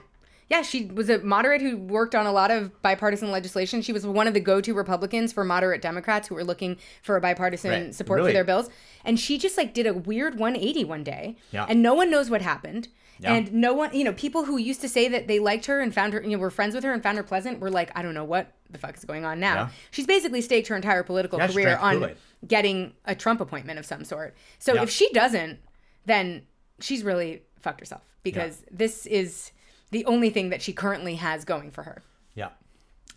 Yeah, 0.47 0.61
she 0.61 0.85
was 0.85 1.09
a 1.09 1.19
moderate 1.19 1.61
who 1.61 1.75
worked 1.75 2.13
on 2.13 2.27
a 2.27 2.31
lot 2.31 2.51
of 2.51 2.79
bipartisan 2.83 3.31
legislation. 3.31 3.81
She 3.81 3.91
was 3.91 4.05
one 4.05 4.27
of 4.27 4.35
the 4.35 4.39
go-to 4.39 4.73
Republicans 4.75 5.33
for 5.33 5.43
moderate 5.43 5.81
Democrats 5.81 6.27
who 6.27 6.35
were 6.35 6.43
looking 6.43 6.77
for 7.01 7.15
a 7.15 7.21
bipartisan 7.21 7.71
Right. 7.71 7.95
support 7.95 8.17
Really? 8.17 8.29
for 8.29 8.33
their 8.33 8.43
bills. 8.43 8.69
And 9.03 9.19
she 9.19 9.37
just 9.39 9.57
like 9.57 9.73
did 9.73 9.87
a 9.87 9.93
weird 9.93 10.37
180 10.37 10.83
one 10.83 11.03
day. 11.03 11.35
Yeah. 11.51 11.65
And 11.67 11.81
no 11.81 11.95
one 11.95 12.11
knows 12.11 12.29
what 12.29 12.41
happened. 12.43 12.89
Yeah. 13.19 13.33
And 13.33 13.53
no 13.53 13.73
one, 13.73 13.95
you 13.95 14.03
know, 14.03 14.13
people 14.13 14.43
who 14.45 14.57
used 14.57 14.81
to 14.81 14.89
say 14.89 15.07
that 15.07 15.27
they 15.27 15.39
liked 15.39 15.65
her 15.67 15.79
and 15.79 15.93
found 15.93 16.13
her, 16.13 16.21
you 16.21 16.31
know, 16.31 16.37
were 16.37 16.51
friends 16.51 16.75
with 16.75 16.83
her 16.83 16.91
and 16.93 17.01
found 17.01 17.17
her 17.17 17.23
pleasant 17.23 17.59
were 17.59 17.71
like, 17.71 17.89
I 17.97 18.01
don't 18.03 18.13
know 18.13 18.25
what 18.25 18.51
the 18.69 18.77
fuck 18.77 18.97
is 18.97 19.05
going 19.05 19.25
on 19.25 19.39
now. 19.39 19.55
Yeah. 19.55 19.69
She's 19.91 20.05
basically 20.05 20.41
staked 20.41 20.67
her 20.67 20.75
entire 20.75 21.01
political 21.01 21.39
Yeah, 21.39 21.47
career 21.47 21.77
on 21.77 22.11
getting 22.45 22.93
a 23.05 23.15
Trump 23.15 23.41
appointment 23.41 23.79
of 23.79 23.85
some 23.85 24.03
sort. 24.03 24.35
So 24.59 24.79
if 24.81 24.89
she 24.91 25.09
doesn't, 25.13 25.59
then 26.05 26.43
she's 26.81 27.03
really 27.03 27.41
fucked 27.59 27.79
herself 27.79 28.03
because 28.21 28.63
this 28.69 29.05
is 29.07 29.51
the 29.95 30.05
only 30.05 30.29
thing 30.29 30.49
that 30.49 30.61
she 30.61 30.73
currently 30.73 31.15
has 31.15 31.45
going 31.45 31.71
for 31.71 31.83
her. 31.83 32.03
yeah. 32.33 32.49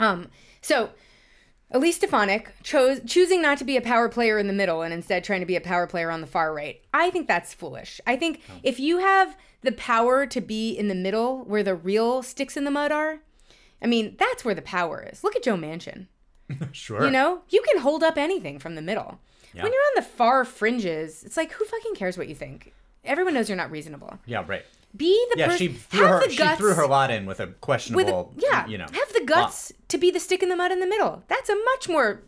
Um, 0.00 0.28
so 0.60 0.90
Elise 1.72 1.96
Stefanik 1.96 2.52
chose 2.62 3.00
choosing 3.04 3.42
not 3.42 3.58
to 3.58 3.64
be 3.64 3.76
a 3.76 3.80
power 3.82 4.08
player 4.08 4.38
in 4.38 4.46
the 4.46 4.52
middle 4.52 4.82
and 4.82 4.94
instead 4.94 5.24
trying 5.24 5.40
to 5.40 5.46
be 5.46 5.56
a 5.56 5.60
power 5.60 5.88
player 5.88 6.08
on 6.12 6.20
the 6.20 6.26
far 6.28 6.54
right. 6.54 6.80
I 6.94 7.10
think 7.10 7.26
that's 7.26 7.52
foolish. 7.52 8.00
I 8.06 8.14
think 8.14 8.40
if 8.62 8.78
you 8.78 8.98
have 8.98 9.36
the 9.62 9.72
power 9.72 10.24
to 10.26 10.40
be 10.40 10.70
in 10.70 10.86
the 10.86 10.94
middle 10.94 11.42
where 11.44 11.64
the 11.64 11.74
real 11.74 12.22
sticks 12.22 12.56
in 12.56 12.62
the 12.62 12.70
mud 12.70 12.92
are, 12.92 13.18
I 13.82 13.86
mean, 13.86 14.14
that's 14.18 14.44
where 14.44 14.54
the 14.54 14.62
power 14.62 15.04
is. 15.12 15.24
Look 15.24 15.34
at 15.34 15.42
Joe 15.42 15.56
Manchin. 15.56 16.06
Sure. 16.72 17.04
You 17.04 17.10
know, 17.10 17.42
you 17.50 17.60
can 17.62 17.82
hold 17.82 18.02
up 18.04 18.16
anything 18.16 18.58
from 18.60 18.74
the 18.76 18.80
middle. 18.82 19.18
Yeah. 19.52 19.64
When 19.64 19.72
you're 19.72 19.82
on 19.82 19.96
the 19.96 20.02
far 20.02 20.44
fringes, 20.44 21.24
it's 21.24 21.36
like 21.36 21.52
who 21.52 21.64
fucking 21.64 21.94
cares 21.94 22.16
what 22.16 22.28
you 22.28 22.34
think? 22.34 22.72
Everyone 23.04 23.34
knows 23.34 23.48
you're 23.50 23.56
not 23.56 23.70
reasonable. 23.70 24.18
Yeah. 24.26 24.44
Right. 24.46 24.64
Be 24.96 25.26
the 25.32 25.38
Yeah. 25.38 25.46
person. 25.48 25.58
She 25.58 25.68
threw 25.74 26.00
have 26.06 26.10
her. 26.22 26.26
the 26.26 26.32
She 26.32 26.38
guts 26.38 26.58
threw 26.58 26.74
her 26.74 26.86
lot 26.86 27.10
in 27.10 27.26
with 27.26 27.40
a 27.40 27.46
with 27.46 27.54
a- 27.54 27.58
questionable. 27.60 28.34
yeah. 28.38 28.66
You 28.66 28.78
know. 28.78 28.86
have 28.90 29.12
the 29.12 29.22
guts 29.24 29.72
to 29.88 29.98
be 29.98 30.10
the 30.10 30.18
stick 30.20 30.42
in 30.42 30.48
the 30.48 30.56
mud 30.56 30.72
in 30.72 30.80
the 30.80 30.86
middle. 30.86 31.22
That's 31.28 31.48
a 31.50 31.54
much 31.54 31.88
more. 31.88 32.22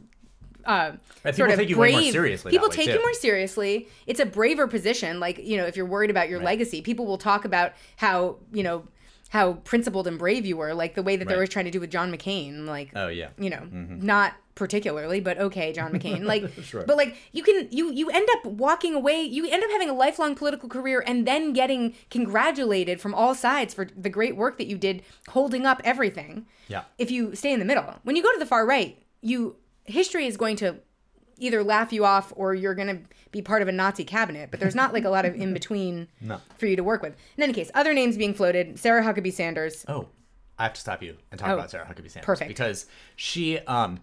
Uh, 0.64 0.92
Right, 1.25 1.35
sort 1.35 1.49
people 1.49 1.53
of 1.55 1.59
take 1.59 1.68
you 1.70 1.77
brave. 1.77 1.94
more 1.94 2.03
seriously 2.12 2.51
People 2.51 2.68
take 2.68 2.85
too. 2.87 2.92
you 2.92 3.01
more 3.01 3.14
seriously. 3.14 3.88
It's 4.07 4.20
a 4.20 4.27
braver 4.27 4.66
position. 4.66 5.18
Like 5.18 5.38
you 5.38 5.57
know, 5.57 5.64
if 5.64 5.75
you're 5.77 5.87
worried 5.87 6.11
about 6.11 6.29
your 6.29 6.40
legacy, 6.42 6.83
people 6.83 7.07
will 7.07 7.16
talk 7.18 7.46
about 7.46 7.73
how 7.96 8.37
you 8.53 8.62
know 8.62 8.85
how 9.31 9.55
principled 9.55 10.07
and 10.07 10.19
brave 10.19 10.45
you 10.45 10.57
were, 10.57 10.75
like 10.75 10.95
the 10.95 11.03
way 11.03 11.16
that 11.16 11.27
they 11.27 11.35
Right. 11.35 11.40
were 11.40 11.47
trying 11.47 11.64
to 11.64 11.71
do 11.71 11.81
with 11.81 11.90
John 11.90 12.12
McCain. 12.12 12.66
Like 12.66 12.90
Oh 12.95 13.09
yeah. 13.09 13.29
you 13.38 13.49
know, 13.51 13.59
mm-hmm. 13.59 14.05
not 14.05 14.35
particularly, 14.57 15.21
but 15.21 15.38
okay, 15.38 15.73
John 15.73 15.93
McCain. 15.93 16.25
Like, 16.25 16.53
Sure. 16.62 16.85
but 16.85 16.97
like 16.97 17.16
you 17.33 17.43
can 17.43 17.69
you 17.71 17.93
you 17.93 18.11
end 18.11 18.29
up 18.33 18.45
walking 18.45 18.95
away. 18.95 19.23
You 19.23 19.49
end 19.49 19.62
up 19.64 19.71
having 19.71 19.88
a 19.88 19.95
lifelong 19.95 20.35
political 20.35 20.69
career 20.69 21.03
and 21.07 21.27
then 21.27 21.53
getting 21.53 21.95
congratulated 22.11 23.01
from 23.01 23.14
all 23.14 23.35
sides 23.35 23.73
for 23.75 23.87
the 23.97 24.11
great 24.11 24.37
work 24.37 24.59
that 24.59 24.66
you 24.66 24.77
did, 24.77 25.03
holding 25.29 25.64
up 25.66 25.81
everything. 25.85 26.47
Yeah. 26.69 26.83
If 26.99 27.11
you 27.11 27.35
stay 27.35 27.53
in 27.53 27.59
the 27.59 27.64
middle, 27.64 27.95
when 28.03 28.16
you 28.16 28.23
go 28.23 28.33
to 28.33 28.38
the 28.38 28.47
far 28.47 28.66
right, 28.66 29.01
you 29.23 29.57
history 29.85 30.27
is 30.27 30.37
going 30.37 30.57
to 30.57 30.77
either 31.40 31.64
laugh 31.64 31.92
you 31.92 32.05
off 32.05 32.33
or 32.37 32.55
you're 32.55 32.74
going 32.74 32.88
to 32.88 32.98
be 33.33 33.42
part 33.42 33.62
of 33.62 33.68
a 33.68 33.72
Nazi 33.72 34.05
cabinet. 34.05 34.50
But 34.50 34.61
there's 34.61 34.74
not 34.74 34.92
like 34.92 35.05
a 35.05 35.11
lot 35.11 35.24
of 35.24 35.35
in 35.40 35.53
between 35.53 36.07
No. 36.20 36.40
for 36.59 36.66
you 36.66 36.76
to 36.76 36.85
work 36.85 37.03
with. 37.03 37.16
In 37.37 37.42
any 37.42 37.53
case, 37.53 37.70
other 37.74 37.92
names 37.94 38.16
being 38.16 38.35
floated: 38.35 38.79
Sarah 38.79 39.03
Huckabee 39.03 39.33
Sanders. 39.33 39.85
Oh, 39.88 40.07
I 40.59 40.64
have 40.64 40.74
to 40.74 40.81
stop 40.81 41.03
you 41.03 41.16
and 41.31 41.40
talk 41.40 41.48
Oh, 41.50 41.55
about 41.55 41.70
Sarah 41.70 41.87
Huckabee 41.87 42.11
Sanders. 42.11 42.26
perfect. 42.26 42.48
Because 42.48 42.87
she, 43.16 43.59
um, 43.61 44.00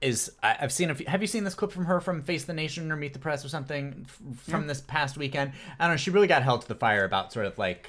is 0.00 0.32
I, 0.42 0.56
I've 0.60 0.72
seen 0.72 0.90
a 0.90 0.94
few, 0.96 1.06
have 1.06 1.20
you 1.22 1.28
seen 1.28 1.44
this 1.44 1.54
clip 1.54 1.70
from 1.70 1.84
her 1.84 2.00
from 2.00 2.22
Face 2.22 2.44
the 2.44 2.52
Nation 2.52 2.90
or 2.90 2.96
Meet 2.96 3.12
the 3.12 3.20
Press 3.20 3.44
or 3.44 3.48
something 3.48 4.04
from 4.36 4.66
this 4.66 4.80
past 4.80 5.16
weekend? 5.16 5.52
I 5.78 5.84
don't 5.86 5.92
know. 5.92 5.96
She 5.96 6.10
really 6.10 6.26
got 6.26 6.42
held 6.42 6.62
to 6.62 6.68
the 6.68 6.74
fire 6.74 7.04
about 7.04 7.32
sort 7.32 7.46
of 7.46 7.56
like 7.56 7.88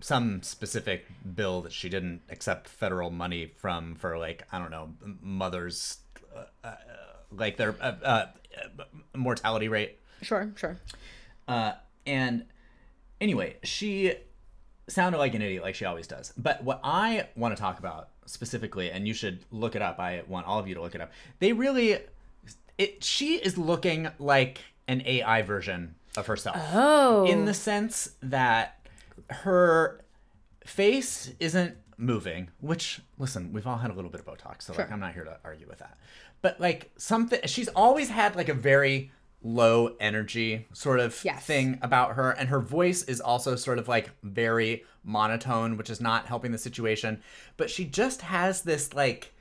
some 0.00 0.42
specific 0.42 1.04
bill 1.36 1.60
that 1.62 1.72
she 1.72 1.88
didn't 1.88 2.22
accept 2.30 2.66
federal 2.68 3.10
money 3.10 3.46
from 3.58 3.94
for 3.94 4.18
like 4.18 4.42
I 4.50 4.58
don't 4.58 4.72
know 4.72 4.88
mothers 5.22 5.98
uh, 6.36 6.42
uh, 6.64 6.74
like 7.36 7.56
their 7.56 7.74
uh, 7.80 7.94
uh, 8.02 8.26
mortality 9.14 9.68
rate. 9.68 9.98
Sure, 10.22 10.52
sure. 10.56 10.78
Uh, 11.48 11.72
and 12.06 12.44
anyway, 13.20 13.56
she 13.62 14.14
sounded 14.88 15.18
like 15.18 15.34
an 15.34 15.42
idiot, 15.42 15.62
like 15.62 15.74
she 15.74 15.84
always 15.84 16.06
does. 16.06 16.32
But 16.36 16.62
what 16.62 16.80
I 16.84 17.28
want 17.36 17.56
to 17.56 17.60
talk 17.60 17.78
about 17.78 18.10
specifically, 18.26 18.90
and 18.90 19.06
you 19.06 19.14
should 19.14 19.40
look 19.50 19.74
it 19.74 19.82
up. 19.82 19.98
I 19.98 20.22
want 20.26 20.46
all 20.46 20.58
of 20.58 20.68
you 20.68 20.74
to 20.74 20.82
look 20.82 20.94
it 20.94 21.00
up. 21.00 21.12
They 21.38 21.52
really, 21.52 21.98
it. 22.78 23.04
She 23.04 23.36
is 23.36 23.58
looking 23.58 24.08
like 24.18 24.60
an 24.88 25.02
AI 25.06 25.42
version 25.42 25.94
of 26.16 26.26
herself. 26.26 26.56
Oh. 26.72 27.26
In 27.26 27.44
the 27.44 27.54
sense 27.54 28.12
that 28.22 28.86
her 29.30 30.04
face 30.64 31.32
isn't 31.40 31.76
moving, 31.96 32.48
which 32.60 33.00
listen, 33.18 33.52
we've 33.52 33.66
all 33.66 33.78
had 33.78 33.90
a 33.90 33.94
little 33.94 34.10
bit 34.10 34.20
of 34.20 34.26
Botox, 34.26 34.62
so 34.62 34.74
like 34.74 34.90
I'm 34.90 35.00
not 35.00 35.14
here 35.14 35.24
to 35.24 35.38
argue 35.44 35.68
with 35.68 35.78
that. 35.78 35.98
But 36.42 36.60
like 36.60 36.90
something 36.96 37.40
she's 37.46 37.68
always 37.68 38.10
had 38.10 38.36
like 38.36 38.48
a 38.48 38.54
very 38.54 39.10
low 39.44 39.96
energy 39.98 40.66
sort 40.72 41.00
of 41.00 41.20
Yes. 41.24 41.44
thing 41.44 41.78
about 41.82 42.14
her 42.14 42.30
and 42.30 42.48
her 42.48 42.60
voice 42.60 43.02
is 43.02 43.20
also 43.20 43.56
sort 43.56 43.78
of 43.78 43.88
like 43.88 44.10
very 44.22 44.84
monotone, 45.02 45.76
which 45.76 45.90
is 45.90 46.00
not 46.00 46.26
helping 46.26 46.52
the 46.52 46.58
situation. 46.58 47.22
But 47.56 47.70
she 47.70 47.84
just 47.84 48.22
has 48.22 48.62
this 48.62 48.92
like 48.92 49.32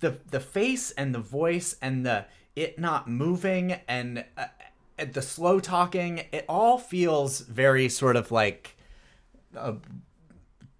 the 0.00 0.18
the 0.30 0.40
face 0.40 0.90
and 0.92 1.14
the 1.14 1.20
voice 1.20 1.76
and 1.82 2.06
the 2.06 2.24
it 2.54 2.78
not 2.78 3.08
moving 3.08 3.76
and 3.86 4.24
uh, 4.38 4.46
the 5.12 5.22
slow 5.22 5.60
talking, 5.60 6.24
it 6.32 6.44
all 6.48 6.78
feels 6.78 7.40
very 7.40 7.88
sort 7.88 8.16
of 8.16 8.30
like 8.32 8.76
uh, 9.56 9.74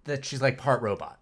that 0.05 0.25
she's 0.25 0.41
like 0.41 0.57
part 0.57 0.81
robot. 0.81 1.21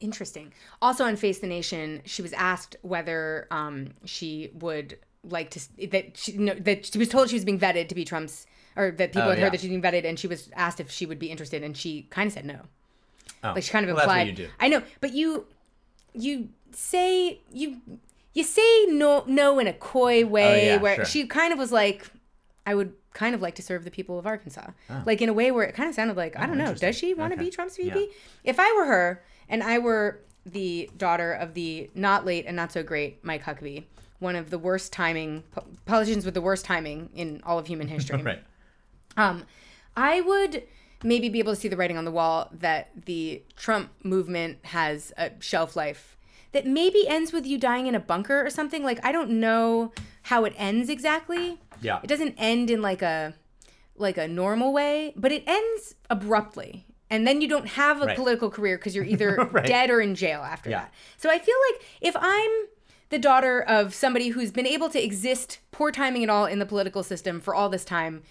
Interesting. 0.00 0.52
Also 0.82 1.04
on 1.04 1.16
Face 1.16 1.38
the 1.38 1.46
Nation, 1.46 2.02
she 2.04 2.20
was 2.22 2.32
asked 2.34 2.76
whether 2.82 3.46
um, 3.50 3.90
she 4.04 4.50
would 4.54 4.98
like 5.24 5.50
to 5.50 5.88
that 5.90 6.16
she 6.16 6.36
no, 6.36 6.54
that 6.54 6.86
she 6.86 6.98
was 6.98 7.08
told 7.08 7.28
she 7.30 7.34
was 7.36 7.44
being 7.44 7.58
vetted 7.58 7.88
to 7.88 7.94
be 7.94 8.04
Trump's 8.04 8.46
or 8.76 8.90
that 8.92 9.12
people 9.12 9.22
Oh, 9.22 9.30
had 9.30 9.38
yeah. 9.38 9.44
heard 9.44 9.52
that 9.54 9.60
she's 9.60 9.70
being 9.70 9.80
vetted, 9.82 10.04
and 10.04 10.18
she 10.18 10.26
was 10.28 10.50
asked 10.54 10.80
if 10.80 10.90
she 10.90 11.06
would 11.06 11.18
be 11.18 11.30
interested, 11.30 11.62
and 11.64 11.74
she 11.76 12.02
kind 12.10 12.26
of 12.26 12.32
said 12.34 12.44
no. 12.44 12.60
Oh. 13.42 13.52
Like 13.54 13.62
she 13.64 13.70
kind 13.70 13.84
of 13.84 13.96
Well, 13.96 13.96
that's 13.96 14.08
what 14.08 14.18
implied. 14.18 14.38
you 14.38 14.46
do. 14.46 14.52
I 14.60 14.68
know, 14.68 14.82
but 15.00 15.12
you 15.14 15.46
you 16.12 16.50
say 16.72 17.40
you 17.50 17.80
you 18.34 18.44
say 18.44 18.84
no 18.88 19.24
no 19.26 19.58
in 19.58 19.66
a 19.66 19.72
coy 19.72 20.26
way 20.26 20.70
Oh, 20.70 20.74
yeah, 20.74 20.80
where 20.82 20.96
sure. 20.96 21.04
she 21.06 21.26
kind 21.26 21.52
of 21.54 21.58
was 21.58 21.72
like, 21.72 22.06
I 22.66 22.74
would 22.74 22.92
kind 23.14 23.34
of 23.34 23.40
like 23.40 23.54
to 23.54 23.62
serve 23.62 23.84
the 23.84 23.90
people 23.90 24.18
of 24.18 24.26
Arkansas, 24.26 24.70
like 25.06 25.22
in 25.22 25.30
a 25.30 25.32
way 25.32 25.50
where 25.50 25.64
it 25.64 25.74
kind 25.74 25.88
of 25.88 25.94
sounded 25.94 26.18
like 26.18 26.38
I 26.38 26.44
don't 26.46 26.58
know, 26.58 26.72
Oh. 26.72 26.74
does 26.74 26.96
she 26.96 27.14
want 27.14 27.32
to 27.32 27.36
Okay. 27.38 27.46
be 27.46 27.50
Trump's 27.50 27.78
VP? 27.78 27.98
Yeah. 27.98 28.06
If 28.44 28.60
I 28.60 28.72
were 28.76 28.84
her 28.84 29.24
and 29.48 29.62
I 29.62 29.78
were 29.78 30.20
the 30.44 30.88
daughter 30.96 31.32
of 31.32 31.54
the 31.54 31.90
not 31.94 32.24
late 32.24 32.44
and 32.46 32.56
not 32.56 32.72
so 32.72 32.82
great 32.82 33.24
Mike 33.24 33.44
Huckabee, 33.44 33.84
one 34.18 34.36
of 34.36 34.50
the 34.50 34.58
worst 34.58 34.92
timing 34.92 35.42
politicians 35.84 36.24
with 36.24 36.34
the 36.34 36.40
worst 36.40 36.64
timing 36.64 37.10
in 37.14 37.40
all 37.44 37.58
of 37.58 37.66
human 37.66 37.88
history. 37.96 38.22
Right. 38.22 38.42
Um, 39.16 39.44
I 39.96 40.20
would 40.20 40.62
maybe 41.02 41.28
be 41.28 41.38
able 41.38 41.54
to 41.54 41.60
see 41.60 41.68
the 41.68 41.76
writing 41.76 41.98
on 41.98 42.04
the 42.04 42.10
wall 42.10 42.48
that 42.52 42.90
the 43.06 43.42
Trump 43.56 43.90
movement 44.02 44.58
has 44.66 45.12
a 45.16 45.30
shelf 45.40 45.76
life 45.76 46.16
that 46.52 46.66
maybe 46.66 47.06
ends 47.06 47.32
with 47.32 47.46
you 47.46 47.58
dying 47.58 47.86
in 47.86 47.94
a 47.94 48.00
bunker 48.00 48.44
or 48.44 48.50
something. 48.50 48.82
Like 48.82 49.04
I 49.04 49.12
don't 49.12 49.30
know 49.30 49.92
how 50.22 50.44
it 50.44 50.54
ends 50.56 50.88
exactly. 50.88 51.58
Yeah. 51.82 52.00
It 52.02 52.06
doesn't 52.06 52.34
end 52.38 52.70
in 52.70 52.80
like 52.82 53.02
a 53.02 53.34
like 53.96 54.18
a 54.18 54.28
normal 54.28 54.72
way, 54.72 55.12
but 55.16 55.32
it 55.32 55.42
ends 55.46 55.94
abruptly. 56.10 56.85
And 57.10 57.26
then 57.26 57.40
you 57.40 57.48
don't 57.48 57.68
have 57.68 58.02
a 58.02 58.06
Right. 58.06 58.16
political 58.16 58.50
career 58.50 58.76
because 58.78 58.94
you're 58.96 59.04
either 59.04 59.36
Right. 59.52 59.64
dead 59.66 59.90
or 59.90 60.00
in 60.00 60.14
jail 60.14 60.40
after 60.42 60.70
Yeah. 60.70 60.80
that. 60.80 60.94
So 61.16 61.30
I 61.30 61.38
feel 61.38 61.54
like 61.72 61.82
if 62.00 62.16
I'm 62.18 62.50
the 63.10 63.18
daughter 63.18 63.60
of 63.62 63.94
somebody 63.94 64.28
who's 64.30 64.50
been 64.50 64.66
able 64.66 64.88
to 64.90 65.02
exist, 65.02 65.60
poor 65.70 65.92
timing 65.92 66.24
at 66.24 66.30
all, 66.30 66.46
in 66.46 66.58
the 66.58 66.66
political 66.66 67.02
system 67.04 67.40
for 67.40 67.54
all 67.54 67.68
this 67.68 67.84
time, 67.84 68.22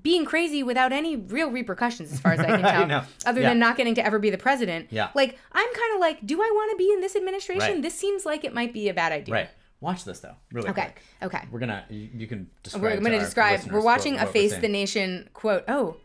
being 0.00 0.24
crazy 0.24 0.62
without 0.62 0.90
any 0.90 1.16
real 1.16 1.50
repercussions, 1.50 2.10
as 2.10 2.18
far 2.20 2.32
as 2.32 2.40
I 2.40 2.44
can 2.46 2.62
tell, 2.62 2.86
know. 2.86 3.02
other 3.26 3.42
Yeah. 3.42 3.50
than 3.50 3.58
not 3.58 3.76
getting 3.76 3.94
to 3.96 4.06
ever 4.06 4.18
be 4.18 4.30
the 4.30 4.38
president. 4.38 4.86
Yeah. 4.90 5.10
Like, 5.14 5.38
I'm 5.52 5.66
kind 5.74 5.94
of 5.94 6.00
like, 6.00 6.24
do 6.24 6.40
I 6.40 6.50
want 6.54 6.70
to 6.70 6.76
be 6.78 6.90
in 6.90 7.02
this 7.02 7.14
administration? 7.14 7.60
Right. 7.74 7.82
This 7.82 7.94
seems 7.94 8.24
like 8.24 8.42
it 8.44 8.54
might 8.54 8.72
be 8.72 8.88
a 8.88 8.94
bad 8.94 9.12
idea. 9.12 9.34
Right. 9.34 9.48
Watch 9.80 10.04
this 10.04 10.20
though, 10.20 10.36
really 10.52 10.70
Okay. 10.70 10.80
quick. 10.80 11.02
Okay. 11.24 11.40
We're 11.50 11.58
gonna 11.58 11.84
you, 11.90 12.08
you 12.14 12.26
can 12.28 12.48
describe. 12.62 12.82
We're 12.84 13.00
going 13.00 13.12
to 13.12 13.18
describe. 13.18 13.64
We're 13.70 13.80
watching 13.82 14.14
what- 14.14 14.22
a 14.22 14.24
what 14.26 14.32
Face 14.32 14.56
the 14.56 14.68
Nation 14.68 15.28
quote. 15.34 15.64
Oh, 15.68 15.96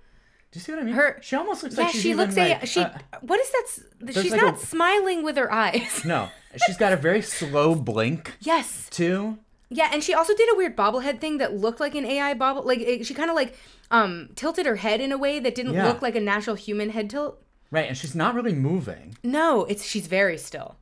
Do 0.58 0.60
you 0.60 0.64
see 0.66 0.72
what 0.72 0.82
I 0.82 0.86
mean? 0.86 0.96
Her- 0.96 1.20
she 1.22 1.36
almost 1.36 1.62
looks 1.62 1.76
yeah, 1.78 1.84
like 1.84 1.92
she's 1.94 2.02
she 2.02 2.16
looks 2.16 2.36
like, 2.36 2.64
a 2.64 2.66
she. 2.66 2.80
uh, 2.82 2.90
what 3.22 3.40
is 3.40 3.52
that? 3.52 4.14
She's 4.24 4.32
like 4.32 4.42
not 4.42 4.56
a- 4.56 4.66
smiling 4.66 5.22
with 5.24 5.38
her 5.38 5.54
eyes. 5.54 6.04
no, 6.04 6.30
she's 6.66 6.78
got 6.78 6.94
a 6.94 6.96
very 6.96 7.22
slow 7.22 7.76
blink 7.76 8.34
yes. 8.42 8.88
too. 8.90 9.38
Yeah, 9.70 9.90
and 9.94 10.04
she 10.04 10.16
also 10.16 10.34
did 10.36 10.50
a 10.52 10.58
weird 10.58 10.76
bobblehead 10.76 11.20
thing 11.20 11.38
that 11.38 11.54
looked 11.54 11.80
like 11.80 11.94
an 11.94 12.06
AI 12.06 12.34
bobble. 12.34 12.64
Like 12.64 12.80
it, 12.80 13.06
she 13.06 13.14
kind 13.14 13.30
of 13.30 13.36
like 13.36 13.56
um 13.92 14.30
tilted 14.36 14.66
her 14.66 14.78
head 14.78 15.00
in 15.00 15.12
a 15.12 15.18
way 15.18 15.40
that 15.40 15.54
didn't 15.54 15.74
Yeah. 15.76 15.86
look 15.88 16.02
like 16.02 16.16
a 16.16 16.22
natural 16.22 16.56
human 16.56 16.90
head 16.90 17.10
tilt. 17.12 17.40
Right, 17.70 17.88
and 17.88 17.96
she's 17.96 18.16
not 18.16 18.34
really 18.34 18.54
moving. 18.54 19.16
No, 19.24 19.66
it's 19.66 19.86
she's 19.86 20.08
very 20.08 20.40
still, 20.40 20.78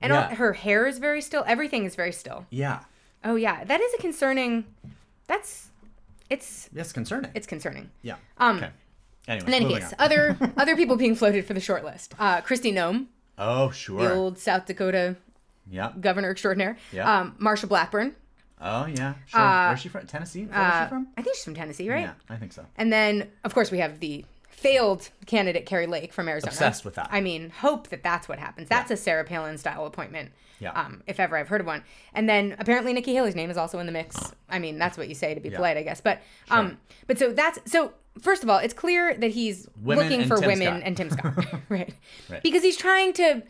and 0.00 0.12
Yeah. 0.12 0.28
all, 0.28 0.34
her 0.36 0.52
hair 0.52 0.86
is 0.86 0.98
very 0.98 1.20
still. 1.20 1.42
Everything 1.48 1.84
is 1.84 1.96
very 1.96 2.12
still. 2.12 2.46
Yeah, 2.50 2.80
Oh 3.24 3.34
yeah, 3.34 3.64
that 3.64 3.80
is 3.80 3.92
a 3.94 3.98
concerning. 3.98 4.66
That's 5.26 5.70
it's 6.30 6.68
that's 6.72 6.92
concerning. 6.92 7.30
it's 7.34 7.46
concerning. 7.46 7.90
yeah. 8.02 8.16
Um, 8.38 8.58
okay. 8.58 8.70
Anyway, 9.28 9.46
In 9.48 9.54
any 9.54 9.74
case, 9.74 9.92
other 9.98 10.36
other 10.56 10.76
people 10.76 10.96
being 10.96 11.14
floated 11.16 11.44
for 11.46 11.54
the 11.54 11.60
short 11.60 11.84
list. 11.84 12.14
Uh, 12.18 12.40
Kristi 12.42 12.72
Noem, 12.72 13.06
oh 13.38 13.70
sure. 13.70 14.00
the 14.00 14.14
old 14.14 14.38
South 14.38 14.66
Dakota 14.66 15.16
Yeah. 15.68 15.92
governor 16.00 16.30
extraordinaire. 16.30 16.76
Yeah. 16.92 17.20
Um, 17.20 17.36
Marsha 17.40 17.68
Blackburn. 17.68 18.14
Oh 18.60 18.86
yeah. 18.86 19.14
Sure. 19.26 19.40
Uh, 19.40 19.68
Where's 19.68 19.80
she 19.80 19.88
from? 19.88 20.06
Tennessee. 20.06 20.44
Where's 20.44 20.56
Uh, 20.56 20.84
she 20.84 20.88
from? 20.88 21.08
I 21.16 21.22
think 21.22 21.36
she's 21.36 21.44
from 21.44 21.54
Tennessee, 21.54 21.90
right? 21.90 22.02
Yeah, 22.02 22.12
I 22.30 22.36
think 22.36 22.52
so. 22.52 22.64
And 22.76 22.92
then, 22.92 23.28
of 23.44 23.52
course, 23.52 23.70
we 23.70 23.78
have 23.78 24.00
the 24.00 24.24
failed 24.66 25.10
candidate 25.26 25.66
Kari 25.66 25.86
Lake 25.86 26.12
from 26.12 26.28
Arizona. 26.28 26.50
Obsessed 26.52 26.84
with 26.84 26.94
that. 26.94 27.08
I 27.10 27.20
mean, 27.20 27.50
hope 27.50 27.88
that 27.88 28.02
that's 28.02 28.28
what 28.28 28.38
happens. 28.38 28.68
That's 28.68 28.90
a 28.90 28.96
Sarah 28.96 29.24
Palin 29.24 29.58
style 29.58 29.86
appointment. 29.86 30.32
Yeah. 30.58 30.70
Um, 30.72 31.02
if 31.06 31.20
ever 31.20 31.36
I've 31.36 31.48
heard 31.48 31.60
of 31.60 31.66
one. 31.66 31.82
And 32.14 32.28
then 32.28 32.56
apparently 32.58 32.92
Nikki 32.92 33.12
Haley's 33.14 33.34
name 33.36 33.50
is 33.50 33.56
also 33.58 33.78
in 33.78 33.86
the 33.86 33.92
mix. 33.92 34.32
I 34.48 34.58
mean, 34.58 34.78
that's 34.78 34.96
what 34.96 35.08
you 35.08 35.14
say 35.14 35.34
to 35.34 35.40
be 35.40 35.50
Yeah. 35.50 35.56
polite, 35.56 35.76
I 35.76 35.82
guess. 35.82 36.00
But 36.00 36.20
um, 36.50 36.78
but 37.06 37.18
so 37.18 37.32
that's 37.32 37.58
so. 37.70 37.92
First 38.20 38.42
of 38.42 38.48
all, 38.48 38.58
it's 38.58 38.72
clear 38.72 39.14
that 39.14 39.30
he's 39.32 39.68
Women 39.82 40.08
looking 40.08 40.26
for 40.26 40.38
Tim 40.38 40.46
women 40.48 40.66
Scott. 40.68 40.82
and 40.84 40.96
Tim 40.96 41.10
Scott, 41.10 41.34
right? 41.68 41.92
Right. 42.30 42.42
Because 42.42 42.62
he's 42.62 42.76
trying 42.78 43.12
to. 43.14 43.42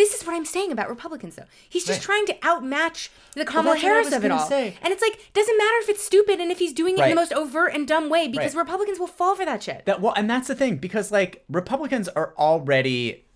This 0.00 0.14
is 0.14 0.26
what 0.26 0.34
I'm 0.34 0.46
saying 0.46 0.72
about 0.72 0.88
Republicans, 0.88 1.36
though. 1.36 1.44
He's 1.68 1.84
just 1.84 1.98
Right. 2.00 2.24
trying 2.24 2.26
to 2.26 2.34
outmatch 2.48 3.10
the 3.34 3.44
Kamala 3.44 3.76
I 3.76 3.78
Harris 3.78 4.12
of 4.12 4.24
it 4.24 4.30
all. 4.30 4.46
say. 4.46 4.78
And 4.80 4.92
it's 4.94 5.02
like, 5.02 5.16
doesn't 5.34 5.58
matter 5.58 5.76
if 5.82 5.88
it's 5.90 6.02
stupid 6.02 6.40
and 6.40 6.50
if 6.50 6.58
he's 6.58 6.72
doing 6.72 6.96
it 6.96 7.02
in 7.04 7.10
the 7.10 7.14
most 7.14 7.34
overt 7.34 7.74
and 7.74 7.86
dumb 7.86 8.08
way 8.08 8.26
because 8.26 8.54
Right. 8.54 8.62
Republicans 8.62 8.98
will 8.98 9.06
fall 9.20 9.34
for 9.34 9.44
that 9.44 9.62
shit. 9.62 9.84
That 9.84 10.00
well, 10.00 10.14
and 10.16 10.28
that's 10.30 10.48
the 10.48 10.54
thing 10.54 10.76
because 10.76 11.12
like 11.12 11.44
Republicans 11.50 12.08
are 12.08 12.32
already 12.38 13.26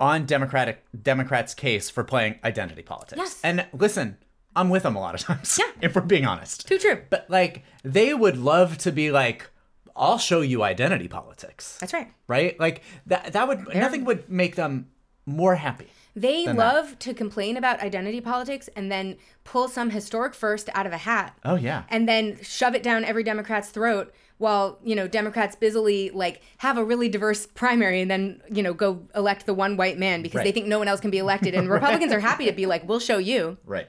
on 0.00 0.24
Democratic 0.24 0.82
Democrats' 1.02 1.52
case 1.54 1.90
for 1.90 2.04
playing 2.04 2.38
identity 2.42 2.82
politics. 2.82 3.18
Yes. 3.18 3.40
And 3.44 3.66
listen, 3.74 4.16
I'm 4.54 4.70
with 4.70 4.82
them 4.82 4.96
a 4.96 5.00
lot 5.00 5.14
of 5.14 5.20
times. 5.20 5.58
Yeah. 5.58 5.70
If 5.82 5.94
we're 5.94 6.00
being 6.02 6.24
honest. 6.26 6.66
Too 6.66 6.78
true. 6.78 7.02
But 7.10 7.26
like 7.28 7.64
they 7.84 8.14
would 8.14 8.38
love 8.38 8.78
to 8.78 8.92
be 8.92 9.10
like, 9.10 9.50
I'll 9.94 10.18
show 10.18 10.40
you 10.40 10.62
identity 10.62 11.08
politics. 11.08 11.76
That's 11.80 11.92
right. 11.92 12.10
Right? 12.28 12.58
Like 12.58 12.82
that 13.06 13.32
that 13.34 13.46
would 13.46 13.74
nothing 13.74 14.04
would 14.06 14.30
make 14.30 14.56
them 14.56 14.88
more 15.26 15.56
happy. 15.56 15.88
They 16.14 16.46
than 16.46 16.56
that. 16.56 16.74
love 16.74 16.98
to 17.00 17.12
complain 17.12 17.56
about 17.58 17.80
identity 17.80 18.22
politics 18.22 18.70
and 18.74 18.90
then 18.90 19.16
pull 19.44 19.68
some 19.68 19.90
historic 19.90 20.32
first 20.34 20.70
out 20.72 20.86
of 20.86 20.92
a 20.92 20.98
hat. 20.98 21.36
Oh 21.44 21.56
yeah. 21.56 21.82
And 21.90 22.08
then 22.08 22.38
shove 22.42 22.74
it 22.74 22.82
down 22.82 23.04
every 23.04 23.22
Democrat's 23.22 23.68
throat 23.68 24.14
while, 24.38 24.78
you 24.82 24.94
know, 24.94 25.06
Democrats 25.08 25.56
busily 25.56 26.08
like 26.10 26.40
have 26.58 26.78
a 26.78 26.84
really 26.84 27.08
diverse 27.10 27.46
primary 27.46 28.00
and 28.00 28.10
then, 28.10 28.40
you 28.50 28.62
know, 28.62 28.72
go 28.72 29.02
elect 29.14 29.44
the 29.44 29.52
one 29.52 29.76
white 29.76 29.98
man 29.98 30.22
because 30.22 30.42
they 30.42 30.52
think 30.52 30.66
no 30.66 30.78
one 30.78 30.88
else 30.88 31.00
can 31.00 31.10
be 31.10 31.18
elected. 31.18 31.54
And 31.54 31.68
Republicans 31.70 32.12
are 32.12 32.20
happy 32.20 32.46
to 32.46 32.52
be 32.52 32.64
like, 32.66 32.88
we'll 32.88 33.00
show 33.00 33.18
you. 33.18 33.58
Right. 33.66 33.88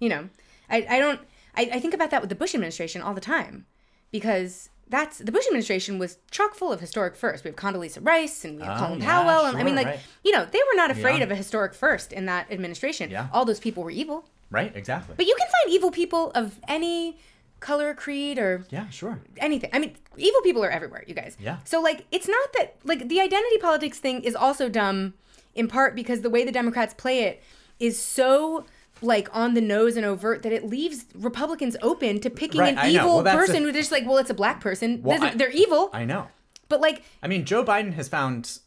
you 0.00 0.08
know 0.08 0.28
i, 0.70 0.86
I 0.88 0.98
don't 0.98 1.20
I, 1.56 1.70
I 1.74 1.80
think 1.80 1.94
about 1.94 2.10
that 2.10 2.20
with 2.20 2.28
the 2.30 2.36
bush 2.36 2.54
administration 2.54 3.02
all 3.02 3.14
the 3.14 3.20
time 3.20 3.66
because 4.10 4.70
that's 4.90 5.18
the 5.18 5.30
bush 5.32 5.46
administration 5.46 5.98
was 5.98 6.18
chock 6.30 6.54
full 6.54 6.72
of 6.72 6.80
historic 6.80 7.14
firsts 7.16 7.44
we 7.44 7.48
have 7.48 7.56
condoleezza 7.56 7.98
rice 8.06 8.44
and 8.44 8.56
we 8.58 8.62
have 8.64 8.80
Oh, 8.80 8.86
colin 8.86 9.00
yeah, 9.00 9.06
powell 9.22 9.44
and 9.46 9.56
i 9.58 9.62
mean 9.62 9.74
like 9.76 9.86
right. 9.86 10.00
you 10.24 10.32
know 10.32 10.44
they 10.50 10.58
were 10.58 10.76
not 10.76 10.90
afraid 10.90 11.18
Yeah. 11.18 11.24
of 11.24 11.30
a 11.30 11.34
historic 11.36 11.74
first 11.74 12.12
in 12.12 12.26
that 12.26 12.50
administration 12.50 13.10
Yeah. 13.10 13.28
all 13.32 13.44
those 13.44 13.60
people 13.60 13.82
were 13.84 13.90
evil 13.90 14.24
Right, 14.50 14.74
exactly. 14.74 15.14
but 15.16 15.26
you 15.26 15.36
can 15.38 15.46
find 15.46 15.74
evil 15.74 15.90
people 15.90 16.30
of 16.34 16.58
any 16.68 17.18
color 17.60 17.92
creed 17.92 18.38
or 18.38 18.64
yeah, 18.70 18.88
sure. 18.88 19.20
anything. 19.36 19.68
I 19.74 19.78
mean, 19.78 19.94
evil 20.16 20.40
people 20.42 20.64
are 20.64 20.70
everywhere, 20.70 21.04
you 21.06 21.12
guys. 21.14 21.36
Yeah. 21.38 21.56
So 21.64 21.82
like, 21.82 22.06
it's 22.12 22.28
not 22.28 22.52
that 22.56 22.76
like 22.84 23.08
the 23.10 23.20
identity 23.20 23.58
politics 23.58 23.98
thing 23.98 24.22
is 24.22 24.34
also 24.34 24.70
dumb, 24.70 25.14
in 25.54 25.68
part 25.68 25.94
because 25.94 26.22
the 26.22 26.30
way 26.30 26.44
the 26.44 26.52
Democrats 26.52 26.94
play 26.94 27.24
it 27.24 27.42
is 27.78 27.98
so 28.00 28.64
like 29.02 29.28
on 29.34 29.54
the 29.54 29.60
nose 29.60 29.96
and 29.96 30.04
overt 30.04 30.42
that 30.42 30.52
it 30.52 30.64
leaves 30.64 31.04
Republicans 31.14 31.76
open 31.82 32.20
to 32.20 32.30
picking 32.30 32.60
Right, 32.60 32.72
an 32.72 32.78
I 32.78 32.90
evil 32.90 33.22
Well, 33.22 33.36
person 33.36 33.62
the- 33.62 33.68
who 33.68 33.72
just 33.72 33.92
like, 33.92 34.06
well, 34.06 34.18
it's 34.18 34.30
a 34.30 34.34
black 34.34 34.60
person. 34.60 35.02
Well, 35.02 35.22
I- 35.22 35.34
They're 35.34 35.50
evil, 35.50 35.90
I 35.92 36.04
know. 36.04 36.28
but 36.68 36.80
like, 36.80 37.02
I 37.22 37.28
mean, 37.28 37.44
Joe 37.44 37.64
Biden 37.64 37.92
has 37.94 38.08
found 38.08 38.58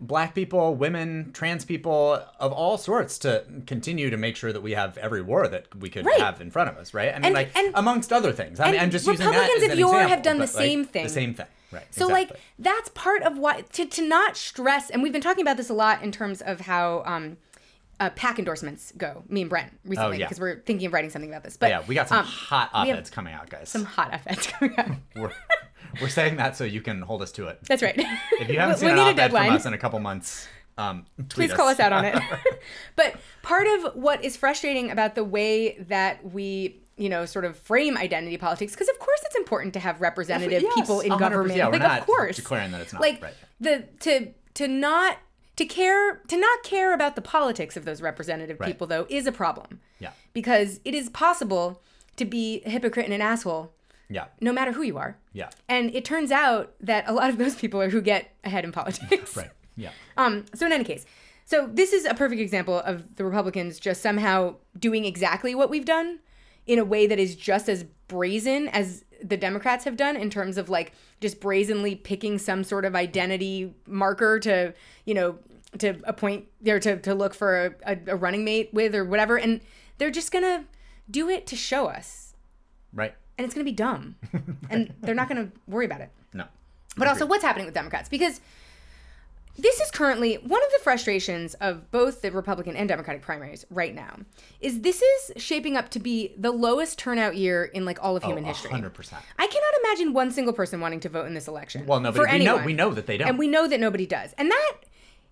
black 0.00 0.34
people, 0.34 0.74
women, 0.74 1.30
trans 1.32 1.64
people 1.64 2.20
of 2.40 2.52
all 2.52 2.76
sorts 2.76 3.16
to 3.20 3.44
continue 3.66 4.10
to 4.10 4.16
make 4.16 4.34
sure 4.36 4.52
that 4.52 4.60
we 4.60 4.72
have 4.72 4.98
every 4.98 5.22
war 5.22 5.46
that 5.46 5.66
we 5.78 5.88
could 5.88 6.04
Right. 6.04 6.20
have 6.20 6.40
in 6.40 6.50
front 6.50 6.68
of 6.68 6.76
us, 6.76 6.92
right? 6.92 7.10
I 7.10 7.14
mean, 7.14 7.24
And- 7.26 7.34
like 7.34 7.56
and- 7.56 7.72
amongst 7.74 8.12
other 8.12 8.32
things. 8.32 8.58
I 8.60 8.72
mean, 8.72 8.80
I'm 8.80 8.90
just 8.90 9.06
using 9.06 9.24
that 9.24 9.30
Republicans 9.30 9.62
as 9.64 9.72
of 9.72 9.78
yore 9.78 9.90
example, 9.90 10.08
have 10.10 10.22
done 10.22 10.38
the 10.38 10.46
but, 10.46 10.54
like, 10.54 10.62
same 10.64 10.84
thing. 10.84 11.02
The 11.04 11.08
same 11.10 11.34
thing, 11.34 11.46
right? 11.70 11.84
So 11.90 12.06
exactly. 12.08 12.14
like 12.14 12.42
that's 12.58 12.88
part 12.90 13.22
of 13.22 13.38
why 13.38 13.62
to 13.72 13.84
to 13.86 14.02
not 14.06 14.36
stress, 14.36 14.90
and 14.90 15.02
we've 15.02 15.12
been 15.12 15.22
talking 15.22 15.42
about 15.42 15.56
this 15.56 15.70
a 15.70 15.74
lot 15.74 16.02
in 16.02 16.10
terms 16.10 16.40
of 16.42 16.62
how 16.62 17.02
um, 17.06 17.36
uh, 18.00 18.10
PAC 18.10 18.38
endorsements 18.38 18.92
go. 18.96 19.22
Me 19.28 19.40
and 19.42 19.50
Brent 19.50 19.72
recently 19.84 20.16
Oh, 20.16 20.18
yeah. 20.20 20.26
because 20.26 20.40
we're 20.40 20.60
thinking 20.60 20.86
of 20.86 20.92
writing 20.92 21.10
something 21.10 21.30
about 21.30 21.44
this. 21.44 21.56
But 21.56 21.70
yeah, 21.70 21.82
we 21.86 21.94
got 21.94 22.08
some 22.08 22.18
um, 22.20 22.24
hot 22.24 22.70
op-eds 22.72 23.10
coming 23.10 23.34
out, 23.34 23.48
guys. 23.50 23.68
some 23.68 23.84
hot 23.84 24.12
FS 24.12 24.46
coming 24.48 24.78
out. 24.78 24.88
We're, 25.16 25.32
we're 26.00 26.08
saying 26.08 26.36
that 26.38 26.56
so 26.56 26.64
you 26.64 26.80
can 26.80 27.02
hold 27.02 27.22
us 27.22 27.30
to 27.32 27.46
it. 27.46 27.60
That's 27.68 27.82
right. 27.82 27.94
If 28.40 28.48
you 28.48 28.58
haven't 28.58 28.76
we, 28.80 28.80
seen 28.80 28.90
an 28.90 28.96
need 28.96 29.02
a 29.18 29.24
op-ed 29.24 29.30
from 29.30 29.48
us 29.54 29.64
in 29.66 29.74
a 29.74 29.78
couple 29.78 30.00
months, 30.00 30.48
um, 30.76 31.06
Please 31.28 31.52
call 31.52 31.68
us 31.68 31.78
out 31.78 31.92
on 31.92 32.04
it. 32.04 32.20
but 32.96 33.14
part 33.42 33.66
of 33.68 33.94
what 33.94 34.24
is 34.24 34.36
frustrating 34.36 34.90
about 34.90 35.14
the 35.14 35.22
way 35.24 35.76
that 35.88 36.24
we 36.32 36.80
you 36.96 37.08
know, 37.08 37.26
sort 37.26 37.44
of 37.44 37.56
frame 37.58 37.96
identity 37.98 38.36
politics 38.36 38.72
because 38.72 38.88
of 38.88 38.96
course 39.00 39.20
it's 39.26 39.34
important 39.34 39.74
to 39.74 39.80
have 39.80 40.00
representative 40.00 40.62
Yes, 40.62 40.74
people 40.76 41.00
in 41.00 41.08
government. 41.18 41.56
Yeah, 41.56 41.66
we're 41.66 41.72
like 41.72 41.82
not 41.82 41.98
of 42.00 42.06
course. 42.06 42.36
declaring 42.36 42.70
that 42.70 42.80
it's 42.82 42.92
not, 42.92 43.02
Like 43.02 43.20
right. 43.20 43.34
the 43.60 43.84
to 44.00 44.28
to 44.54 44.68
not 44.68 45.18
to 45.56 45.64
care 45.64 46.16
to 46.28 46.36
not 46.36 46.62
care 46.62 46.92
about 46.94 47.14
the 47.16 47.22
politics 47.22 47.76
of 47.76 47.84
those 47.84 48.02
representative 48.02 48.58
Right. 48.60 48.66
people 48.66 48.86
though 48.86 49.06
is 49.08 49.26
a 49.26 49.32
problem. 49.32 49.80
Yeah. 50.00 50.10
Because 50.32 50.80
it 50.84 50.94
is 50.94 51.08
possible 51.10 51.80
to 52.16 52.24
be 52.24 52.62
a 52.66 52.70
hypocrite 52.70 53.04
and 53.06 53.14
an 53.14 53.20
asshole 53.20 53.72
Yeah. 54.08 54.26
no 54.40 54.52
matter 54.52 54.72
who 54.72 54.82
you 54.82 54.96
are. 54.98 55.16
Yeah. 55.32 55.50
And 55.68 55.94
it 55.94 56.04
turns 56.04 56.30
out 56.30 56.74
that 56.80 57.08
a 57.08 57.12
lot 57.12 57.30
of 57.30 57.38
those 57.38 57.54
people 57.56 57.80
are 57.80 57.90
who 57.90 58.00
get 58.00 58.30
ahead 58.44 58.64
in 58.64 58.72
politics. 58.72 59.36
Right. 59.36 59.50
Yeah. 59.76 59.90
Um, 60.16 60.44
so 60.54 60.66
in 60.66 60.72
any 60.72 60.84
case, 60.84 61.04
so 61.44 61.68
this 61.72 61.92
is 61.92 62.04
a 62.04 62.14
perfect 62.14 62.40
example 62.40 62.78
of 62.78 63.16
the 63.16 63.24
Republicans 63.24 63.78
just 63.80 64.00
somehow 64.00 64.56
doing 64.78 65.04
exactly 65.04 65.54
what 65.54 65.68
we've 65.70 65.84
done 65.84 66.20
in 66.66 66.78
a 66.78 66.84
way 66.84 67.06
that 67.06 67.18
is 67.18 67.34
just 67.36 67.68
as 67.68 67.84
brazen 68.08 68.68
as 68.68 69.03
the 69.22 69.36
Democrats 69.36 69.84
have 69.84 69.96
done 69.96 70.16
in 70.16 70.30
terms 70.30 70.58
of 70.58 70.68
like 70.68 70.92
just 71.20 71.40
brazenly 71.40 71.94
picking 71.94 72.38
some 72.38 72.64
sort 72.64 72.84
of 72.84 72.94
identity 72.94 73.74
marker 73.86 74.38
to, 74.40 74.74
you 75.04 75.14
know, 75.14 75.38
to 75.78 75.96
appoint 76.04 76.46
or 76.66 76.78
to, 76.80 76.98
to 76.98 77.14
look 77.14 77.34
for 77.34 77.66
a, 77.66 77.94
a, 77.94 77.98
a 78.08 78.16
running 78.16 78.44
mate 78.44 78.70
with 78.72 78.94
or 78.94 79.04
whatever. 79.04 79.36
And 79.36 79.60
they're 79.98 80.10
just 80.10 80.32
gonna 80.32 80.64
do 81.10 81.28
it 81.28 81.46
to 81.48 81.56
show 81.56 81.86
us. 81.86 82.34
Right. 82.92 83.14
And 83.36 83.44
it's 83.44 83.54
gonna 83.54 83.64
be 83.64 83.72
dumb. 83.72 84.16
and 84.70 84.92
they're 85.00 85.14
not 85.14 85.28
gonna 85.28 85.50
worry 85.66 85.86
about 85.86 86.00
it. 86.00 86.10
No. 86.32 86.44
But 86.96 87.08
also, 87.08 87.26
what's 87.26 87.42
happening 87.42 87.66
with 87.66 87.74
Democrats? 87.74 88.08
Because 88.08 88.40
this 89.56 89.80
is 89.80 89.90
currently 89.90 90.34
one 90.36 90.62
of 90.62 90.72
the 90.72 90.78
frustrations 90.82 91.54
of 91.54 91.90
both 91.90 92.22
the 92.22 92.30
Republican 92.30 92.76
and 92.76 92.88
Democratic 92.88 93.22
primaries 93.22 93.64
right 93.70 93.94
now. 93.94 94.16
Is 94.60 94.80
this 94.80 95.00
is 95.00 95.42
shaping 95.42 95.76
up 95.76 95.90
to 95.90 95.98
be 95.98 96.34
the 96.36 96.50
lowest 96.50 96.98
turnout 96.98 97.36
year 97.36 97.64
in 97.64 97.84
like 97.84 98.02
all 98.02 98.16
of 98.16 98.24
oh, 98.24 98.28
human 98.28 98.44
history. 98.44 98.70
Oh, 98.70 98.74
hundred 98.74 98.94
percent. 98.94 99.22
I 99.38 99.46
cannot 99.46 99.74
imagine 99.84 100.12
one 100.12 100.30
single 100.30 100.52
person 100.52 100.80
wanting 100.80 101.00
to 101.00 101.08
vote 101.08 101.26
in 101.26 101.34
this 101.34 101.48
election. 101.48 101.86
Well, 101.86 102.00
nobody. 102.00 102.30
for 102.30 102.38
We 102.38 102.44
know. 102.44 102.64
We 102.64 102.72
know 102.72 102.90
that 102.92 103.06
they 103.06 103.16
don't. 103.16 103.28
and 103.28 103.38
we 103.38 103.48
know 103.48 103.68
that 103.68 103.80
nobody 103.80 104.06
does, 104.06 104.34
and 104.36 104.50
that 104.50 104.72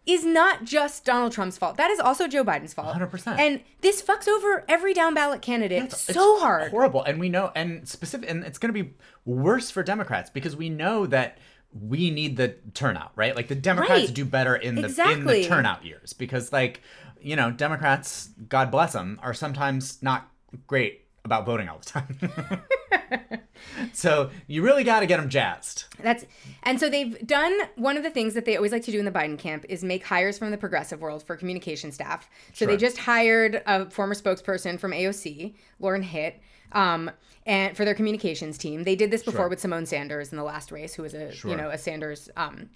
is 0.05 0.25
not 0.25 0.65
just 0.65 1.05
Donald 1.05 1.33
Trump's 1.33 1.57
fault. 1.57 1.77
That 1.77 1.91
is 1.91 2.01
also 2.01 2.27
Joe 2.27 2.45
Biden's 2.45 2.75
fault. 2.75 2.97
100%. 2.97 3.39
And 3.39 3.61
this 3.83 4.03
fucks 4.03 4.27
over 4.27 4.65
every 4.69 4.95
down 4.95 5.15
ballot 5.15 5.43
candidate 5.43 5.85
It's 5.85 6.01
so 6.01 6.41
hard. 6.41 6.73
horrible 6.73 7.05
and 7.05 7.21
we 7.21 7.29
know 7.29 7.53
and 7.55 7.89
specific 7.89 8.29
and 8.29 8.45
it's 8.45 8.59
going 8.59 8.75
to 8.75 8.83
be 8.83 8.95
worse 9.25 9.71
for 9.71 9.85
democrats 9.85 10.29
because 10.29 10.57
we 10.57 10.69
know 10.69 11.07
that 11.07 11.39
we 11.73 12.11
need 12.11 12.37
the 12.37 12.57
turnout 12.75 13.13
right? 13.17 13.35
Like 13.35 13.49
the 13.49 13.55
democrats 13.55 14.07
Right. 14.07 14.15
do 14.15 14.25
better 14.25 14.55
in 14.57 14.75
the 14.75 14.89
in 15.13 15.25
the 15.25 15.45
turnout 15.47 15.85
years 15.85 16.13
because 16.13 16.53
like 16.53 16.83
you 17.21 17.37
know 17.37 17.51
democrats 17.51 18.31
god 18.49 18.71
bless 18.71 18.93
them 18.93 19.19
are 19.23 19.33
sometimes 19.33 20.03
not 20.03 20.29
great 20.67 21.07
about 21.25 21.47
voting 21.47 21.69
all 21.69 21.79
the 21.79 21.85
time. 21.85 23.41
So 23.93 24.31
you 24.47 24.63
really 24.63 24.85
got 24.85 25.01
to 25.01 25.07
get 25.07 25.19
them 25.19 25.29
jazzed. 25.29 25.85
That's 26.03 26.25
and 26.65 26.81
so 26.81 26.89
they've 26.91 27.25
done 27.27 27.57
one 27.77 27.97
of 27.97 28.03
the 28.03 28.11
things 28.11 28.35
that 28.35 28.45
they 28.45 28.57
always 28.57 28.73
like 28.73 28.83
to 28.85 28.91
do 28.91 28.99
in 28.99 29.05
the 29.05 29.11
Biden 29.13 29.39
camp 29.39 29.65
is 29.69 29.85
make 29.85 30.05
hires 30.05 30.39
from 30.39 30.51
the 30.51 30.59
progressive 30.59 31.01
world 31.01 31.23
for 31.23 31.37
communication 31.37 31.93
staff. 31.93 32.29
So 32.53 32.67
they 32.67 32.77
just 32.77 32.99
hired 32.99 33.63
a 33.67 33.89
former 33.91 34.15
spokesperson 34.15 34.81
from 34.81 34.93
AOC, 34.93 35.55
Lauren 35.79 36.03
Hitt, 36.03 36.41
um, 36.73 37.11
and 37.47 37.77
for 37.77 37.85
their 37.85 37.95
communications 37.95 38.57
team. 38.59 38.85
They 38.85 38.97
did 38.97 39.11
this 39.11 39.23
before 39.23 39.43
Sure. 39.43 39.49
with 39.49 39.63
Symone 39.63 39.87
Sanders 39.87 40.31
in 40.31 40.39
the 40.39 40.45
last 40.45 40.71
race, 40.73 40.95
who 40.95 41.03
was 41.03 41.15
a 41.15 41.33
Sure. 41.33 41.51
you 41.51 41.57
know 41.57 41.71
a 41.71 41.79
Sanders 41.79 42.29
um, 42.37 42.71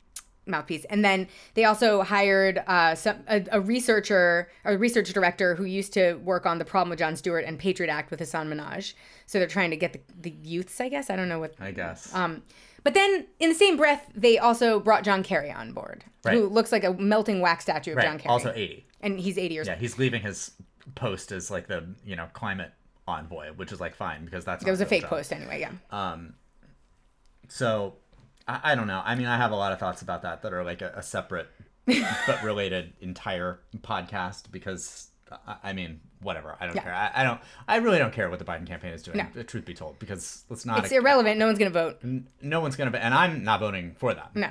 mouthpiece. 0.46 0.84
And 0.86 1.04
then 1.04 1.28
they 1.54 1.64
also 1.64 2.02
hired 2.02 2.62
uh, 2.66 2.94
some 2.94 3.16
a, 3.28 3.44
a 3.52 3.60
researcher, 3.60 4.48
a 4.64 4.76
research 4.78 5.12
director 5.12 5.54
who 5.56 5.64
used 5.64 5.92
to 5.94 6.14
work 6.14 6.46
on 6.46 6.58
the 6.58 6.64
problem 6.64 6.90
with 6.90 6.98
Jon 7.00 7.16
Stewart 7.16 7.44
and 7.44 7.58
Patriot 7.58 7.90
Act 7.90 8.10
with 8.10 8.20
Hasan 8.20 8.48
Minhaj. 8.48 8.94
So 9.26 9.38
they're 9.38 9.48
trying 9.48 9.70
to 9.70 9.76
get 9.76 9.92
the, 9.92 10.00
the 10.20 10.36
youths, 10.48 10.80
I 10.80 10.88
guess. 10.88 11.10
I 11.10 11.16
don't 11.16 11.28
know 11.28 11.40
what 11.40 11.54
i 11.60 11.70
guess 11.72 12.14
um, 12.14 12.42
but 12.84 12.94
then, 12.94 13.26
in 13.40 13.48
the 13.48 13.54
same 13.56 13.76
breath, 13.76 14.08
they 14.14 14.38
also 14.38 14.78
brought 14.78 15.02
John 15.02 15.24
Kerry 15.24 15.50
on 15.50 15.72
board, 15.72 16.04
who 16.30 16.46
looks 16.46 16.70
like 16.70 16.84
a 16.84 16.92
melting 16.94 17.40
wax 17.40 17.64
statue 17.64 17.90
of 17.90 17.96
right 17.96 18.06
John 18.06 18.18
Kerry. 18.18 18.30
also 18.30 18.52
80 18.54 18.86
and 19.00 19.18
he's 19.18 19.36
80 19.36 19.54
years 19.54 19.66
yeah 19.66 19.72
old. 19.72 19.80
he's 19.80 19.98
leaving 19.98 20.22
his 20.22 20.52
post 20.94 21.32
as 21.32 21.50
like 21.50 21.66
the 21.66 21.96
you 22.04 22.14
know 22.14 22.28
climate 22.32 22.70
envoy 23.08 23.48
which 23.56 23.70
is 23.72 23.80
like 23.80 23.94
fine 23.94 24.24
because 24.24 24.44
that's 24.44 24.64
It 24.64 24.70
was 24.70 24.80
a 24.80 24.86
fake 24.86 25.02
job. 25.02 25.10
post 25.10 25.32
anyway, 25.32 25.60
yeah. 25.60 25.70
Um, 25.90 26.34
so 27.48 27.94
I, 28.48 28.72
I 28.72 28.74
don't 28.74 28.86
know. 28.86 29.02
I 29.04 29.14
mean, 29.14 29.26
I 29.26 29.36
have 29.36 29.50
a 29.52 29.56
lot 29.56 29.72
of 29.72 29.78
thoughts 29.78 30.02
about 30.02 30.22
that 30.22 30.42
that 30.42 30.52
are 30.52 30.64
like 30.64 30.82
a, 30.82 30.92
a 30.96 31.02
separate 31.02 31.48
but 31.86 32.42
related 32.42 32.92
entire 33.00 33.60
podcast 33.78 34.50
because 34.50 35.08
I, 35.46 35.56
I 35.64 35.72
mean, 35.72 36.00
whatever. 36.20 36.56
I 36.60 36.66
don't 36.66 36.74
Yeah. 36.76 36.82
care. 36.82 36.94
I, 36.94 37.10
I 37.14 37.22
don't. 37.24 37.40
I 37.68 37.76
really 37.76 37.98
don't 37.98 38.12
care 38.12 38.28
what 38.30 38.38
the 38.38 38.44
Biden 38.44 38.66
campaign 38.66 38.92
is 38.92 39.02
doing. 39.02 39.18
No. 39.18 39.26
The 39.34 39.44
truth 39.44 39.64
be 39.64 39.74
told, 39.74 39.98
because 39.98 40.44
let's 40.48 40.64
not. 40.66 40.80
it's 40.84 40.92
irrelevant. 40.92 41.38
No 41.38 41.46
one's 41.46 41.58
to 41.72 41.78
vote. 41.78 41.98
n- 42.02 42.28
No 42.42 42.60
one's 42.60 42.76
gonna. 42.76 42.96
And 42.98 43.14
I'm 43.14 43.44
not 43.44 43.60
voting 43.60 43.94
for 43.98 44.14
that. 44.14 44.34
No. 44.34 44.50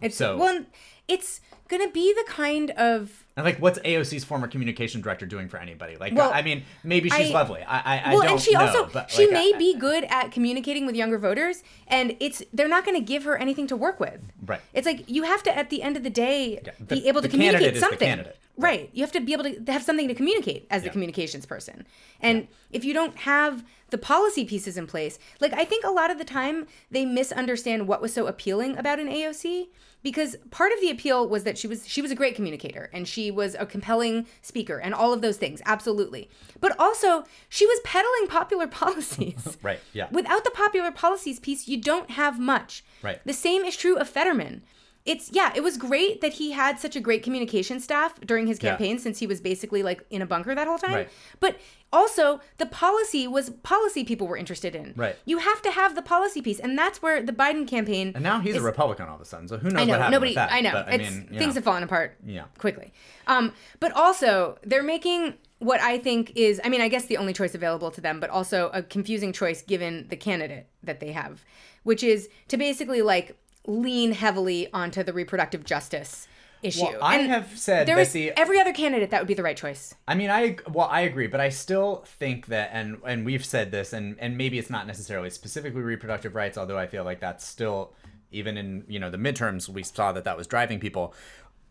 It's, 0.00 0.16
So- 0.16 0.36
well, 0.36 0.64
it's 1.08 1.40
to 1.86 1.90
be 1.90 2.12
the 2.14 2.24
kind 2.30 2.70
of. 2.72 3.24
And 3.38 3.44
like, 3.44 3.58
what's 3.60 3.78
AOC's 3.78 4.24
former 4.24 4.48
communication 4.48 5.00
director 5.00 5.24
doing 5.24 5.48
for 5.48 5.58
anybody? 5.58 5.96
Like, 5.96 6.12
Well, 6.12 6.32
I 6.34 6.42
mean, 6.42 6.64
maybe 6.82 7.08
she's 7.08 7.30
I- 7.30 7.32
lovely. 7.32 7.62
I, 7.62 7.76
I, 7.78 7.78
I 7.78 8.00
don't 8.00 8.10
know. 8.10 8.18
Well, 8.18 8.32
and 8.32 8.40
she 8.40 8.52
know, 8.52 8.60
also 8.66 8.88
but, 8.92 9.12
she 9.12 9.26
like, 9.26 9.32
may 9.32 9.52
I- 9.54 9.58
be 9.58 9.76
good 9.78 10.02
at 10.10 10.32
communicating 10.32 10.86
with 10.86 10.96
younger 10.96 11.18
voters, 11.18 11.62
and 11.86 12.16
it's 12.18 12.42
they're 12.52 12.66
not 12.66 12.84
going 12.84 12.96
to 12.96 13.00
give 13.04 13.22
her 13.22 13.36
anything 13.38 13.68
to 13.68 13.76
work 13.76 14.00
with. 14.00 14.18
Right. 14.44 14.60
It's 14.74 14.86
like 14.88 15.08
you 15.08 15.22
have 15.22 15.44
to, 15.44 15.56
at 15.56 15.70
the 15.70 15.84
end 15.84 15.96
of 15.96 16.02
the 16.02 16.10
day, 16.10 16.58
Yeah, 16.64 16.72
be 16.84 17.06
able 17.06 17.22
to 17.22 17.28
the 17.28 17.30
communicate 17.30 17.74
the 17.74 17.80
something. 17.80 18.24
Right. 18.58 18.90
You 18.92 19.02
have 19.02 19.12
to 19.12 19.20
be 19.20 19.32
able 19.32 19.44
to 19.44 19.72
have 19.72 19.82
something 19.82 20.08
to 20.08 20.14
communicate 20.14 20.66
as 20.70 20.82
the 20.82 20.88
Yeah. 20.88 20.92
communications 20.92 21.46
person. 21.46 21.86
And 22.20 22.48
if 22.70 22.84
you 22.84 22.92
don't 22.92 23.16
have 23.18 23.64
the 23.90 23.98
policy 23.98 24.44
pieces 24.44 24.76
in 24.76 24.86
place, 24.86 25.18
like 25.40 25.52
I 25.52 25.64
think 25.64 25.84
a 25.84 25.90
lot 25.90 26.10
of 26.10 26.18
the 26.18 26.24
time 26.24 26.66
they 26.90 27.04
misunderstand 27.04 27.86
what 27.88 28.02
was 28.02 28.12
so 28.12 28.26
appealing 28.26 28.76
about 28.76 28.98
an 28.98 29.08
AOC 29.08 29.68
because 30.02 30.36
part 30.50 30.72
of 30.72 30.80
the 30.80 30.90
appeal 30.90 31.26
was 31.28 31.44
that 31.44 31.56
she 31.58 31.66
was 31.66 31.86
she 31.88 32.02
was 32.02 32.10
a 32.10 32.14
great 32.14 32.34
communicator 32.36 32.88
and 32.92 33.08
she 33.08 33.30
was 33.30 33.56
a 33.58 33.64
compelling 33.66 34.26
speaker 34.42 34.78
and 34.78 34.94
all 34.94 35.12
of 35.12 35.22
those 35.22 35.36
things 35.38 35.60
absolutely 35.66 36.28
but 36.60 36.72
also 36.78 37.24
she 37.48 37.66
was 37.66 37.80
peddling 37.82 38.28
popular 38.28 38.66
policies 38.82 39.56
Right. 39.62 39.80
Yeah. 39.92 40.08
Without 40.12 40.44
the 40.44 40.50
popular 40.50 40.92
policies 40.92 41.40
piece, 41.40 41.66
you 41.66 41.78
don't 41.80 42.10
have 42.10 42.38
much. 42.38 42.84
Right. 43.02 43.20
The 43.24 43.32
same 43.32 43.64
is 43.64 43.76
true 43.76 43.96
of 43.96 44.08
Fetterman. 44.08 44.62
It's 45.08 45.30
yeah, 45.32 45.52
it 45.56 45.62
was 45.62 45.76
great 45.78 46.20
that 46.20 46.34
he 46.34 46.52
had 46.52 46.78
such 46.78 46.94
a 46.94 47.00
great 47.00 47.22
communication 47.22 47.80
staff 47.80 48.20
during 48.20 48.46
his 48.46 48.58
Yeah. 48.62 48.70
campaign 48.70 48.98
since 48.98 49.18
he 49.18 49.26
was 49.26 49.40
basically 49.40 49.82
like 49.82 50.04
in 50.10 50.20
a 50.22 50.26
bunker 50.26 50.54
that 50.54 50.66
whole 50.66 50.78
time. 50.78 50.92
Right. 50.94 51.08
But 51.40 51.56
also 51.92 52.40
the 52.58 52.66
policy 52.66 53.26
was 53.26 53.48
policy 53.62 54.04
people 54.04 54.26
were 54.26 54.36
interested 54.36 54.74
in. 54.74 54.92
Right. 54.96 55.16
You 55.24 55.38
have 55.38 55.62
to 55.62 55.70
have 55.70 55.94
the 55.94 56.02
policy 56.02 56.42
piece, 56.42 56.60
and 56.60 56.78
that's 56.78 57.00
where 57.00 57.22
the 57.22 57.32
Biden 57.32 57.66
campaign 57.66 58.12
and 58.14 58.22
now 58.22 58.40
he's 58.40 58.54
is- 58.56 58.62
a 58.62 58.64
Republican 58.64 59.08
all 59.08 59.14
of 59.14 59.20
a 59.22 59.24
sudden. 59.24 59.48
So 59.48 59.56
who 59.56 59.70
knows 59.70 59.80
I 59.82 59.84
know 59.86 59.92
what 59.92 59.98
happened 60.00 60.12
nobody. 60.12 60.30
with 60.30 60.34
that? 60.36 60.52
I 60.52 60.60
know 60.60 60.72
But, 60.72 61.00
it's 61.00 61.10
mean, 61.10 61.26
things 61.28 61.40
know. 61.40 61.52
have 61.54 61.64
fallen 61.64 61.82
apart. 61.82 62.16
Yeah. 62.26 62.44
quickly. 62.58 62.92
Um, 63.26 63.52
but 63.80 63.92
also 63.92 64.58
they're 64.62 64.82
making 64.82 65.34
what 65.60 65.80
I 65.80 65.98
think 65.98 66.32
is, 66.36 66.60
I 66.62 66.68
mean, 66.68 66.80
I 66.80 66.88
guess 66.88 67.06
the 67.06 67.16
only 67.16 67.32
choice 67.32 67.54
available 67.54 67.90
to 67.92 68.00
them, 68.00 68.20
but 68.20 68.30
also 68.30 68.70
a 68.72 68.82
confusing 68.82 69.32
choice 69.32 69.62
given 69.62 70.06
the 70.08 70.16
candidate 70.16 70.66
that 70.84 71.00
they 71.00 71.12
have, 71.12 71.44
which 71.82 72.02
is 72.04 72.28
to 72.48 72.56
basically 72.56 73.02
like 73.02 73.36
lean 73.68 74.12
heavily 74.12 74.68
onto 74.72 75.02
the 75.04 75.12
reproductive 75.12 75.62
justice 75.62 76.26
issue. 76.62 76.84
Well, 76.84 76.98
I 77.02 77.18
And 77.18 77.30
have 77.30 77.56
said 77.56 77.86
there 77.86 77.96
that 77.96 78.02
is 78.02 78.12
the 78.12 78.30
every 78.32 78.58
other 78.60 78.72
candidate 78.72 79.10
that 79.10 79.20
would 79.20 79.28
be 79.28 79.34
the 79.34 79.42
right 79.42 79.56
choice. 79.56 79.94
I 80.08 80.14
mean, 80.14 80.30
I 80.30 80.56
well, 80.68 80.88
I 80.90 81.02
agree, 81.02 81.28
but 81.28 81.40
I 81.40 81.50
still 81.50 82.02
think 82.06 82.46
that, 82.46 82.70
and 82.72 82.98
and 83.06 83.24
we've 83.24 83.44
said 83.44 83.70
this, 83.70 83.92
and 83.92 84.16
and 84.18 84.36
maybe 84.36 84.58
it's 84.58 84.70
not 84.70 84.86
necessarily 84.86 85.30
specifically 85.30 85.82
reproductive 85.82 86.34
rights, 86.34 86.58
although 86.58 86.78
I 86.78 86.86
feel 86.86 87.04
like 87.04 87.20
that's 87.20 87.46
still, 87.46 87.92
even 88.32 88.56
in 88.56 88.84
you 88.88 88.98
know 88.98 89.10
the 89.10 89.18
midterms, 89.18 89.68
we 89.68 89.82
saw 89.82 90.10
that 90.12 90.24
that 90.24 90.36
was 90.36 90.46
driving 90.46 90.80
people. 90.80 91.14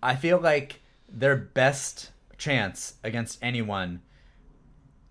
I 0.02 0.16
feel 0.16 0.40
like 0.40 0.82
their 1.10 1.36
best 1.36 2.12
chance 2.38 2.96
against 3.04 3.40
anyone 3.42 4.02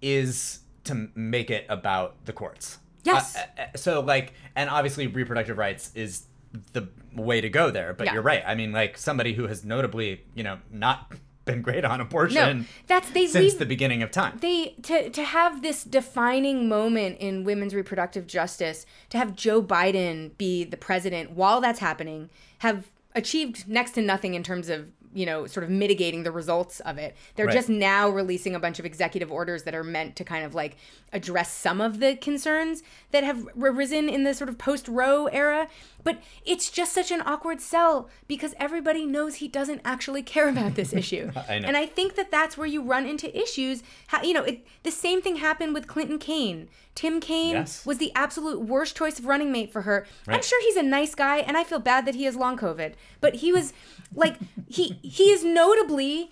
is 0.00 0.60
to 0.84 1.08
make 1.14 1.50
it 1.50 1.66
about 1.68 2.24
the 2.24 2.32
courts. 2.32 2.78
Yes. 3.02 3.36
Uh, 3.36 3.40
uh, 3.58 3.64
so 3.76 4.00
like, 4.00 4.34
and 4.54 4.70
obviously 4.70 5.06
reproductive 5.06 5.58
rights 5.58 5.90
is 5.94 6.26
the 6.72 6.88
way 7.14 7.40
to 7.40 7.48
go 7.48 7.70
there. 7.70 7.94
But 7.94 8.06
Yeah. 8.06 8.14
you're 8.14 8.22
right. 8.22 8.42
I 8.46 8.54
mean, 8.54 8.72
like 8.72 8.98
somebody 8.98 9.34
who 9.34 9.46
has 9.46 9.64
notably, 9.64 10.22
you 10.34 10.42
know, 10.42 10.58
not 10.70 11.12
been 11.46 11.62
great 11.62 11.84
on 11.84 12.00
abortion 12.00 12.58
No, 12.58 12.64
that's 12.88 13.08
they 13.10 13.26
since 13.28 13.52
leave 13.52 13.58
the 13.60 13.66
beginning 13.66 14.02
of 14.02 14.10
time. 14.10 14.36
they 14.40 14.74
to 14.82 15.10
to 15.10 15.22
have 15.22 15.62
this 15.62 15.84
defining 15.84 16.68
moment 16.68 17.18
in 17.20 17.44
women's 17.44 17.72
reproductive 17.72 18.26
justice 18.26 18.84
to 19.10 19.16
have 19.18 19.36
Joe 19.36 19.62
Biden 19.62 20.36
be 20.38 20.64
the 20.64 20.76
president 20.76 21.30
while 21.30 21.60
that's 21.60 21.78
happening 21.78 22.30
have 22.58 22.90
achieved 23.14 23.68
next 23.68 23.92
to 23.92 24.02
nothing 24.02 24.34
in 24.34 24.42
terms 24.42 24.68
of 24.68 24.90
you 25.16 25.24
know 25.26 25.46
sort 25.46 25.64
of 25.64 25.70
mitigating 25.70 26.22
the 26.22 26.30
results 26.30 26.80
of 26.80 26.98
it 26.98 27.16
they're 27.34 27.46
Right. 27.46 27.54
just 27.54 27.68
now 27.68 28.08
releasing 28.10 28.54
a 28.54 28.60
bunch 28.60 28.78
of 28.78 28.84
executive 28.84 29.32
orders 29.32 29.62
that 29.64 29.74
are 29.74 29.82
meant 29.84 30.14
to 30.16 30.24
kind 30.24 30.44
of 30.44 30.54
like 30.54 30.76
address 31.12 31.50
some 31.52 31.80
of 31.80 32.00
the 32.00 32.16
concerns 32.16 32.82
that 33.12 33.24
have 33.24 33.48
arisen 33.60 34.08
in 34.08 34.24
the 34.24 34.34
sort 34.34 34.48
of 34.50 34.58
post 34.58 34.86
roe 34.88 35.26
era 35.26 35.68
but 36.04 36.18
it's 36.44 36.70
just 36.70 36.92
such 36.92 37.10
an 37.10 37.22
awkward 37.24 37.60
sell 37.60 38.08
because 38.28 38.54
everybody 38.60 39.06
knows 39.06 39.36
he 39.36 39.48
doesn't 39.48 39.80
actually 39.84 40.22
care 40.22 40.48
about 40.48 40.74
this 40.74 40.92
issue 41.02 41.30
I 41.48 41.58
know. 41.58 41.66
and 41.68 41.76
I 41.76 41.86
think 41.86 42.14
that 42.16 42.30
that's 42.30 42.56
where 42.56 42.66
you 42.66 42.82
run 42.82 43.06
into 43.06 43.26
issues. 43.36 43.82
How, 44.08 44.22
you 44.22 44.32
know, 44.34 44.44
it, 44.44 44.64
the 44.84 44.90
same 44.92 45.20
thing 45.20 45.36
happened 45.36 45.74
with 45.74 45.88
Clinton 45.88 46.18
Kaine. 46.20 46.68
Tim 46.94 47.20
Kaine 47.20 47.54
Yes. 47.56 47.84
was 47.84 47.98
the 47.98 48.12
absolute 48.14 48.60
worst 48.60 48.96
choice 48.96 49.18
of 49.18 49.26
running 49.26 49.50
mate 49.50 49.72
for 49.72 49.82
her. 49.82 50.06
I'm 50.28 50.42
sure 50.42 50.62
he's 50.62 50.76
a 50.76 50.82
nice 50.82 51.14
guy, 51.16 51.38
and 51.38 51.56
I 51.56 51.64
feel 51.64 51.78
bad 51.80 52.06
that 52.06 52.14
he 52.14 52.24
has 52.24 52.36
long 52.36 52.56
COVID. 52.56 52.94
But 53.20 53.36
he 53.36 53.52
was 53.52 53.72
like, 54.14 54.36
he 54.68 54.98
he 55.08 55.30
is 55.30 55.44
notably 55.44 56.30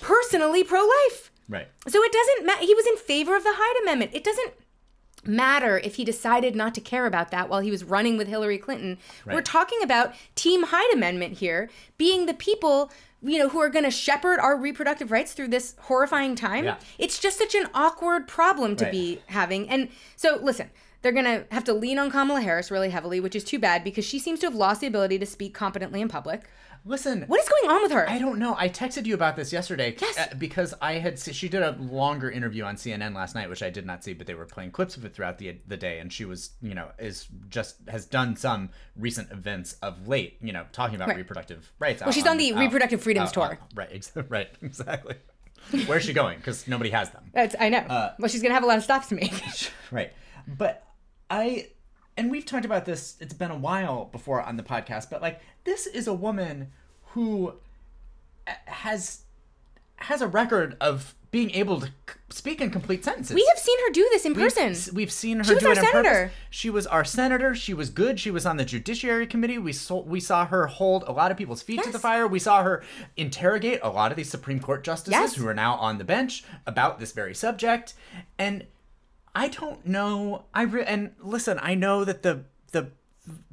personally 0.00 0.64
pro-life. 0.64 1.30
Right. 1.48 1.68
So 1.88 2.02
it 2.02 2.12
doesn't 2.12 2.46
matter. 2.46 2.64
He 2.64 2.74
was 2.74 2.86
in 2.86 2.96
favor 2.96 3.36
of 3.36 3.42
the 3.42 3.52
Hyde 3.54 3.82
Amendment. 3.82 4.12
It 4.14 4.22
doesn't 4.24 4.52
matter 5.24 5.78
if 5.78 5.96
he 5.96 6.04
decided 6.04 6.54
not 6.56 6.74
to 6.74 6.80
care 6.80 7.06
about 7.06 7.30
that 7.30 7.48
while 7.48 7.60
he 7.60 7.70
was 7.70 7.84
running 7.84 8.16
with 8.16 8.28
Hillary 8.28 8.56
Clinton. 8.58 8.98
We're 9.26 9.42
talking 9.42 9.82
about 9.82 10.14
Team 10.34 10.62
Hyde 10.64 10.94
Amendment 10.94 11.38
here 11.38 11.68
being 11.98 12.26
the 12.26 12.34
people. 12.34 12.90
You 13.22 13.38
know, 13.38 13.50
who 13.50 13.58
are 13.60 13.68
going 13.68 13.84
to 13.84 13.90
shepherd 13.90 14.40
our 14.40 14.56
reproductive 14.56 15.10
rights 15.10 15.34
through 15.34 15.48
this 15.48 15.74
horrifying 15.78 16.36
time? 16.36 16.64
Yeah. 16.64 16.76
It's 16.98 17.18
just 17.18 17.36
such 17.36 17.54
an 17.54 17.68
awkward 17.74 18.26
problem 18.26 18.76
to 18.76 18.84
Right. 18.84 18.92
be 18.92 19.22
having. 19.26 19.68
And 19.68 19.90
so, 20.16 20.38
listen, 20.42 20.70
they're 21.02 21.12
going 21.12 21.26
to 21.26 21.44
have 21.50 21.64
to 21.64 21.74
lean 21.74 21.98
on 21.98 22.10
Kamala 22.10 22.40
Harris 22.40 22.70
really 22.70 22.88
heavily, 22.88 23.20
which 23.20 23.36
is 23.36 23.44
too 23.44 23.58
bad 23.58 23.84
because 23.84 24.06
she 24.06 24.18
seems 24.18 24.40
to 24.40 24.46
have 24.46 24.54
lost 24.54 24.80
the 24.80 24.86
ability 24.86 25.18
to 25.18 25.26
speak 25.26 25.52
competently 25.52 26.00
in 26.00 26.08
public. 26.08 26.44
Listen, 26.84 27.24
What 27.26 27.40
is 27.40 27.48
going 27.48 27.70
on 27.76 27.82
with 27.82 27.92
her? 27.92 28.08
I 28.08 28.18
don't 28.18 28.38
know. 28.38 28.56
I 28.58 28.68
texted 28.68 29.04
you 29.06 29.14
about 29.14 29.36
this 29.36 29.52
yesterday 29.52 29.94
Yes. 30.00 30.18
uh, 30.18 30.34
because 30.38 30.72
I 30.80 30.94
had 30.94 31.18
she 31.18 31.48
did 31.48 31.62
a 31.62 31.72
longer 31.72 32.30
interview 32.30 32.64
on 32.64 32.76
CNN 32.76 33.14
last 33.14 33.34
night, 33.34 33.48
which 33.50 33.62
I 33.62 33.68
did 33.70 33.84
not 33.84 34.02
see, 34.02 34.14
but 34.14 34.26
they 34.26 34.34
were 34.34 34.46
playing 34.46 34.70
clips 34.70 34.96
of 34.96 35.04
it 35.04 35.14
throughout 35.14 35.38
the 35.38 35.58
the 35.66 35.76
day, 35.76 35.98
and 35.98 36.10
she 36.12 36.24
was, 36.24 36.50
you 36.62 36.74
know, 36.74 36.88
is 36.98 37.26
just 37.50 37.76
has 37.88 38.06
done 38.06 38.34
some 38.36 38.70
recent 38.96 39.30
events 39.30 39.74
of 39.82 40.08
late, 40.08 40.38
you 40.40 40.52
know, 40.52 40.64
talking 40.72 40.96
about 40.96 41.08
Right. 41.08 41.16
reproductive 41.18 41.70
rights. 41.78 42.00
Well, 42.02 42.12
she's 42.12 42.26
on 42.26 42.38
the 42.38 42.52
Reproductive 42.54 43.02
Freedoms 43.02 43.32
Tour. 43.32 43.58
right, 43.74 43.88
ex- 43.92 44.12
right, 44.28 44.48
exactly. 44.62 45.16
Where's 45.86 46.04
she 46.04 46.14
going? 46.14 46.38
Because 46.38 46.66
nobody 46.66 46.88
has 46.90 47.10
them. 47.10 47.30
That's, 47.34 47.54
I 47.60 47.68
know. 47.68 47.78
Uh, 47.78 48.14
well, 48.18 48.28
she's 48.28 48.40
going 48.40 48.50
to 48.50 48.54
have 48.54 48.64
a 48.64 48.66
lot 48.66 48.78
of 48.78 48.84
stops 48.84 49.08
to 49.08 49.14
make. 49.16 49.32
Right. 49.90 50.12
But 50.48 50.82
I 51.28 51.68
and 52.20 52.30
we've 52.30 52.44
talked 52.44 52.64
about 52.66 52.84
this, 52.84 53.16
it's 53.20 53.34
been 53.34 53.50
a 53.50 53.56
while 53.56 54.04
before 54.06 54.42
on 54.42 54.56
the 54.56 54.62
podcast, 54.62 55.08
but 55.10 55.22
like 55.22 55.40
this 55.64 55.86
is 55.86 56.06
a 56.06 56.14
woman 56.14 56.68
who 57.12 57.54
uh, 58.46 58.52
has 58.66 59.22
has 59.96 60.20
a 60.22 60.26
record 60.28 60.76
of 60.80 61.14
being 61.30 61.50
able 61.52 61.80
to 61.80 61.88
speak 62.30 62.60
in 62.60 62.70
complete 62.70 63.04
sentences. 63.04 63.34
We 63.36 63.46
have 63.54 63.58
seen 63.58 63.78
her 63.86 63.92
do 63.92 64.08
this 64.10 64.24
in 64.24 64.34
person. 64.34 64.68
We've, 64.70 64.92
we've 64.94 65.12
seen 65.12 65.38
her 65.38 65.44
She 65.44 65.54
was 65.54 65.62
do 65.62 65.66
our 65.68 65.72
it 65.74 65.76
purpose. 65.78 65.92
senator. 65.92 66.32
She 66.50 66.70
was 66.70 66.86
our 66.88 67.04
senator. 67.04 67.54
She 67.54 67.72
was 67.74 67.88
good. 67.90 68.18
She 68.18 68.30
was 68.32 68.44
on 68.46 68.56
the 68.56 68.64
Judiciary 68.64 69.26
Committee. 69.28 69.58
We 69.58 69.72
saw 69.72 70.02
we 70.02 70.18
saw 70.20 70.46
her 70.46 70.66
hold 70.66 71.04
a 71.06 71.12
lot 71.12 71.30
of 71.30 71.36
people's 71.36 71.62
feet 71.62 71.82
to 71.84 71.90
the 71.92 71.98
fire. 72.00 72.26
We 72.26 72.38
saw 72.40 72.62
her 72.64 72.82
interrogate 73.16 73.80
a 73.82 73.90
lot 73.90 74.10
of 74.10 74.16
these 74.16 74.30
Supreme 74.30 74.58
Court 74.60 74.82
justices 74.82 75.12
Yes. 75.12 75.34
who 75.36 75.46
are 75.46 75.54
now 75.54 75.74
on 75.76 75.98
the 75.98 76.04
bench 76.04 76.44
about 76.66 76.98
this 76.98 77.12
very 77.12 77.34
subject. 77.34 77.94
And 78.38 78.64
I 79.34 79.48
don't 79.48 79.86
know. 79.86 80.44
I 80.54 80.62
re- 80.62 80.84
and 80.84 81.12
listen. 81.20 81.58
I 81.62 81.74
know 81.74 82.04
that 82.04 82.22
the 82.22 82.44
the 82.72 82.90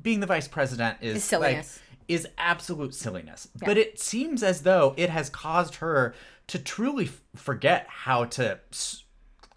being 0.01 0.19
the 0.19 0.28
vice 0.28 0.47
president 0.47 0.97
is 1.01 1.17
Is 1.17 1.23
silliness. 1.23 1.80
Like, 1.80 1.84
is 2.07 2.28
absolute 2.38 2.95
silliness. 2.95 3.47
But 3.65 3.78
it 3.78 3.99
seems 3.99 4.41
as 4.41 4.61
though 4.61 4.93
it 4.97 5.09
has 5.09 5.30
caused 5.30 5.75
her 5.75 6.15
to 6.47 6.57
truly 6.57 7.05
f- 7.05 7.21
forget 7.36 7.86
how 7.89 8.23
to 8.25 8.59
s- 8.71 9.03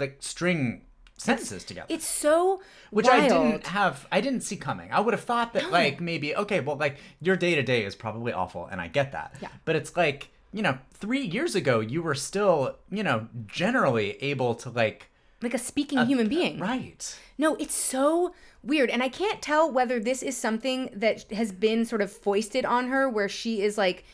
like 0.00 0.16
string 0.20 0.82
sentences 1.16 1.62
together 1.64 1.86
It's 1.90 2.06
so 2.06 2.60
which 2.90 3.06
wild. 3.06 3.22
I 3.22 3.28
didn't 3.28 3.66
have. 3.68 4.06
I 4.10 4.20
didn't 4.20 4.40
see 4.40 4.56
coming. 4.56 4.90
I 4.90 4.98
would 5.00 5.14
have 5.14 5.22
thought 5.22 5.52
that 5.52 5.70
like 5.70 6.00
maybe 6.00 6.34
okay, 6.34 6.58
well 6.60 6.76
like 6.76 6.96
your 7.20 7.36
day 7.36 7.54
to 7.54 7.62
day 7.62 7.84
is 7.84 7.94
probably 7.94 8.32
awful, 8.32 8.66
and 8.66 8.80
I 8.80 8.88
get 8.88 9.12
that. 9.12 9.36
Yeah. 9.40 9.48
But 9.64 9.76
it's 9.76 9.96
like 9.96 10.30
you 10.52 10.62
know, 10.62 10.78
three 10.92 11.20
years 11.22 11.54
ago 11.54 11.78
you 11.78 12.02
were 12.02 12.16
still 12.16 12.76
you 12.90 13.04
know 13.04 13.28
generally 13.46 14.12
able 14.22 14.54
to 14.56 14.70
like 14.70 15.09
like 15.42 15.54
a 15.54 15.58
speaking 15.58 16.04
human 16.06 16.28
being. 16.28 16.58
right. 16.58 17.18
No, 17.38 17.54
it's 17.56 17.74
so 17.74 18.34
weird. 18.62 18.90
And 18.90 19.02
I 19.02 19.08
can't 19.08 19.40
tell 19.40 19.70
whether 19.70 19.98
this 19.98 20.22
is 20.22 20.36
something 20.36 20.90
that 20.92 21.30
has 21.32 21.52
been 21.52 21.84
sort 21.86 22.02
of 22.02 22.12
foisted 22.12 22.64
on 22.66 22.88
her 22.88 23.08
where 23.08 23.28
she 23.28 23.62
is 23.62 23.78
like 23.78 24.04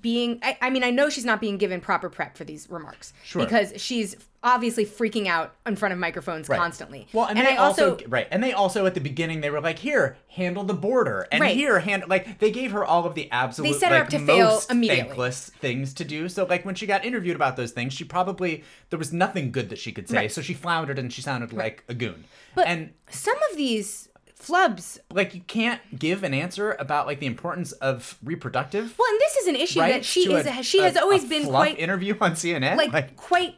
being 0.00 0.40
I, 0.42 0.58
I 0.60 0.70
mean, 0.70 0.82
I 0.82 0.90
know 0.90 1.08
she's 1.08 1.24
not 1.24 1.40
being 1.40 1.56
given 1.56 1.80
proper 1.80 2.10
prep 2.10 2.36
for 2.36 2.44
these 2.44 2.68
remarks. 2.68 3.12
Sure. 3.22 3.44
Because 3.44 3.72
she's 3.76 4.16
obviously 4.44 4.84
freaking 4.86 5.26
out 5.26 5.54
in 5.66 5.74
front 5.74 5.92
of 5.92 5.98
microphones 5.98 6.46
constantly. 6.46 7.08
Well, 7.12 7.26
and, 7.26 7.38
and 7.38 7.48
they 7.48 7.54
I 7.54 7.56
also, 7.56 7.96
right, 8.06 8.28
and 8.30 8.42
they 8.44 8.52
also 8.52 8.86
at 8.86 8.94
the 8.94 9.00
beginning 9.00 9.40
they 9.40 9.50
were 9.50 9.60
like, 9.60 9.78
"Here, 9.80 10.16
handle 10.28 10.62
the 10.62 10.74
border," 10.74 11.26
and 11.32 11.40
Right. 11.40 11.56
here, 11.56 11.80
hand 11.80 12.04
like 12.06 12.38
they 12.38 12.50
gave 12.52 12.70
her 12.72 12.84
all 12.84 13.06
of 13.06 13.14
the 13.14 13.30
absolute 13.32 13.74
set 13.80 13.88
her 13.90 13.94
like, 13.96 14.04
up 14.04 14.10
to 14.10 14.18
fail 14.24 14.60
immediately. 14.70 15.04
thankless 15.08 15.50
things 15.60 15.92
to 15.94 16.04
do. 16.04 16.28
So 16.28 16.44
like 16.44 16.64
when 16.64 16.74
she 16.76 16.86
got 16.86 17.04
interviewed 17.04 17.34
about 17.34 17.56
those 17.56 17.72
things, 17.72 17.92
she 17.94 18.04
probably 18.04 18.62
there 18.90 18.98
was 18.98 19.12
nothing 19.12 19.50
good 19.50 19.70
that 19.70 19.78
she 19.78 19.90
could 19.90 20.08
say, 20.08 20.16
Right. 20.16 20.32
so 20.32 20.42
she 20.42 20.54
floundered 20.54 20.98
and 20.98 21.12
she 21.12 21.22
sounded 21.22 21.52
like 21.52 21.82
a 21.88 21.94
goon. 21.94 22.24
But 22.54 22.68
and 22.68 22.90
some 23.10 23.36
of 23.50 23.56
these 23.56 24.08
flubs 24.38 24.98
like 25.10 25.34
you 25.34 25.40
can't 25.46 25.80
give 25.98 26.22
an 26.22 26.34
answer 26.34 26.72
about 26.78 27.06
like 27.06 27.18
the 27.18 27.24
importance 27.26 27.72
of 27.72 28.18
reproductive 28.22 28.94
well, 28.98 29.08
and 29.10 29.18
this 29.20 29.36
is 29.36 29.46
an 29.46 29.56
issue 29.56 29.78
that 29.78 30.04
she 30.04 30.26
to 30.26 30.36
is 30.36 30.46
a- 30.46 30.62
she 30.62 30.80
has 30.82 30.96
a- 30.96 31.00
always 31.00 31.24
a 31.24 31.28
been 31.28 31.46
quite 31.46 31.78
interview 31.78 32.14
on 32.20 32.32
CNN. 32.34 32.76
like, 32.76 33.16
quite 33.16 33.54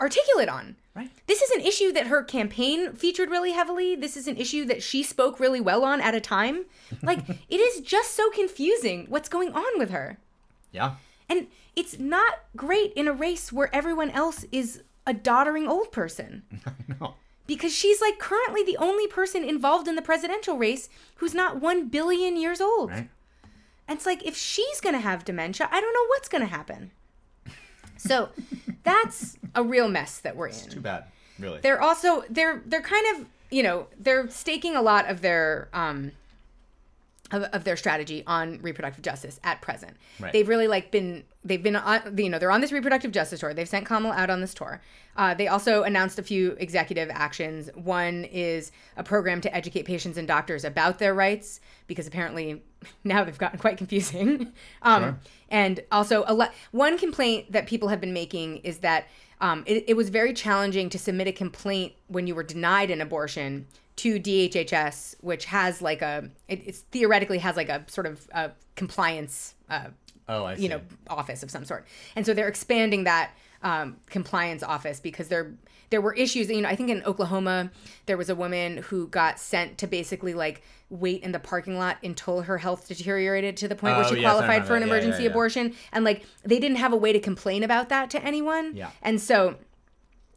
articulate 0.00 0.48
on. 0.48 0.76
Right. 0.94 1.10
This 1.26 1.40
is 1.42 1.50
an 1.52 1.60
issue 1.60 1.92
that 1.92 2.08
her 2.08 2.22
campaign 2.22 2.92
featured 2.94 3.30
really 3.30 3.52
heavily. 3.52 3.94
This 3.94 4.16
is 4.16 4.26
an 4.26 4.36
issue 4.36 4.64
that 4.66 4.82
she 4.82 5.02
spoke 5.02 5.38
really 5.38 5.60
well 5.60 5.84
on 5.84 6.00
at 6.00 6.14
a 6.14 6.20
time. 6.20 6.64
Like 7.02 7.20
it 7.28 7.60
is 7.60 7.80
just 7.80 8.14
so 8.16 8.30
confusing 8.30 9.06
what's 9.08 9.28
going 9.28 9.52
on 9.52 9.78
with 9.78 9.90
her. 9.90 10.18
yeah, 10.72 10.96
And 11.28 11.46
it's 11.76 11.98
not 11.98 12.40
great 12.56 12.92
in 12.94 13.06
a 13.06 13.12
race 13.12 13.52
where 13.52 13.72
everyone 13.74 14.10
else 14.10 14.44
is 14.50 14.82
a 15.06 15.14
doddering 15.14 15.68
old 15.68 15.92
person. 15.92 16.42
no, 17.00 17.14
Because 17.46 17.72
she's 17.72 18.00
like 18.00 18.18
currently 18.18 18.64
the 18.64 18.76
only 18.78 19.06
person 19.06 19.44
involved 19.44 19.86
in 19.88 19.94
the 19.94 20.02
presidential 20.02 20.58
race 20.58 20.88
who's 21.16 21.34
not 21.34 21.60
1 21.60 21.88
billion 21.88 22.36
years 22.36 22.60
old. 22.60 22.90
right. 22.90 23.08
And 23.88 23.96
it's 23.96 24.06
like 24.06 24.24
if 24.26 24.36
she's 24.36 24.80
gonna 24.80 25.00
have 25.00 25.24
dementia, 25.24 25.68
I 25.70 25.80
don't 25.80 25.94
know 25.94 26.06
what's 26.08 26.28
gonna 26.28 26.46
happen. 26.46 26.90
So 28.00 28.30
that's 28.82 29.36
a 29.54 29.62
real 29.62 29.88
mess 29.88 30.18
that 30.20 30.36
we're 30.36 30.48
in. 30.48 30.68
Too 30.68 30.80
bad, 30.80 31.04
really. 31.38 31.60
They're 31.60 31.82
also 31.82 32.24
they're 32.30 32.62
they're 32.66 32.82
kind 32.82 33.04
of 33.16 33.26
you 33.50 33.62
know 33.62 33.86
they're 33.98 34.28
staking 34.30 34.74
a 34.74 34.82
lot 34.82 35.08
of 35.10 35.20
their 35.20 35.68
um 35.72 36.12
of, 37.30 37.42
of 37.44 37.64
their 37.64 37.76
strategy 37.76 38.24
on 38.26 38.58
reproductive 38.62 39.02
justice 39.02 39.38
at 39.44 39.60
present. 39.60 39.96
Right. 40.18 40.32
They've 40.32 40.48
really 40.48 40.66
like 40.66 40.90
been 40.90 41.24
they've 41.44 41.62
been 41.62 41.76
on 41.76 42.18
you 42.18 42.28
know 42.28 42.38
they're 42.38 42.50
on 42.50 42.60
this 42.60 42.72
reproductive 42.72 43.12
justice 43.12 43.40
tour. 43.40 43.54
They've 43.54 43.68
sent 43.68 43.86
Kamala 43.86 44.14
out 44.14 44.30
on 44.30 44.40
this 44.40 44.54
tour. 44.54 44.80
Uh, 45.16 45.34
they 45.34 45.48
also 45.48 45.82
announced 45.82 46.18
a 46.18 46.22
few 46.22 46.52
executive 46.52 47.10
actions. 47.10 47.70
One 47.74 48.24
is 48.24 48.72
a 48.96 49.02
program 49.02 49.40
to 49.42 49.54
educate 49.54 49.84
patients 49.84 50.16
and 50.16 50.26
doctors 50.28 50.64
about 50.64 50.98
their 50.98 51.14
rights 51.14 51.60
because 51.86 52.06
apparently 52.06 52.62
now 53.04 53.24
they've 53.24 53.38
gotten 53.38 53.58
quite 53.58 53.78
confusing. 53.78 54.52
Um, 54.82 55.02
Sure. 55.02 55.18
And 55.50 55.80
also, 55.90 56.24
a 56.26 56.34
le- 56.34 56.50
one 56.70 56.96
complaint 56.96 57.52
that 57.52 57.66
people 57.66 57.88
have 57.88 58.00
been 58.00 58.12
making 58.12 58.58
is 58.58 58.78
that 58.78 59.08
um, 59.40 59.64
it, 59.66 59.84
it 59.88 59.94
was 59.94 60.08
very 60.08 60.32
challenging 60.32 60.88
to 60.90 60.98
submit 60.98 61.26
a 61.26 61.32
complaint 61.32 61.92
when 62.06 62.26
you 62.26 62.34
were 62.34 62.42
denied 62.42 62.90
an 62.90 63.00
abortion 63.00 63.66
to 63.96 64.18
DHHS, 64.20 65.16
which 65.20 65.46
has 65.46 65.82
like 65.82 66.02
a 66.02 66.30
it 66.48 66.62
it's 66.66 66.80
theoretically 66.92 67.38
has 67.38 67.56
like 67.56 67.68
a 67.68 67.84
sort 67.88 68.06
of 68.06 68.26
uh 68.32 68.48
compliance 68.76 69.54
uh, 69.68 69.88
oh, 70.30 70.44
I 70.44 70.56
see. 70.56 70.62
you 70.64 70.68
know 70.70 70.80
office 71.08 71.42
of 71.42 71.50
some 71.50 71.64
sort 71.64 71.86
and 72.16 72.24
so 72.26 72.32
they're 72.34 72.48
expanding 72.48 73.04
that 73.04 73.32
um, 73.62 73.96
compliance 74.06 74.62
office 74.62 75.00
because 75.00 75.28
there 75.28 75.52
there 75.90 76.00
were 76.00 76.14
issues 76.14 76.48
you 76.48 76.60
know 76.62 76.68
i 76.68 76.76
think 76.76 76.88
in 76.88 77.02
oklahoma 77.04 77.70
there 78.06 78.16
was 78.16 78.30
a 78.30 78.34
woman 78.34 78.78
who 78.88 79.06
got 79.08 79.38
sent 79.38 79.76
to 79.78 79.86
basically 79.86 80.32
like 80.34 80.62
wait 80.88 81.22
in 81.22 81.32
the 81.32 81.38
parking 81.38 81.76
lot 81.78 81.96
until 82.02 82.40
her 82.42 82.58
health 82.58 82.88
deteriorated 82.88 83.56
to 83.58 83.68
the 83.68 83.74
point 83.76 83.96
where 83.96 84.06
Oh, 84.06 84.08
she 84.08 84.20
yes, 84.20 84.30
qualified 84.32 84.66
for 84.66 84.74
an 84.76 84.80
that. 84.80 84.88
Yeah, 84.88 84.94
emergency 84.94 85.22
yeah, 85.24 85.28
yeah. 85.28 85.30
abortion 85.32 85.74
and 85.92 86.04
like 86.04 86.24
they 86.44 86.58
didn't 86.58 86.78
have 86.78 86.92
a 86.92 86.96
way 86.96 87.12
to 87.12 87.20
complain 87.20 87.62
about 87.62 87.88
that 87.90 88.08
to 88.10 88.24
anyone 88.24 88.74
Yeah. 88.74 88.90
and 89.02 89.20
so 89.20 89.56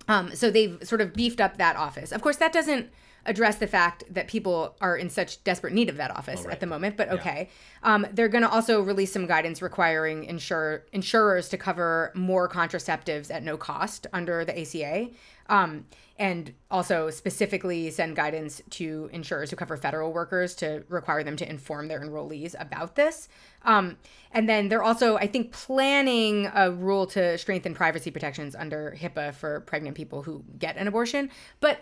Um, 0.09 0.35
so 0.35 0.51
they've 0.51 0.77
sort 0.83 0.99
of 0.99 1.13
beefed 1.13 1.39
up 1.39 1.57
that 1.57 1.77
office. 1.77 2.11
Of 2.11 2.21
course, 2.21 2.35
that 2.43 2.51
doesn't 2.51 2.89
address 3.25 3.57
the 3.57 3.67
fact 3.67 4.03
that 4.09 4.27
people 4.27 4.75
are 4.81 4.97
in 4.97 5.09
such 5.09 5.43
desperate 5.43 5.73
need 5.73 5.89
of 5.89 5.97
that 5.97 6.11
office 6.11 6.43
right. 6.43 6.53
at 6.53 6.59
the 6.59 6.65
moment, 6.65 6.97
but 6.97 7.09
okay. 7.09 7.49
Um, 7.83 8.05
they're 8.11 8.27
going 8.27 8.43
to 8.43 8.49
also 8.49 8.81
release 8.81 9.11
some 9.11 9.27
guidance 9.27 9.61
requiring 9.61 10.25
insure, 10.25 10.85
insurers 10.91 11.49
to 11.49 11.57
cover 11.57 12.11
more 12.15 12.49
contraceptives 12.49 13.33
at 13.33 13.43
no 13.43 13.57
cost 13.57 14.07
under 14.13 14.43
the 14.43 14.59
ACA. 14.59 15.09
Um, 15.49 15.85
and 16.19 16.53
also 16.69 17.09
specifically 17.09 17.89
send 17.89 18.15
guidance 18.15 18.61
to 18.69 19.09
insurers 19.11 19.49
who 19.49 19.55
cover 19.55 19.75
federal 19.75 20.13
workers 20.13 20.53
to 20.55 20.83
require 20.87 21.23
them 21.23 21.35
to 21.35 21.49
inform 21.49 21.87
their 21.87 21.99
enrollees 21.99 22.55
about 22.59 22.95
this. 22.95 23.27
Um, 23.63 23.97
and 24.31 24.47
then 24.47 24.69
they're 24.69 24.83
also, 24.83 25.17
I 25.17 25.27
think, 25.27 25.51
planning 25.51 26.51
a 26.53 26.71
rule 26.71 27.07
to 27.07 27.37
strengthen 27.37 27.73
privacy 27.73 28.11
protections 28.11 28.55
under 28.55 28.95
HIPAA 28.97 29.33
for 29.33 29.61
pregnant 29.61 29.97
people 29.97 30.21
who 30.21 30.43
get 30.59 30.77
an 30.77 30.87
abortion. 30.87 31.29
But 31.59 31.81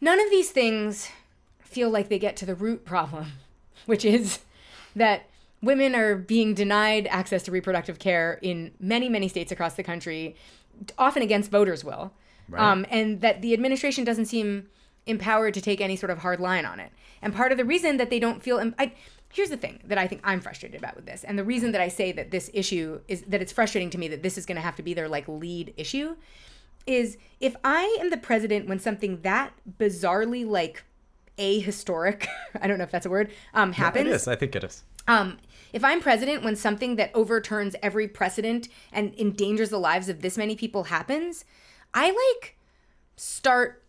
none 0.00 0.20
of 0.20 0.30
these 0.30 0.50
things 0.50 1.10
feel 1.60 1.90
like 1.90 2.08
they 2.08 2.18
get 2.18 2.36
to 2.36 2.46
the 2.46 2.54
root 2.54 2.84
problem, 2.84 3.32
which 3.86 4.04
is 4.04 4.40
that 4.96 5.26
women 5.62 5.94
are 5.94 6.16
being 6.16 6.54
denied 6.54 7.06
access 7.08 7.42
to 7.44 7.50
reproductive 7.50 7.98
care 7.98 8.38
in 8.42 8.72
many, 8.80 9.08
many 9.08 9.28
states 9.28 9.52
across 9.52 9.74
the 9.74 9.82
country, 9.82 10.34
often 10.98 11.22
against 11.22 11.50
voters' 11.50 11.84
will. 11.84 12.12
Right. 12.48 12.62
Um, 12.62 12.86
and 12.90 13.20
that 13.20 13.42
the 13.42 13.52
administration 13.52 14.04
doesn't 14.04 14.26
seem 14.26 14.68
empowered 15.06 15.54
to 15.54 15.60
take 15.60 15.80
any 15.80 15.96
sort 15.96 16.10
of 16.10 16.18
hard 16.18 16.40
line 16.40 16.64
on 16.64 16.80
it. 16.80 16.90
And 17.22 17.34
part 17.34 17.52
of 17.52 17.58
the 17.58 17.64
reason 17.64 17.96
that 17.98 18.10
they 18.10 18.18
don't 18.18 18.42
feel, 18.42 18.58
em- 18.58 18.74
I, 18.78 18.92
here's 19.32 19.50
the 19.50 19.56
thing 19.56 19.80
that 19.84 19.98
I 19.98 20.06
think 20.06 20.20
I'm 20.24 20.40
frustrated 20.40 20.80
about 20.80 20.96
with 20.96 21.06
this, 21.06 21.24
and 21.24 21.38
the 21.38 21.44
reason 21.44 21.72
that 21.72 21.80
I 21.80 21.88
say 21.88 22.12
that 22.12 22.30
this 22.30 22.50
issue 22.52 23.00
is 23.08 23.22
that 23.22 23.40
it's 23.40 23.52
frustrating 23.52 23.90
to 23.90 23.98
me 23.98 24.08
that 24.08 24.22
this 24.22 24.36
is 24.36 24.46
going 24.46 24.56
to 24.56 24.62
have 24.62 24.76
to 24.76 24.82
be 24.82 24.94
their 24.94 25.08
like 25.08 25.28
lead 25.28 25.74
issue, 25.76 26.16
is 26.86 27.16
if 27.40 27.56
I 27.64 27.96
am 28.00 28.10
the 28.10 28.16
president 28.16 28.68
when 28.68 28.78
something 28.78 29.22
that 29.22 29.52
bizarrely 29.78 30.46
like 30.46 30.84
ahistoric, 31.38 32.26
I 32.60 32.66
don't 32.66 32.78
know 32.78 32.84
if 32.84 32.90
that's 32.90 33.06
a 33.06 33.10
word, 33.10 33.30
um, 33.54 33.72
happens. 33.72 34.06
It 34.06 34.12
is. 34.12 34.28
I 34.28 34.36
think 34.36 34.54
it 34.54 34.64
is. 34.64 34.82
Um, 35.08 35.38
if 35.72 35.84
I'm 35.84 36.00
president 36.00 36.44
when 36.44 36.56
something 36.56 36.96
that 36.96 37.10
overturns 37.14 37.74
every 37.82 38.08
precedent 38.08 38.68
and 38.92 39.14
endangers 39.18 39.70
the 39.70 39.78
lives 39.78 40.08
of 40.08 40.20
this 40.20 40.36
many 40.36 40.56
people 40.56 40.84
happens, 40.84 41.44
I 41.94 42.10
like 42.10 42.58
start 43.16 43.82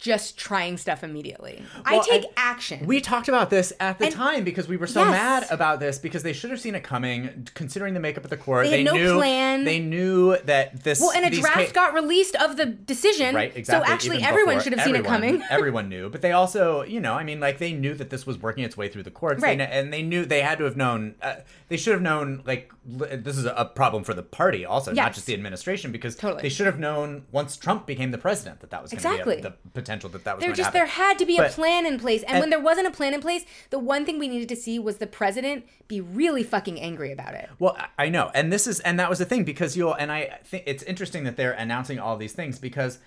just 0.00 0.36
trying 0.38 0.76
stuff 0.78 1.04
immediately. 1.04 1.62
I 1.84 2.00
take 2.00 2.24
action. 2.36 2.86
We 2.86 3.00
talked 3.00 3.28
about 3.28 3.50
this 3.50 3.72
at 3.78 3.98
the 3.98 4.06
And- 4.06 4.14
time 4.14 4.44
because 4.44 4.66
we 4.66 4.76
were 4.76 4.86
so 4.86 5.00
Yes. 5.02 5.10
mad 5.10 5.46
about 5.50 5.78
this 5.78 5.98
because 5.98 6.22
they 6.22 6.32
should 6.32 6.50
have 6.50 6.58
seen 6.60 6.74
it 6.74 6.82
coming, 6.82 7.46
considering 7.54 7.92
the 7.94 8.00
makeup 8.00 8.24
of 8.24 8.30
the 8.30 8.36
court. 8.36 8.66
They 8.66 8.78
had 8.82 8.86
no 8.86 8.94
knew 8.94 9.14
plan. 9.16 9.64
They 9.64 9.78
knew 9.78 10.36
that 10.44 10.82
this. 10.84 11.00
well, 11.00 11.12
and 11.12 11.24
a 11.26 11.30
draft 11.30 11.68
ca- 11.68 11.72
got 11.72 11.94
released 11.94 12.34
of 12.36 12.56
the 12.56 12.66
decision. 12.66 13.34
Right, 13.34 13.52
exactly. 13.54 13.86
So 13.86 13.92
actually, 13.92 14.16
even 14.16 14.28
everyone 14.28 14.60
should 14.60 14.72
have 14.72 14.84
seen 14.84 14.96
it 14.96 15.04
coming. 15.04 15.42
everyone 15.50 15.88
knew, 15.88 16.08
but 16.08 16.22
they 16.22 16.32
also, 16.32 16.82
you 16.82 16.98
know, 17.00 17.12
I 17.14 17.22
mean, 17.24 17.38
like 17.38 17.58
they 17.58 17.72
knew 17.72 17.94
that 17.94 18.08
this 18.10 18.26
was 18.26 18.38
working 18.38 18.64
its 18.64 18.76
way 18.76 18.88
through 18.88 19.02
the 19.02 19.10
courts, 19.10 19.42
Right. 19.42 19.58
They 19.58 19.64
and 19.66 19.92
they 19.92 20.02
knew 20.02 20.24
they 20.24 20.40
had 20.40 20.58
to 20.58 20.64
have 20.64 20.76
known. 20.76 21.14
Uh, 21.20 21.34
they 21.68 21.76
should 21.76 21.92
have 21.92 22.02
known, 22.02 22.42
like 22.46 22.72
li- 22.88 23.16
this 23.16 23.36
is 23.36 23.44
a 23.44 23.64
problem 23.74 24.02
for 24.04 24.14
the 24.14 24.22
party, 24.22 24.64
also, 24.64 24.92
not 24.92 25.12
just 25.12 25.26
the 25.26 25.34
administration, 25.34 25.92
because 25.92 26.16
Totally. 26.16 26.40
they 26.42 26.48
should 26.48 26.66
have 26.66 26.78
known 26.78 27.24
once 27.30 27.56
Trump 27.56 27.86
became 27.86 28.10
the 28.12 28.18
president 28.18 28.60
that 28.60 28.70
that 28.70 28.80
was 28.82 28.90
going 28.92 29.02
to 29.02 29.08
Exactly. 29.08 29.34
be 29.36 29.40
a, 29.40 29.42
the 29.42 29.50
potential 29.74 29.89
that 29.98 30.24
that 30.24 30.36
was. 30.36 30.44
There 30.44 30.54
just 30.54 30.70
to 30.70 30.72
there 30.72 30.86
had 30.86 31.18
to 31.18 31.26
be 31.26 31.36
a 31.36 31.48
plan 31.48 31.86
in 31.86 31.98
place, 31.98 32.22
and, 32.22 32.32
and- 32.32 32.40
when 32.40 32.50
there 32.50 32.60
wasn't 32.60 32.86
a 32.86 32.90
plan 32.90 33.14
in 33.14 33.20
place, 33.20 33.44
the 33.70 33.78
one 33.78 34.04
thing 34.04 34.18
we 34.18 34.28
needed 34.28 34.48
to 34.50 34.56
see 34.56 34.78
was 34.78 34.98
the 34.98 35.06
president 35.06 35.66
be 35.88 36.00
really 36.00 36.42
fucking 36.42 36.80
angry 36.80 37.12
about 37.12 37.34
it. 37.34 37.48
Well, 37.58 37.76
I- 37.78 38.06
I 38.06 38.08
know, 38.08 38.30
and 38.34 38.52
this 38.52 38.66
is, 38.66 38.80
and 38.80 38.98
that 38.98 39.10
was 39.10 39.18
the 39.18 39.24
thing 39.24 39.44
because 39.44 39.76
you'll, 39.76 39.94
and 39.94 40.10
I 40.10 40.38
think 40.44 40.64
it's 40.66 40.82
interesting 40.84 41.24
that 41.24 41.36
they're 41.36 41.52
announcing 41.52 41.98
all 41.98 42.16
these 42.16 42.32
things 42.32 42.58
because 42.58 42.98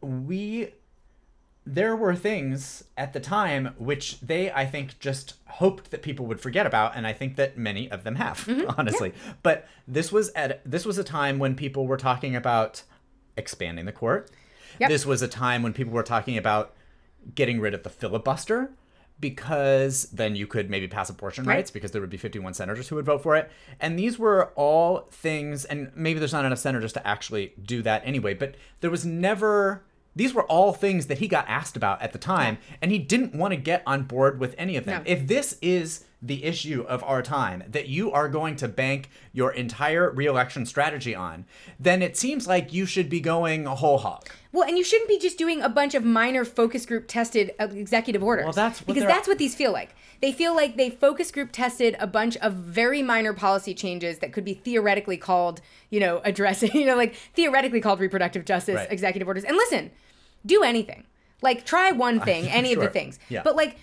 we, 0.00 0.70
there 1.66 1.94
were 1.94 2.14
things 2.16 2.84
at 2.96 3.12
the 3.12 3.20
time 3.20 3.74
which 3.78 4.20
they, 4.20 4.50
I 4.50 4.66
think, 4.66 4.98
just 4.98 5.34
hoped 5.46 5.90
that 5.90 6.02
people 6.02 6.26
would 6.26 6.40
forget 6.40 6.66
about, 6.66 6.96
and 6.96 7.06
I 7.06 7.12
think 7.12 7.36
that 7.36 7.56
many 7.56 7.90
of 7.90 8.04
them 8.04 8.16
have, 8.16 8.38
mm-hmm. 8.44 8.70
honestly. 8.78 9.12
But 9.42 9.68
this 9.86 10.10
was 10.10 10.30
at 10.30 10.62
this 10.64 10.84
was 10.84 10.98
a 10.98 11.04
time 11.04 11.38
when 11.38 11.54
people 11.54 11.86
were 11.86 11.96
talking 11.96 12.34
about 12.34 12.82
expanding 13.36 13.84
the 13.84 13.92
court. 13.92 14.30
Yep. 14.78 14.88
This 14.90 15.04
was 15.06 15.22
a 15.22 15.28
time 15.28 15.62
when 15.62 15.72
people 15.72 15.92
were 15.92 16.02
talking 16.02 16.36
about 16.36 16.74
getting 17.34 17.60
rid 17.60 17.74
of 17.74 17.82
the 17.82 17.90
filibuster 17.90 18.70
because 19.20 20.04
then 20.04 20.34
you 20.34 20.46
could 20.46 20.70
maybe 20.70 20.88
pass 20.88 21.10
abortion 21.10 21.44
Right. 21.44 21.56
rights 21.56 21.70
because 21.70 21.90
there 21.90 22.00
would 22.00 22.10
be 22.10 22.16
51 22.16 22.54
senators 22.54 22.88
who 22.88 22.96
would 22.96 23.04
vote 23.04 23.22
for 23.22 23.36
it. 23.36 23.50
And 23.78 23.98
these 23.98 24.18
were 24.18 24.46
all 24.56 25.08
things, 25.10 25.64
and 25.66 25.90
maybe 25.94 26.18
there's 26.18 26.32
not 26.32 26.44
enough 26.46 26.58
senators 26.58 26.92
to 26.94 27.06
actually 27.06 27.52
do 27.62 27.82
that 27.82 28.02
anyway, 28.04 28.34
but 28.34 28.54
there 28.80 28.90
was 28.90 29.04
never. 29.04 29.84
These 30.16 30.34
were 30.34 30.44
all 30.44 30.72
things 30.72 31.06
that 31.06 31.18
he 31.18 31.28
got 31.28 31.44
asked 31.48 31.76
about 31.76 32.02
at 32.02 32.12
the 32.12 32.18
time, 32.18 32.58
and 32.82 32.90
he 32.90 32.98
didn't 32.98 33.34
want 33.34 33.52
to 33.52 33.56
get 33.56 33.82
on 33.86 34.02
board 34.04 34.40
with 34.40 34.54
any 34.58 34.76
of 34.76 34.84
them. 34.84 35.04
No. 35.04 35.10
If 35.10 35.26
this 35.28 35.56
is 35.62 36.04
the 36.22 36.44
issue 36.44 36.84
of 36.86 37.02
our 37.04 37.22
time 37.22 37.62
that 37.66 37.88
you 37.88 38.12
are 38.12 38.28
going 38.28 38.54
to 38.56 38.68
bank 38.68 39.08
your 39.32 39.50
entire 39.52 40.10
reelection 40.10 40.66
strategy 40.66 41.14
on, 41.14 41.46
then 41.78 42.02
it 42.02 42.16
seems 42.16 42.46
like 42.46 42.72
you 42.72 42.84
should 42.84 43.08
be 43.08 43.20
going 43.20 43.64
whole 43.64 43.98
hog. 43.98 44.28
Well, 44.52 44.68
and 44.68 44.76
you 44.76 44.84
shouldn't 44.84 45.08
be 45.08 45.18
just 45.18 45.38
doing 45.38 45.62
a 45.62 45.68
bunch 45.68 45.94
of 45.94 46.04
minor 46.04 46.44
focus 46.44 46.84
group 46.84 47.06
tested 47.08 47.52
uh, 47.58 47.68
executive 47.72 48.22
orders. 48.22 48.44
Well, 48.44 48.52
that's 48.52 48.80
because 48.82 49.04
that's 49.04 49.28
what 49.28 49.38
these 49.38 49.54
feel 49.54 49.72
like. 49.72 49.94
They 50.20 50.32
feel 50.32 50.54
like 50.54 50.76
they 50.76 50.90
focus 50.90 51.30
group 51.30 51.52
tested 51.52 51.96
a 51.98 52.06
bunch 52.06 52.36
of 52.38 52.54
very 52.54 53.02
minor 53.02 53.32
policy 53.32 53.72
changes 53.74 54.18
that 54.18 54.32
could 54.32 54.44
be 54.44 54.54
theoretically 54.54 55.16
called, 55.16 55.62
you 55.88 56.00
know, 56.00 56.20
addressing, 56.24 56.72
you 56.74 56.84
know, 56.84 56.96
like 56.96 57.14
theoretically 57.34 57.80
called 57.80 58.00
reproductive 58.00 58.44
justice 58.44 58.74
Right. 58.74 58.92
executive 58.92 59.26
orders. 59.26 59.44
And 59.44 59.56
listen, 59.56 59.90
do 60.44 60.62
anything. 60.62 61.04
Like 61.42 61.64
try 61.64 61.92
one 61.92 62.20
thing, 62.20 62.46
any 62.50 62.74
of 62.74 62.80
the 62.80 62.88
things. 62.90 63.18
Yeah. 63.30 63.42
But 63.42 63.56
like 63.56 63.78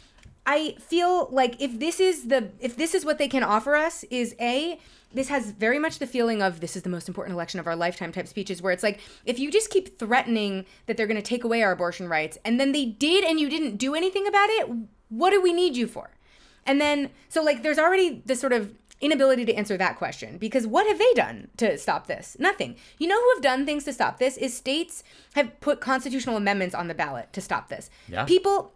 I 0.48 0.76
feel 0.80 1.28
like 1.30 1.62
if 1.62 1.78
this 1.78 2.00
is 2.00 2.30
the 2.30 2.50
if 2.60 2.78
this 2.78 2.96
is 2.96 3.04
what 3.04 3.18
they 3.18 3.28
can 3.28 3.44
offer 3.44 3.76
us 3.76 4.06
is 4.06 4.34
a 4.40 4.80
this 5.14 5.28
has 5.28 5.52
very 5.52 5.78
much 5.78 6.00
the 6.00 6.08
feeling 6.08 6.42
of 6.42 6.62
this 6.62 6.76
is 6.76 6.84
the 6.84 6.90
most 6.90 7.08
important 7.08 7.34
election 7.34 7.60
of 7.60 7.68
our 7.68 7.76
lifetime 7.76 8.12
type 8.14 8.28
speeches 8.28 8.62
where 8.62 8.72
it's 8.72 8.84
like 8.84 9.02
if 9.26 9.40
you 9.40 9.52
just 9.52 9.70
keep 9.70 10.00
threatening 10.00 10.66
that 10.86 10.96
they're 10.96 11.08
going 11.08 11.22
to 11.22 11.22
take 11.22 11.44
away 11.44 11.64
our 11.64 11.72
abortion 11.72 12.08
rights 12.08 12.38
and 12.46 12.60
then 12.60 12.72
they 12.72 12.86
did 12.86 13.26
and 13.26 13.40
you 13.40 13.50
didn't 13.50 13.76
do 13.76 13.94
anything 13.94 14.26
about 14.26 14.50
it 14.50 14.70
what 15.10 15.32
do 15.32 15.42
we 15.42 15.54
need 15.54 15.76
you 15.76 15.88
for? 15.88 16.12
And 16.66 16.82
then 16.82 17.10
so 17.30 17.44
like 17.44 17.64
there's 17.64 17.80
already 17.80 18.22
this 18.26 18.40
sort 18.40 18.54
of 18.54 18.74
inability 19.00 19.46
to 19.46 19.54
answer 19.54 19.78
that 19.78 19.96
question 19.98 20.38
because 20.38 20.66
what 20.66 20.88
have 20.88 20.98
they 20.98 21.14
done 21.14 21.50
to 21.58 21.78
stop 21.78 22.08
this? 22.08 22.36
Nothing. 22.40 22.76
You 22.98 23.08
know 23.08 23.20
who 23.20 23.34
have 23.36 23.44
done 23.44 23.66
things 23.66 23.84
to 23.84 23.94
stop 23.94 24.18
this 24.20 24.38
is 24.38 24.56
states 24.56 25.04
have 25.36 25.60
put 25.62 25.82
constitutional 25.82 26.36
amendments 26.36 26.74
on 26.74 26.88
the 26.88 26.94
ballot 26.94 27.32
to 27.34 27.42
stop 27.42 27.70
this. 27.70 27.90
Yeah. 28.08 28.26
people 28.26 28.74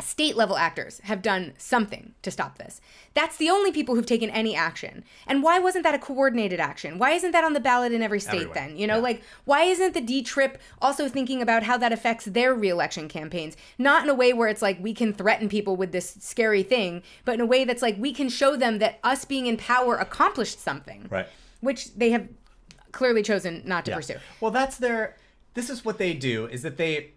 state 0.00 0.36
level 0.36 0.56
actors 0.56 1.00
have 1.04 1.22
done 1.22 1.52
something 1.58 2.14
to 2.22 2.30
stop 2.30 2.58
this. 2.58 2.80
That's 3.14 3.36
the 3.36 3.50
only 3.50 3.72
people 3.72 3.94
who've 3.94 4.06
taken 4.06 4.30
any 4.30 4.54
action. 4.54 5.02
And 5.26 5.42
why 5.42 5.58
wasn't 5.58 5.82
that 5.84 5.94
a 5.94 5.98
coordinated 5.98 6.60
action? 6.60 6.98
Why 6.98 7.10
isn't 7.12 7.32
that 7.32 7.42
on 7.44 7.52
the 7.52 7.60
ballot 7.60 7.92
in 7.92 8.02
every 8.02 8.20
state 8.20 8.34
Everywhere. 8.42 8.54
then? 8.54 8.76
You 8.76 8.86
know, 8.86 8.96
Yeah. 8.96 9.02
like 9.02 9.22
why 9.44 9.64
isn't 9.64 9.94
the 9.94 10.00
D 10.00 10.22
trip 10.22 10.58
also 10.80 11.08
thinking 11.08 11.42
about 11.42 11.64
how 11.64 11.76
that 11.78 11.92
affects 11.92 12.26
their 12.26 12.54
reelection 12.54 13.08
campaigns? 13.08 13.56
Not 13.76 14.04
in 14.04 14.08
a 14.10 14.14
way 14.14 14.32
where 14.32 14.48
it's 14.48 14.62
like 14.62 14.78
we 14.80 14.94
can 14.94 15.12
threaten 15.12 15.48
people 15.48 15.74
with 15.76 15.90
this 15.92 16.16
scary 16.20 16.62
thing, 16.62 17.02
but 17.24 17.34
in 17.34 17.40
a 17.40 17.46
way 17.46 17.64
that's 17.64 17.82
like 17.82 17.96
we 17.98 18.12
can 18.12 18.28
show 18.28 18.54
them 18.56 18.78
that 18.78 19.00
us 19.02 19.24
being 19.24 19.46
in 19.46 19.56
power 19.56 19.96
accomplished 19.96 20.60
something. 20.60 21.06
Right. 21.10 21.26
Which 21.60 21.94
they 21.94 22.10
have 22.10 22.28
clearly 22.92 23.22
chosen 23.22 23.62
not 23.64 23.84
to 23.86 23.90
Yeah. 23.90 23.96
pursue. 23.96 24.16
Well, 24.40 24.50
that's 24.52 24.76
their. 24.76 25.16
This 25.54 25.70
is 25.70 25.84
what 25.84 25.98
they 25.98 26.14
do: 26.14 26.46
is 26.46 26.62
that 26.62 26.76
they, 26.76 27.10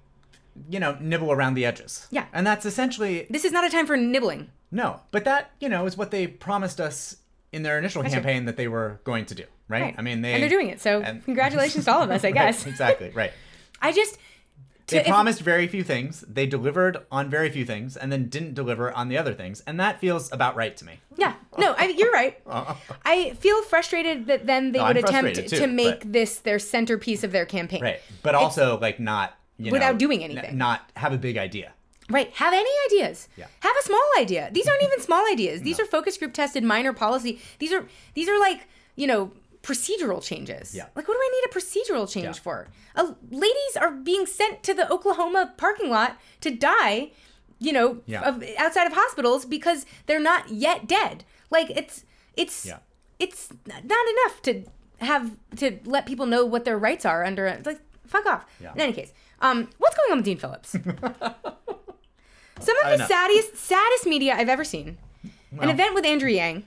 you 0.69 0.79
know, 0.79 0.97
nibble 0.99 1.31
around 1.31 1.53
the 1.55 1.65
edges. 1.65 2.07
Yeah. 2.11 2.25
And 2.33 2.45
that's 2.45 2.65
essentially 2.65 3.27
This 3.29 3.45
is 3.45 3.51
not 3.51 3.65
a 3.65 3.69
time 3.69 3.85
for 3.87 3.95
nibbling. 3.97 4.49
no, 4.71 4.99
but 5.11 5.23
that 5.25 5.51
you 5.59 5.69
know 5.69 5.85
is 5.85 5.97
what 5.97 6.11
they 6.11 6.27
promised 6.27 6.79
us 6.79 7.17
in 7.51 7.63
their 7.63 7.77
initial 7.77 8.01
That's 8.01 8.13
right. 8.15 8.23
campaign 8.23 8.45
that 8.45 8.57
they 8.57 8.67
were 8.67 8.99
going 9.03 9.25
to 9.25 9.35
do. 9.35 9.43
Right. 9.67 9.81
Right. 9.81 9.95
I 9.97 10.01
mean, 10.01 10.21
they 10.21 10.33
and 10.33 10.41
they're 10.43 10.49
doing 10.49 10.69
it. 10.69 10.81
So 10.81 11.01
and- 11.01 11.23
congratulations 11.23 11.85
to 11.85 11.93
all 11.93 12.03
of 12.03 12.11
us, 12.11 12.23
I 12.23 12.27
Right, 12.29 12.33
guess. 12.35 12.65
exactly. 12.67 13.09
Right. 13.09 13.31
I 13.81 13.91
just 13.93 14.15
to- 14.87 14.95
They 14.95 15.01
if- 15.01 15.07
promised 15.07 15.41
very 15.41 15.67
few 15.67 15.83
things. 15.83 16.25
They 16.27 16.45
delivered 16.45 16.97
on 17.11 17.29
very 17.29 17.49
few 17.49 17.63
things, 17.65 17.95
and 17.95 18.11
then 18.11 18.27
didn't 18.27 18.53
deliver 18.53 18.91
on 18.91 19.07
the 19.07 19.17
other 19.17 19.33
things, 19.33 19.61
and 19.65 19.79
that 19.79 20.01
feels 20.01 20.31
about 20.33 20.55
right 20.57 20.75
to 20.77 20.83
me. 20.85 20.99
Yeah, 21.17 21.35
no, 21.57 21.73
I, 21.77 21.85
you're 21.87 22.11
right. 22.11 22.37
Uh-huh. 22.45 22.73
I 23.05 23.31
feel 23.39 23.61
frustrated 23.63 24.27
that 24.27 24.45
then 24.47 24.71
they 24.73 24.79
No, 24.79 24.87
would 24.87 24.97
I'm 24.97 25.03
attempt 25.05 25.35
too, 25.49 25.57
to 25.57 25.67
make 25.67 25.99
but- 26.01 26.11
this 26.13 26.39
their 26.39 26.59
centerpiece 26.59 27.23
of 27.23 27.31
their 27.31 27.45
campaign. 27.45 27.81
Right. 27.81 28.01
But 28.23 28.35
also 28.35 28.77
like 28.79 28.99
not 28.99 29.37
you 29.65 29.71
Without 29.71 29.93
know, 29.93 29.99
doing 29.99 30.23
n- 30.23 30.31
anything. 30.31 30.57
not 30.57 30.89
have 30.95 31.13
a 31.13 31.17
big 31.17 31.37
idea. 31.37 31.73
Right. 32.09 32.29
Have 32.33 32.53
any 32.53 32.69
ideas. 32.87 33.29
Yeah. 33.37 33.47
Have 33.61 33.75
a 33.81 33.83
small 33.83 34.07
idea. 34.17 34.49
These 34.51 34.67
aren't 34.67 34.83
even 34.83 34.99
small 35.01 35.23
ideas. 35.31 35.61
These 35.61 35.79
are 35.79 35.85
focus 35.85 36.17
group 36.17 36.33
tested 36.33 36.63
minor 36.63 36.91
policy. 36.93 37.39
These 37.59 37.71
are 37.71 37.85
these 38.15 38.27
are 38.27 38.37
like, 38.39 38.67
you 38.95 39.07
know, 39.07 39.31
procedural 39.63 40.21
changes. 40.21 40.75
Yeah. 40.75 40.87
Like 40.95 41.07
what 41.07 41.13
do 41.15 41.19
I 41.21 41.29
need 41.35 41.45
a 41.49 41.53
procedural 41.59 42.11
change 42.11 42.25
Yeah. 42.37 42.43
for? 42.47 42.67
Uh, 42.95 43.13
ladies 43.29 43.77
are 43.79 43.91
being 43.91 44.25
sent 44.25 44.61
to 44.63 44.73
the 44.73 44.91
Oklahoma 44.91 45.53
parking 45.55 45.89
lot 45.89 46.19
to 46.41 46.51
die, 46.51 47.11
you 47.59 47.71
know, 47.71 48.01
Yeah. 48.07 48.27
of, 48.27 48.43
outside 48.57 48.87
of 48.87 48.93
hospitals 48.93 49.45
because 49.45 49.85
they're 50.07 50.19
not 50.19 50.49
yet 50.49 50.87
dead. 50.87 51.23
Like 51.49 51.69
it's 51.69 52.03
it's 52.35 52.65
Yeah. 52.65 52.79
it's 53.19 53.49
not 53.65 53.83
enough 54.15 54.41
to 54.47 54.63
have 54.99 55.31
to 55.57 55.79
let 55.85 56.05
people 56.05 56.25
know 56.25 56.43
what 56.45 56.65
their 56.65 56.77
rights 56.77 57.05
are 57.05 57.23
under 57.23 57.47
a, 57.47 57.61
like 57.63 57.79
fuck 58.05 58.25
off. 58.25 58.45
Yeah. 58.59 58.73
In 58.73 58.81
any 58.81 58.93
case, 58.93 59.13
um, 59.41 59.69
what's 59.77 59.95
going 59.95 60.11
on 60.11 60.17
with 60.19 60.25
Dean 60.25 60.37
Phillips? 60.37 60.71
Some 62.59 62.77
of 62.85 62.97
the 62.97 63.05
saddest, 63.07 63.57
saddest 63.57 64.05
media 64.05 64.35
I've 64.35 64.49
ever 64.49 64.63
seen. 64.63 64.97
An 65.59 65.69
event 65.69 65.95
with 65.95 66.05
Andrew 66.05 66.29
Yang, 66.29 66.63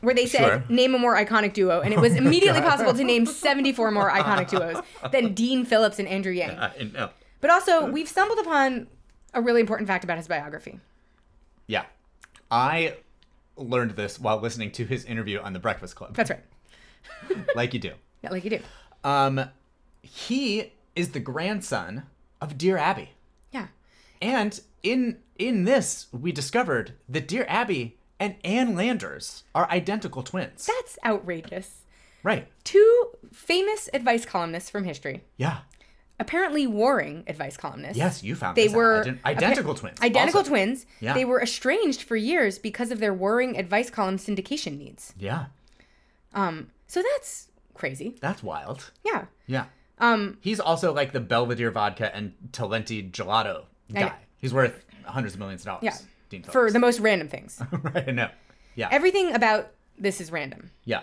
where 0.00 0.14
they 0.14 0.26
said 0.26 0.38
Sure. 0.38 0.64
Oh 0.68 0.72
name 0.72 0.94
a 0.94 0.98
more 0.98 1.16
iconic 1.16 1.52
duo, 1.52 1.80
and 1.80 1.92
it 1.92 2.00
was 2.00 2.14
immediately 2.16 2.60
possible 2.60 2.94
to 2.94 3.04
name 3.04 3.26
74 3.26 3.90
more 3.90 4.10
iconic 4.10 4.48
duos 4.48 4.82
than 5.10 5.34
Dean 5.34 5.64
Phillips 5.64 5.98
and 5.98 6.08
Andrew 6.08 6.32
Yang. 6.32 6.50
I 6.58 6.90
know. 6.92 7.10
But 7.40 7.50
also, 7.50 7.90
we've 7.90 8.08
stumbled 8.08 8.38
upon 8.38 8.86
a 9.34 9.42
really 9.42 9.60
important 9.60 9.88
fact 9.88 10.04
about 10.04 10.16
his 10.16 10.28
biography. 10.28 10.80
Yeah. 11.66 11.84
I 12.50 12.96
learned 13.56 13.92
this 13.92 14.18
while 14.18 14.40
listening 14.40 14.70
to 14.72 14.84
his 14.84 15.04
interview 15.04 15.40
on 15.40 15.52
the 15.52 15.58
Breakfast 15.58 15.96
Club, 15.96 16.14
That's 16.14 16.30
right. 16.30 16.40
like 17.54 17.74
you 17.74 17.80
do. 17.80 17.92
Yeah, 18.22 18.30
like 18.30 18.44
you 18.44 18.50
do. 18.50 18.60
Um, 19.02 19.50
he 20.02 20.72
is 20.96 21.10
the 21.10 21.20
grandson 21.20 22.04
of 22.40 22.56
Dear 22.58 22.76
Abby. 22.78 23.10
Yeah. 23.52 23.68
And 24.22 24.60
in 24.82 25.18
in 25.36 25.64
this, 25.64 26.06
we 26.12 26.30
discovered 26.32 26.92
that 27.08 27.26
Dear 27.26 27.44
Abby 27.48 27.96
and 28.20 28.36
Ann 28.44 28.76
Landers 28.76 29.42
are 29.54 29.68
identical 29.70 30.22
twins. 30.22 30.66
That's 30.66 30.96
outrageous. 31.04 31.82
right. 32.22 32.46
Two 32.62 33.10
famous 33.32 33.88
advice 33.92 34.24
columnists 34.24 34.70
from 34.70 34.84
history, 34.84 35.24
Yeah. 35.36 35.58
apparently 36.20 36.66
warring 36.66 37.24
advice 37.26 37.56
columnists. 37.56 37.98
Yes, 37.98 38.22
you 38.22 38.34
found 38.36 38.56
They 38.56 38.68
were 38.68 39.04
Ident- 39.04 39.18
identical 39.24 39.74
twins. 39.74 40.00
Identical 40.00 40.38
also. 40.40 40.50
twins. 40.50 40.86
Yeah. 41.00 41.12
They 41.14 41.24
were 41.24 41.42
estranged 41.42 42.02
for 42.02 42.14
years 42.16 42.58
because 42.58 42.90
of 42.92 43.00
their 43.00 43.12
warring 43.12 43.58
advice 43.58 43.90
column 43.90 44.16
syndication 44.18 44.78
needs. 44.78 45.12
Yeah. 45.18 45.46
Um, 46.32 46.70
so 46.86 47.02
that's 47.02 47.48
crazy. 47.74 48.16
That's 48.20 48.42
wild. 48.42 48.90
Yeah. 49.04 49.26
Yeah. 49.46 49.66
Um, 49.98 50.38
He's 50.40 50.60
also 50.60 50.92
like 50.92 51.12
the 51.12 51.20
Belvedere 51.20 51.70
vodka 51.70 52.14
and 52.14 52.34
Talenti 52.50 53.10
gelato 53.10 53.64
guy. 53.92 54.14
He's 54.38 54.52
worth 54.52 54.84
hundreds 55.04 55.34
of 55.34 55.40
millions 55.40 55.62
of 55.62 55.66
dollars. 55.66 55.82
yeah. 55.82 55.96
Dean 56.30 56.42
For 56.42 56.70
the 56.70 56.78
most 56.78 57.00
random 57.00 57.28
things. 57.28 57.60
right. 57.82 58.14
No. 58.14 58.28
Yeah. 58.74 58.88
Everything 58.90 59.34
about 59.34 59.68
this 59.98 60.20
is 60.20 60.32
random. 60.32 60.70
yeah. 60.84 61.02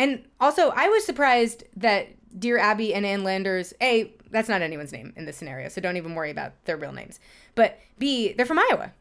And 0.00 0.24
also, 0.38 0.68
I 0.76 0.88
was 0.88 1.04
surprised 1.04 1.64
that 1.76 2.06
Dear 2.38 2.58
Abby 2.58 2.94
and 2.94 3.04
Ann 3.04 3.24
Landers, 3.24 3.74
A, 3.82 4.14
that's 4.30 4.48
not 4.48 4.62
anyone's 4.62 4.92
name 4.92 5.12
in 5.16 5.24
this 5.24 5.36
scenario, 5.36 5.68
so 5.68 5.80
don't 5.80 5.96
even 5.96 6.14
worry 6.14 6.30
about 6.30 6.52
their 6.66 6.76
real 6.76 6.92
names. 6.92 7.18
But 7.56 7.80
B, 7.98 8.32
they're 8.32 8.46
from 8.46 8.60
Iowa. 8.60 8.92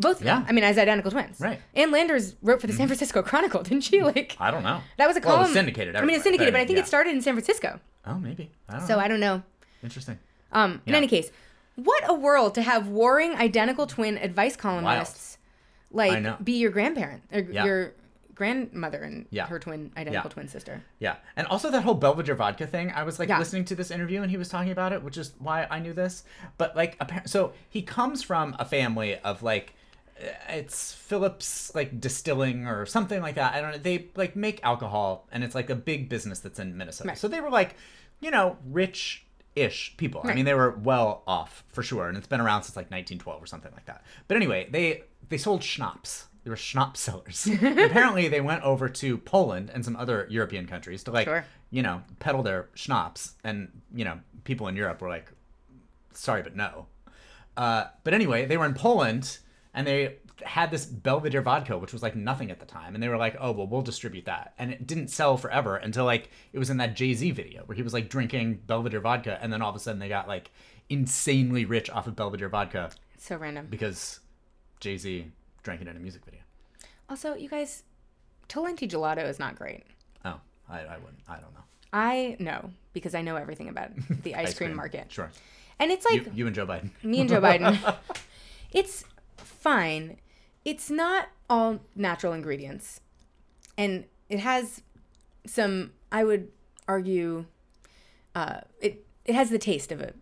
Both 0.00 0.18
of 0.18 0.24
them. 0.24 0.40
Yeah. 0.40 0.46
I 0.48 0.52
mean, 0.52 0.64
as 0.64 0.76
identical 0.76 1.12
twins. 1.12 1.38
Right. 1.40 1.58
Mm-hmm. 1.58 1.78
Ann 1.78 1.90
Landers 1.92 2.34
wrote 2.42 2.60
for 2.60 2.66
the 2.66 2.72
San 2.72 2.88
Francisco 2.88 3.22
Chronicle, 3.22 3.62
didn't 3.64 3.84
she? 3.84 4.02
Like, 4.02 4.36
I 4.40 4.50
don't 4.50 4.64
know. 4.64 4.80
that 4.96 5.06
was 5.06 5.16
a 5.16 5.20
column. 5.20 5.34
Well, 5.34 5.44
it 5.44 5.48
was 5.50 5.54
syndicated. 5.54 5.94
I 5.94 6.00
mean, 6.04 6.16
it's 6.16 6.24
syndicated, 6.24 6.52
but 6.54 6.60
I 6.60 6.64
think 6.64 6.78
yeah. 6.78 6.84
it 6.84 6.88
started 6.88 7.14
in 7.14 7.22
San 7.22 7.34
Francisco. 7.34 7.78
Oh, 8.06 8.14
maybe. 8.18 8.50
I 8.68 8.78
don't 8.78 8.86
So 8.86 8.96
know. 8.96 9.00
I 9.00 9.08
don't 9.08 9.20
know. 9.20 9.42
Interesting. 9.82 10.18
Um, 10.52 10.80
in 10.86 10.94
any 10.94 11.06
case, 11.06 11.30
what 11.76 12.02
a 12.08 12.14
world 12.14 12.54
to 12.56 12.62
have 12.62 12.88
warring 12.88 13.34
identical 13.34 13.86
twin 13.86 14.18
advice 14.18 14.56
columnists 14.56 15.38
like 15.92 16.44
be 16.44 16.52
your 16.52 16.70
grandparent 16.70 17.22
or 17.32 17.40
Yeah. 17.40 17.64
your 17.64 17.92
grandmother 18.34 19.02
and 19.02 19.26
Yeah. 19.30 19.46
her 19.46 19.58
twin 19.58 19.92
identical 19.96 20.28
Yeah. 20.30 20.32
twin 20.34 20.48
sister. 20.48 20.82
Yeah. 20.98 21.16
And 21.36 21.46
also 21.48 21.70
that 21.70 21.82
whole 21.82 21.94
Belvedere 21.94 22.34
vodka 22.34 22.66
thing, 22.66 22.90
I 22.90 23.02
was 23.02 23.18
like 23.18 23.28
Yeah. 23.28 23.38
listening 23.38 23.64
to 23.66 23.74
this 23.74 23.90
interview 23.90 24.22
and 24.22 24.30
he 24.30 24.36
was 24.38 24.48
talking 24.48 24.70
about 24.72 24.92
it, 24.92 25.02
which 25.02 25.18
is 25.18 25.34
why 25.38 25.66
I 25.70 25.78
knew 25.78 25.92
this. 25.92 26.24
But 26.56 26.74
like, 26.74 26.96
so 27.26 27.52
he 27.68 27.82
comes 27.82 28.22
from 28.22 28.56
a 28.58 28.64
family 28.64 29.18
of 29.18 29.42
like, 29.42 29.74
it's 30.48 30.92
Phillips 30.92 31.74
like 31.74 32.00
distilling 32.00 32.66
or 32.66 32.86
something 32.86 33.20
like 33.22 33.34
that. 33.36 33.54
I 33.54 33.60
don't 33.60 33.72
know. 33.72 33.78
They 33.78 34.08
like 34.16 34.36
make 34.36 34.60
alcohol 34.62 35.28
and 35.32 35.42
it's 35.44 35.54
like 35.54 35.70
a 35.70 35.74
big 35.74 36.08
business 36.08 36.40
that's 36.40 36.58
in 36.58 36.76
Minnesota. 36.76 37.08
Right. 37.08 37.18
So 37.18 37.28
they 37.28 37.40
were 37.40 37.50
like, 37.50 37.76
you 38.20 38.30
know, 38.30 38.56
rich 38.66 39.24
ish 39.56 39.94
people. 39.96 40.20
I 40.24 40.34
mean, 40.34 40.44
they 40.44 40.54
were 40.54 40.70
well 40.82 41.22
off 41.26 41.64
for 41.72 41.82
sure. 41.82 42.08
And 42.08 42.16
it's 42.16 42.26
been 42.26 42.40
around 42.40 42.62
since 42.62 42.76
like 42.76 42.86
1912 42.90 43.42
or 43.42 43.46
something 43.46 43.72
like 43.72 43.86
that. 43.86 44.04
But 44.28 44.36
anyway, 44.36 44.68
they, 44.70 45.02
they 45.28 45.38
sold 45.38 45.62
schnapps. 45.64 46.26
They 46.44 46.50
were 46.50 46.56
schnapps 46.56 47.00
sellers. 47.06 47.46
Apparently, 47.62 48.28
they 48.28 48.40
went 48.40 48.62
over 48.62 48.88
to 48.88 49.18
Poland 49.18 49.70
and 49.74 49.84
some 49.84 49.96
other 49.96 50.26
European 50.30 50.66
countries 50.66 51.02
to 51.04 51.10
like 51.10 51.26
Sure. 51.26 51.44
you 51.70 51.82
know, 51.82 52.02
peddle 52.18 52.42
their 52.42 52.68
schnapps, 52.74 53.34
and 53.44 53.68
you 53.94 54.04
know, 54.04 54.20
people 54.44 54.66
in 54.68 54.74
Europe 54.76 55.02
were 55.02 55.08
like, 55.10 55.30
"Sorry, 56.14 56.42
but 56.42 56.56
no." 56.56 56.86
Uh, 57.58 57.84
but 58.04 58.14
anyway, 58.14 58.46
they 58.46 58.56
were 58.56 58.64
in 58.64 58.72
Poland, 58.74 59.38
and 59.74 59.86
they 59.86 60.16
had 60.44 60.70
this 60.70 60.86
Belvedere 60.86 61.42
vodka, 61.42 61.76
which 61.78 61.92
was 61.92 62.02
like 62.02 62.16
nothing 62.16 62.50
at 62.50 62.58
the 62.60 62.66
time, 62.66 62.94
and 62.94 63.02
they 63.02 63.08
were 63.08 63.16
like, 63.16 63.36
"Oh, 63.38 63.52
well, 63.52 63.66
we'll 63.66 63.82
distribute 63.82 64.24
that," 64.26 64.54
and 64.58 64.70
it 64.72 64.86
didn't 64.86 65.08
sell 65.08 65.36
forever 65.36 65.76
until 65.76 66.04
like 66.04 66.30
it 66.52 66.58
was 66.58 66.70
in 66.70 66.78
that 66.78 66.94
Jay 66.96 67.12
Z 67.14 67.30
video 67.32 67.62
where 67.66 67.76
he 67.76 67.82
was 67.82 67.92
like 67.92 68.08
drinking 68.08 68.60
Belvedere 68.66 69.00
vodka, 69.00 69.38
and 69.42 69.52
then 69.52 69.60
all 69.62 69.70
of 69.70 69.76
a 69.76 69.78
sudden 69.78 69.98
they 70.00 70.08
got 70.08 70.26
like 70.28 70.50
insanely 70.88 71.64
rich 71.64 71.88
off 71.90 72.06
of 72.06 72.16
Belvedere 72.16 72.48
vodka 72.48 72.90
so 73.18 73.36
random. 73.36 73.66
because 73.70 74.20
Jay 74.80 74.96
Z 74.96 75.26
drank 75.62 75.80
it 75.82 75.88
in 75.88 75.96
a 75.96 76.00
music 76.00 76.24
video. 76.24 76.40
Also, 77.08 77.34
you 77.34 77.48
guys, 77.48 77.82
Talenti 78.48 78.88
gelato 78.88 79.28
is 79.28 79.38
not 79.38 79.56
great. 79.56 79.84
Oh, 80.24 80.40
I, 80.68 80.80
I 80.80 80.96
wouldn't. 80.98 81.20
I 81.28 81.34
don't 81.34 81.52
know. 81.54 81.60
I 81.92 82.36
know 82.38 82.70
because 82.92 83.14
I 83.14 83.22
know 83.22 83.36
everything 83.36 83.68
about 83.68 83.90
the 84.22 84.34
ice, 84.36 84.54
cream, 84.56 84.74
market. 84.74 85.12
Sure. 85.12 85.30
And 85.78 85.90
it's 85.90 86.04
like 86.06 86.26
You, 86.26 86.32
you 86.34 86.46
and 86.46 86.54
Joe 86.54 86.66
Biden. 86.66 86.90
me 87.02 87.20
and 87.20 87.28
Joe 87.28 87.40
Biden. 87.40 87.76
it's 88.72 89.04
fine. 89.60 90.16
It's 90.64 90.90
not 90.90 91.28
all 91.48 91.80
natural 91.94 92.32
ingredients. 92.32 93.00
And 93.78 94.04
it 94.28 94.40
has 94.40 94.82
some 95.46 95.92
I 96.12 96.24
would 96.24 96.48
argue 96.88 97.46
uh 98.34 98.60
it 98.80 99.04
it 99.24 99.34
has 99.34 99.50
the 99.50 99.58
taste 99.58 99.90
of 99.92 100.00
a 100.00 100.12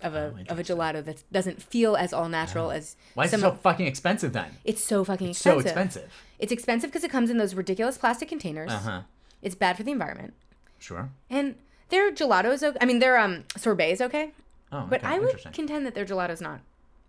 of 0.00 0.14
a 0.14 0.34
of 0.48 0.58
a 0.58 0.62
gelato 0.64 1.04
that 1.04 1.22
doesn't 1.32 1.62
feel 1.62 1.96
as 1.96 2.12
all 2.12 2.28
natural 2.28 2.70
as 2.70 2.96
Why 3.14 3.24
is 3.24 3.30
some 3.30 3.40
it 3.40 3.42
so 3.42 3.52
fucking 3.52 3.86
expensive 3.86 4.32
then? 4.32 4.56
it's 4.64 4.82
so 4.82 5.04
fucking 5.04 5.34
So 5.34 5.58
expensive. 5.58 5.66
expensive. 5.66 6.12
It's 6.38 6.52
expensive 6.52 6.90
because 6.90 7.04
it 7.04 7.10
comes 7.10 7.30
in 7.30 7.38
those 7.38 7.54
ridiculous 7.54 7.96
plastic 7.98 8.28
containers. 8.28 8.70
Uh 8.72 8.78
huh. 8.78 9.00
It's 9.42 9.54
bad 9.54 9.76
for 9.76 9.82
the 9.82 9.92
environment. 9.92 10.34
Sure. 10.78 11.10
And 11.30 11.54
their 11.90 12.10
gelatos, 12.10 12.76
I 12.80 12.84
mean, 12.84 12.98
their 12.98 13.16
um 13.18 13.44
sorbets, 13.56 14.00
okay, 14.00 14.32
Oh, 14.72 14.78
okay. 14.80 14.86
but 14.90 15.04
I 15.04 15.18
would 15.20 15.38
contend 15.52 15.86
that 15.86 15.94
their 15.94 16.04
gelato's 16.04 16.40
not 16.40 16.60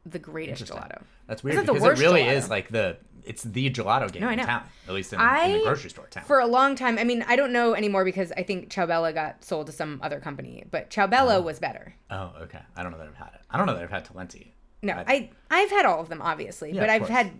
the 0.05 0.19
greatest 0.19 0.65
gelato. 0.65 1.01
That's 1.27 1.43
weird 1.43 1.65
because 1.65 1.83
it 1.83 1.99
really 2.03 2.21
gelato. 2.21 2.33
is 2.35 2.49
like 2.49 2.69
the 2.69 2.97
it's 3.23 3.41
the 3.43 3.71
gelato 3.71 4.11
game 4.11 4.21
No, 4.21 4.29
in 4.29 4.37
town, 4.39 4.63
at 4.87 4.93
least 4.93 5.11
in, 5.11 5.19
in 5.19 5.51
the 5.53 5.61
grocery 5.63 5.89
store 5.89 6.05
town. 6.07 6.23
For 6.25 6.39
a 6.39 6.45
long 6.45 6.75
time, 6.75 6.99
I 6.99 7.03
mean, 7.03 7.25
I 7.27 7.35
don't 7.35 7.51
know 7.51 7.73
anymore 7.73 8.05
because 8.05 8.31
I 8.37 8.43
think 8.43 8.69
Ciao 8.69 8.85
Bella 8.85 9.13
got 9.13 9.43
sold 9.43 9.65
to 9.65 9.71
some 9.73 9.99
other 10.03 10.19
company, 10.19 10.63
but 10.69 10.91
Ciao 10.91 11.07
Bella 11.07 11.37
oh. 11.37 11.41
was 11.41 11.59
better. 11.59 11.95
oh, 12.11 12.33
okay. 12.43 12.59
I 12.75 12.83
don't 12.83 12.91
know 12.91 12.99
that 12.99 13.07
I've 13.07 13.15
had 13.15 13.31
it. 13.33 13.41
I 13.49 13.57
don't 13.57 13.65
know 13.65 13.73
that 13.73 13.81
I've 13.83 13.89
had 13.89 14.05
Talenti. 14.05 14.49
No, 14.83 14.93
I- 14.93 15.05
I 15.07 15.29
I've 15.49 15.71
had 15.71 15.85
all 15.85 15.99
of 16.01 16.09
them 16.09 16.21
obviously, 16.21 16.71
Yeah, 16.71 16.81
but 16.81 16.89
I've 16.91 17.01
course. 17.01 17.11
had 17.11 17.31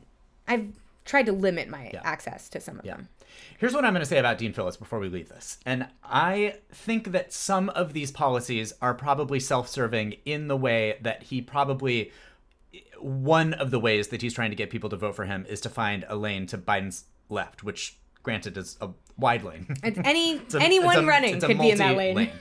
I've 0.48 0.68
tried 1.06 1.28
to 1.28 1.32
limit 1.32 1.70
my 1.70 1.92
Yeah. 1.94 2.02
access 2.04 2.50
to 2.50 2.60
some 2.60 2.80
of 2.80 2.86
Yeah. 2.86 2.96
them. 2.96 3.10
Here's 3.60 3.74
what 3.74 3.86
I'm 3.86 3.94
going 3.94 4.02
to 4.02 4.08
say 4.08 4.18
about 4.18 4.38
Dean 4.38 4.54
Phillips 4.54 4.78
before 4.78 4.98
we 5.00 5.10
leave 5.10 5.30
this. 5.30 5.60
And 5.66 5.88
I 6.04 6.56
think 6.72 7.12
that 7.12 7.32
some 7.32 7.70
of 7.70 7.94
these 7.94 8.12
policies 8.12 8.74
are 8.82 8.94
probably 8.94 9.40
self 9.40 9.68
serving 9.68 10.14
in 10.26 10.48
the 10.48 10.58
way 10.58 10.98
that 11.02 11.24
he 11.24 11.42
probably. 11.42 12.12
One 13.00 13.54
of 13.54 13.72
the 13.72 13.80
ways 13.80 14.08
that 14.10 14.22
he's 14.22 14.34
trying 14.34 14.50
to 14.52 14.56
get 14.56 14.70
people 14.70 14.90
to 14.90 14.96
vote 14.96 15.16
for 15.16 15.26
him 15.26 15.46
is 15.48 15.62
to 15.62 15.70
find 15.70 16.06
a 16.08 16.16
lane 16.16 16.46
to 16.48 16.58
Biden's 16.58 17.06
left, 17.30 17.64
which, 17.64 17.98
granted, 18.24 18.58
is 18.58 18.78
a 18.82 18.90
wide 19.18 19.44
lane. 19.44 19.68
It's 19.84 20.00
any 20.04 20.36
It's 20.38 20.56
a- 20.56 20.62
anyone 20.62 20.96
it's 20.98 21.04
a- 21.04 21.08
running 21.08 21.40
could 21.40 21.60
be 21.60 21.70
in 21.72 21.78
that 21.78 21.86
multi-lane. 21.96 22.16
lane. 22.16 22.32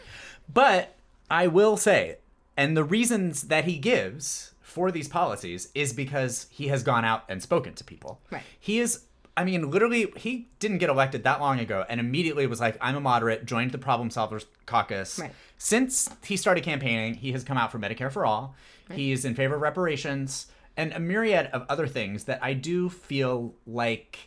But 0.52 0.94
I 1.30 1.46
will 1.46 1.76
say, 1.76 2.18
and 2.56 2.76
the 2.76 2.84
reasons 2.84 3.42
that 3.44 3.64
he 3.64 3.78
gives 3.78 4.54
for 4.60 4.90
these 4.90 5.08
policies 5.08 5.68
is 5.74 5.92
because 5.92 6.46
he 6.50 6.68
has 6.68 6.82
gone 6.82 7.04
out 7.04 7.24
and 7.28 7.42
spoken 7.42 7.74
to 7.74 7.84
people. 7.84 8.20
Right. 8.30 8.42
He 8.58 8.78
is. 8.78 9.04
I 9.36 9.44
mean, 9.44 9.70
literally, 9.70 10.12
he 10.16 10.48
didn't 10.60 10.78
get 10.78 10.88
elected 10.90 11.24
that 11.24 11.40
long 11.40 11.58
ago, 11.58 11.84
and 11.88 11.98
immediately 11.98 12.46
was 12.46 12.60
like, 12.60 12.76
"I'm 12.80 12.94
a 12.96 13.00
moderate." 13.00 13.44
Joined 13.46 13.72
the 13.72 13.78
Problem 13.78 14.08
Solvers 14.10 14.44
Caucus. 14.66 15.18
Right. 15.18 15.32
Since 15.58 16.08
he 16.24 16.36
started 16.36 16.62
campaigning, 16.62 17.14
he 17.14 17.32
has 17.32 17.42
come 17.42 17.56
out 17.58 17.72
for 17.72 17.78
Medicare 17.78 18.12
for 18.12 18.24
all. 18.24 18.54
He's 18.92 19.24
in 19.24 19.34
favor 19.34 19.54
of 19.56 19.60
reparations 19.62 20.46
and 20.76 20.92
a 20.92 21.00
myriad 21.00 21.46
of 21.52 21.64
other 21.68 21.86
things 21.86 22.24
that 22.24 22.38
I 22.42 22.52
do 22.52 22.88
feel 22.90 23.54
like 23.66 24.18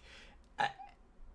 uh, 0.58 0.66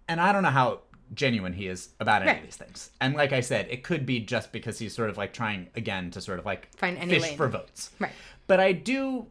and 0.09 0.21
I 0.21 0.33
don't 0.33 0.43
know 0.43 0.49
how 0.51 0.81
genuine 1.15 1.53
he 1.53 1.69
is 1.69 1.91
about 2.01 2.23
any 2.23 2.31
Right. 2.33 2.39
of 2.39 2.45
these 2.45 2.57
things. 2.57 2.91
And 3.01 3.15
like 3.15 3.33
I 3.33 3.41
said, 3.41 3.69
it 3.71 3.85
could 3.85 4.07
be 4.07 4.21
just 4.21 4.51
because 4.53 4.79
he's 4.79 4.95
sort 4.95 5.09
of 5.11 5.19
like 5.19 5.33
trying 5.35 5.69
again 5.77 6.11
to 6.13 6.21
sort 6.21 6.39
of 6.39 6.47
like 6.47 6.75
Find 6.77 6.97
any 6.99 7.13
fish 7.13 7.23
lane. 7.23 7.37
for 7.37 7.49
votes. 7.49 7.91
Right. 8.01 8.13
But 8.47 8.59
I 8.59 8.73
do 8.73 9.27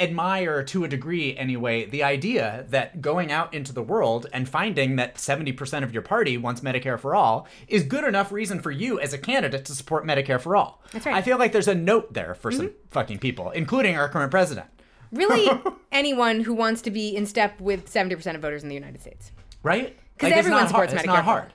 admire 0.00 0.62
to 0.64 0.82
a 0.84 0.88
degree 0.88 1.36
anyway 1.36 1.84
the 1.84 2.02
idea 2.02 2.64
that 2.70 3.00
going 3.02 3.30
out 3.30 3.52
into 3.52 3.72
the 3.72 3.82
world 3.82 4.26
and 4.32 4.48
finding 4.48 4.96
that 4.96 5.16
70% 5.16 5.82
of 5.84 5.92
your 5.92 6.02
party 6.02 6.36
wants 6.38 6.62
Medicare 6.62 6.98
for 6.98 7.14
all 7.14 7.46
is 7.68 7.82
good 7.84 8.04
enough 8.04 8.32
reason 8.32 8.60
for 8.60 8.70
you 8.70 8.98
as 8.98 9.12
a 9.12 9.18
candidate 9.18 9.64
to 9.66 9.74
support 9.74 10.06
Medicare 10.06 10.40
for 10.40 10.56
all. 10.56 10.82
That's 10.92 11.04
right. 11.06 11.12
Mm-hmm. 11.12 11.18
I 11.18 11.22
feel 11.22 11.38
like 11.38 11.52
there's 11.52 11.68
a 11.68 11.74
note 11.74 12.14
there 12.14 12.34
for 12.34 12.50
some 12.50 12.70
fucking 12.90 13.18
people, 13.18 13.50
including 13.50 13.96
our 13.96 14.08
current 14.08 14.30
president. 14.30 14.66
Really, 15.12 15.48
anyone 15.92 16.40
who 16.40 16.54
wants 16.54 16.82
to 16.82 16.90
be 16.90 17.14
in 17.14 17.26
step 17.26 17.60
with 17.60 17.88
seventy 17.88 18.14
percent 18.14 18.36
of 18.36 18.42
voters 18.42 18.62
in 18.62 18.68
the 18.68 18.74
United 18.76 19.00
States. 19.00 19.32
Right? 19.62 19.98
'Cause 20.18 20.30
it's 20.30 20.38
everyone 20.38 20.62
not 20.62 20.70
hard. 20.70 20.90
supports 20.90 21.04
It's 21.04 21.06
not 21.06 21.24
hard. 21.24 21.52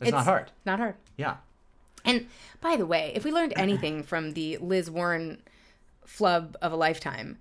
It's, 0.00 0.10
not 0.10 0.24
hard. 0.24 0.50
Not 0.66 0.78
hard. 0.78 0.94
Yeah. 1.16 1.36
And 2.04 2.26
by 2.60 2.76
the 2.76 2.86
way, 2.86 3.12
if 3.14 3.24
we 3.24 3.32
learned 3.32 3.52
anything 3.56 4.02
from 4.10 4.32
the 4.32 4.56
Liz 4.58 4.90
Warren 4.90 5.42
flub 6.16 6.56
of 6.60 6.72
a 6.72 6.76
lifetime, 6.76 7.38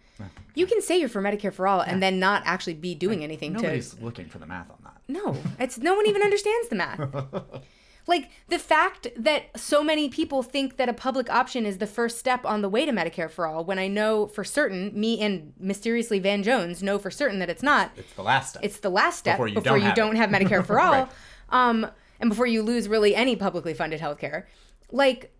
you 0.55 0.65
can 0.65 0.81
say 0.81 0.99
you're 0.99 1.09
for 1.09 1.21
Medicare 1.21 1.53
for 1.53 1.67
all 1.67 1.81
and 1.81 2.01
then 2.03 2.19
not 2.19 2.43
actually 2.45 2.73
be 2.73 2.93
doing 2.95 3.23
anything 3.23 3.53
Nobody's 3.53 3.93
to. 3.93 4.03
looking 4.03 4.27
for 4.27 4.37
the 4.39 4.45
math 4.45 4.69
on 4.69 4.77
that. 4.83 5.01
No, 5.07 5.35
it's 5.59 5.77
no 5.77 5.95
one 5.95 6.05
even 6.07 6.21
understands 6.21 6.69
the 6.69 6.75
math. 6.75 6.99
Like 8.07 8.31
the 8.47 8.57
fact 8.57 9.07
that 9.17 9.43
so 9.59 9.83
many 9.83 10.09
people 10.09 10.41
think 10.41 10.77
that 10.77 10.89
a 10.89 10.93
public 10.93 11.29
option 11.29 11.63
is 11.63 11.77
the 11.77 11.85
first 11.85 12.17
step 12.17 12.43
on 12.43 12.63
the 12.63 12.69
way 12.69 12.83
to 12.83 12.91
Medicare 12.91 13.29
for 13.29 13.45
all, 13.45 13.63
when 13.63 13.77
I 13.77 13.87
know 13.87 14.25
for 14.25 14.43
certain, 14.43 14.99
me 14.99 15.21
and 15.21 15.53
mysteriously 15.59 16.17
Van 16.17 16.41
Jones 16.41 16.81
know 16.81 16.97
for 16.97 17.11
certain 17.11 17.37
that 17.37 17.51
it's 17.51 17.61
not. 17.61 17.91
It's 17.95 18.11
the 18.13 18.23
last 18.23 18.49
step. 18.51 18.63
It's 18.65 18.79
the 18.79 18.89
last 18.89 19.19
step 19.19 19.35
Before 19.35 19.47
you 19.47 19.53
before 19.55 19.73
don't 19.73 19.79
you 19.81 19.85
have 19.87 19.95
don't 19.95 20.15
have 20.15 20.29
Medicare 20.31 20.65
for 20.65 20.79
all, 20.85 20.91
Right. 20.91 21.07
um, 21.49 21.85
and 22.19 22.31
before 22.31 22.47
you 22.47 22.63
lose 22.63 22.87
really 22.87 23.13
any 23.15 23.35
publicly 23.35 23.75
funded 23.75 24.01
healthcare. 24.01 24.45
Like, 24.91 25.31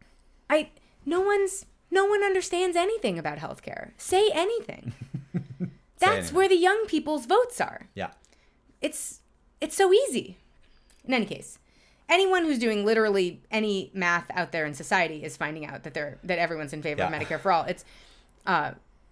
I 0.47 0.69
no 1.07 1.21
one's 1.21 1.65
no 1.91 2.05
one 2.05 2.23
understands 2.23 2.75
anything 2.77 3.17
about 3.17 3.37
healthcare. 3.37 3.91
Say 3.97 4.29
anything. 4.33 4.93
That's 5.99 6.13
anything. 6.15 6.35
where 6.35 6.49
the 6.49 6.55
young 6.55 6.85
people's 6.87 7.25
votes 7.25 7.59
are. 7.59 7.87
yeah. 7.95 8.11
It's 8.81 9.19
it's 9.59 9.75
so 9.75 9.91
easy. 9.91 10.37
In 11.03 11.13
any 11.13 11.25
case, 11.25 11.59
anyone 12.07 12.45
who's 12.45 12.59
doing 12.59 12.85
literally 12.85 13.41
any 13.51 13.91
math 13.93 14.29
out 14.31 14.51
there 14.53 14.65
in 14.65 14.73
society 14.73 15.23
is 15.23 15.35
finding 15.35 15.65
out 15.65 15.83
that 15.83 15.93
they're 15.93 16.17
that 16.23 16.39
everyone's 16.39 16.71
in 16.71 16.81
favor 16.81 17.03
of 17.03 17.11
Medicare 17.11 17.39
for 17.39 17.51
all. 17.51 17.63
It's 17.65 17.83
uh, 18.45 18.71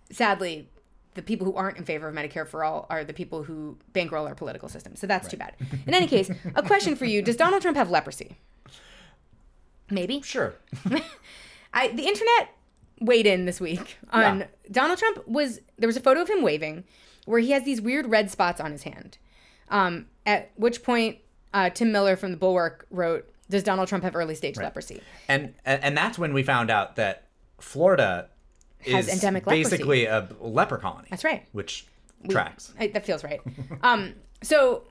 sadly 0.10 0.70
the 1.16 1.22
people 1.22 1.46
who 1.46 1.54
aren't 1.56 1.78
in 1.78 1.84
favor 1.84 2.08
of 2.08 2.16
Medicare 2.16 2.48
for 2.48 2.64
all 2.64 2.86
are 2.90 3.04
the 3.04 3.14
people 3.14 3.44
who 3.44 3.78
bankroll 3.92 4.28
our 4.28 4.36
political 4.36 4.70
system. 4.70 4.96
So 4.96 5.08
that's 5.08 5.28
too 5.28 5.38
bad. 5.38 5.54
In 5.86 5.94
any 5.94 6.08
case, 6.08 6.30
a 6.56 6.64
question 6.64 6.96
for 6.96 7.06
you: 7.06 7.22
Does 7.22 7.36
Donald 7.36 7.62
Trump 7.62 7.76
have 7.76 7.90
leprosy? 7.90 8.38
Maybe. 9.90 10.22
Sure. 10.22 10.54
I 11.74 11.90
the 11.90 12.08
internet 12.08 12.50
weighed 13.00 13.26
in 13.28 13.46
this 13.46 13.60
week 13.62 13.98
on 14.12 14.40
Yeah. 14.40 14.48
Donald 14.72 15.00
Trump 15.00 15.28
was 15.28 15.60
there 15.78 15.88
was 15.88 15.98
a 15.98 16.02
photo 16.02 16.22
of 16.22 16.30
him 16.30 16.42
waving 16.42 16.84
where 17.26 17.40
he 17.40 17.52
has 17.52 17.64
these 17.64 17.82
weird 17.82 18.08
red 18.10 18.32
spots 18.32 18.60
on 18.62 18.72
his 18.72 18.84
hand. 18.84 19.18
Um, 19.70 20.06
at 20.26 20.52
which 20.56 20.82
point 20.84 21.18
uh, 21.54 21.70
Tim 21.70 21.92
Miller 21.92 22.16
from 22.16 22.32
the 22.32 22.38
Bulwark 22.38 22.86
wrote, 22.90 23.30
"Does 23.50 23.64
Donald 23.64 23.88
Trump 23.90 24.04
have 24.04 24.16
early 24.16 24.36
stage 24.36 24.58
leprosy?" 24.58 25.02
And 25.28 25.54
and 25.66 25.96
that's 25.98 26.18
when 26.18 26.34
we 26.34 26.44
found 26.44 26.70
out 26.70 26.96
that 26.96 27.24
Florida 27.60 28.30
Has 28.86 29.08
is 29.08 29.14
endemic 29.16 29.46
leprosy. 29.46 29.64
basically 29.64 30.06
a 30.06 30.28
leper 30.40 30.78
colony. 30.78 31.08
That's 31.10 31.24
right. 31.24 31.46
Which 31.52 31.86
tracks. 32.30 32.74
I, 32.80 32.88
that 32.88 33.06
feels 33.06 33.24
right. 33.24 33.42
um, 33.84 34.14
so 34.42 34.84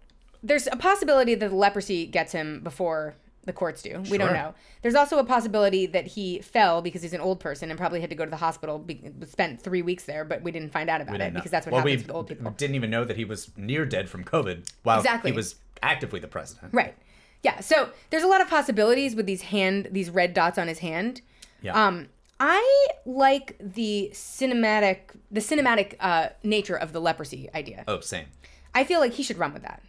there's 0.43 0.67
a 0.67 0.77
possibility 0.77 1.35
that 1.35 1.49
the 1.49 1.57
leprosy 1.57 2.07
gets 2.07 2.33
him 2.33 2.61
before 2.63 3.15
the 3.47 3.53
courts 3.53 3.81
do. 3.81 4.03
We 4.11 4.19
don't 4.19 4.33
know. 4.33 4.55
There's 4.83 4.95
also 4.95 5.19
a 5.19 5.25
possibility 5.25 5.87
that 5.87 6.07
he 6.07 6.41
fell 6.41 6.83
because 6.83 7.03
he's 7.03 7.13
an 7.13 7.21
old 7.21 7.41
person 7.41 7.71
and 7.71 7.79
probably 7.79 8.01
had 8.01 8.11
to 8.11 8.17
go 8.17 8.25
to 8.25 8.31
the 8.31 8.37
hospital. 8.37 8.79
Be, 8.79 9.01
spent 9.27 9.63
three 9.63 9.83
weeks 9.83 10.05
there, 10.05 10.25
but 10.25 10.43
we 10.43 10.51
didn't 10.51 10.73
find 10.73 10.91
out 10.91 11.01
about 11.01 11.21
it 11.21 11.33
know. 11.33 11.39
because 11.39 11.51
that's 11.51 11.65
what 11.65 11.73
well, 11.73 11.81
happens 11.81 12.03
with 12.03 12.15
old 12.15 12.27
people. 12.27 12.51
didn't 12.51 12.75
even 12.75 12.91
know 12.91 13.05
that 13.05 13.17
he 13.17 13.25
was 13.25 13.51
near 13.57 13.87
dead 13.87 14.09
from 14.11 14.25
COVID 14.25 14.69
while 14.83 14.99
Exactly. 14.99 15.31
he 15.31 15.37
was 15.37 15.55
actively 15.83 16.21
the 16.21 16.29
president. 16.29 16.75
Right. 16.75 16.95
Yeah. 17.43 17.61
So 17.61 17.91
there's 18.11 18.25
a 18.25 18.29
lot 18.29 18.41
of 18.41 18.49
possibilities 18.49 19.15
with 19.15 19.27
these 19.27 19.43
hand, 19.43 19.89
these 19.93 20.11
red 20.11 20.35
dots 20.35 20.59
on 20.59 20.69
his 20.69 20.81
hand. 20.81 21.23
Yeah. 21.63 21.87
Um, 21.87 22.09
I 22.41 22.89
like 23.07 23.57
the 23.61 24.11
cinematic, 24.13 24.99
the 25.31 25.41
cinematic 25.41 25.95
uh, 26.01 26.31
nature 26.43 26.77
of 26.77 26.93
the 26.93 27.01
leprosy 27.01 27.49
idea. 27.55 27.85
oh, 27.89 28.01
same. 28.01 28.27
I 28.75 28.85
feel 28.85 29.01
like 29.01 29.13
he 29.13 29.23
should 29.23 29.39
run 29.39 29.55
with 29.55 29.63
that 29.63 29.83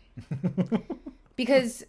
because 1.36 1.84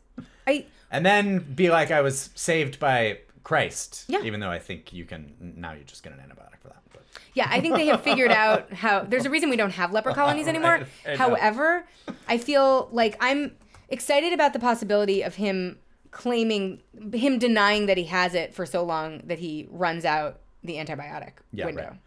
I 0.49 0.67
And 0.91 1.05
then 1.05 1.39
be 1.39 1.71
like, 1.71 1.91
I 1.91 2.01
was 2.01 2.31
saved 2.35 2.79
by 2.79 3.19
Christ. 3.45 4.05
Yeah. 4.09 4.23
Even 4.23 4.41
though 4.41 4.51
I 4.51 4.59
think 4.59 4.93
you 4.93 5.05
can 5.05 5.55
now 5.57 5.73
you 5.73 5.85
just 5.85 6.03
get 6.03 6.13
an 6.13 6.19
antibiotic 6.19 6.61
for 6.61 6.69
that. 6.69 6.83
But 6.93 7.05
Yeah, 7.35 7.49
I 7.51 7.61
think 7.61 7.77
they 7.77 7.87
have 7.87 8.03
figured 8.03 8.31
out 8.31 8.73
how. 8.73 9.05
There's 9.05 9.27
a 9.27 9.31
reason 9.31 9.51
we 9.51 9.57
don't 9.57 9.71
have 9.71 9.93
leper 9.93 10.13
colonies 10.13 10.47
anymore. 10.55 10.73
Right, 10.73 10.87
I. 11.07 11.17
However, 11.17 11.87
I 12.29 12.39
feel 12.39 12.89
like 12.93 13.17
I'm 13.21 13.57
excited 13.89 14.33
about 14.33 14.53
the 14.53 14.59
possibility 14.59 15.23
of 15.23 15.37
him 15.37 15.79
claiming, 16.11 16.83
him 17.13 17.39
denying 17.39 17.87
that 17.87 17.97
he 17.97 18.05
has 18.05 18.35
it 18.35 18.55
for 18.55 18.67
so 18.67 18.83
long 18.83 19.23
that 19.25 19.39
he 19.39 19.67
runs 19.71 20.05
out 20.05 20.41
the 20.63 20.75
antibiotic 20.75 21.33
yeah, 21.53 21.67
window. 21.67 21.83
right. 21.83 21.99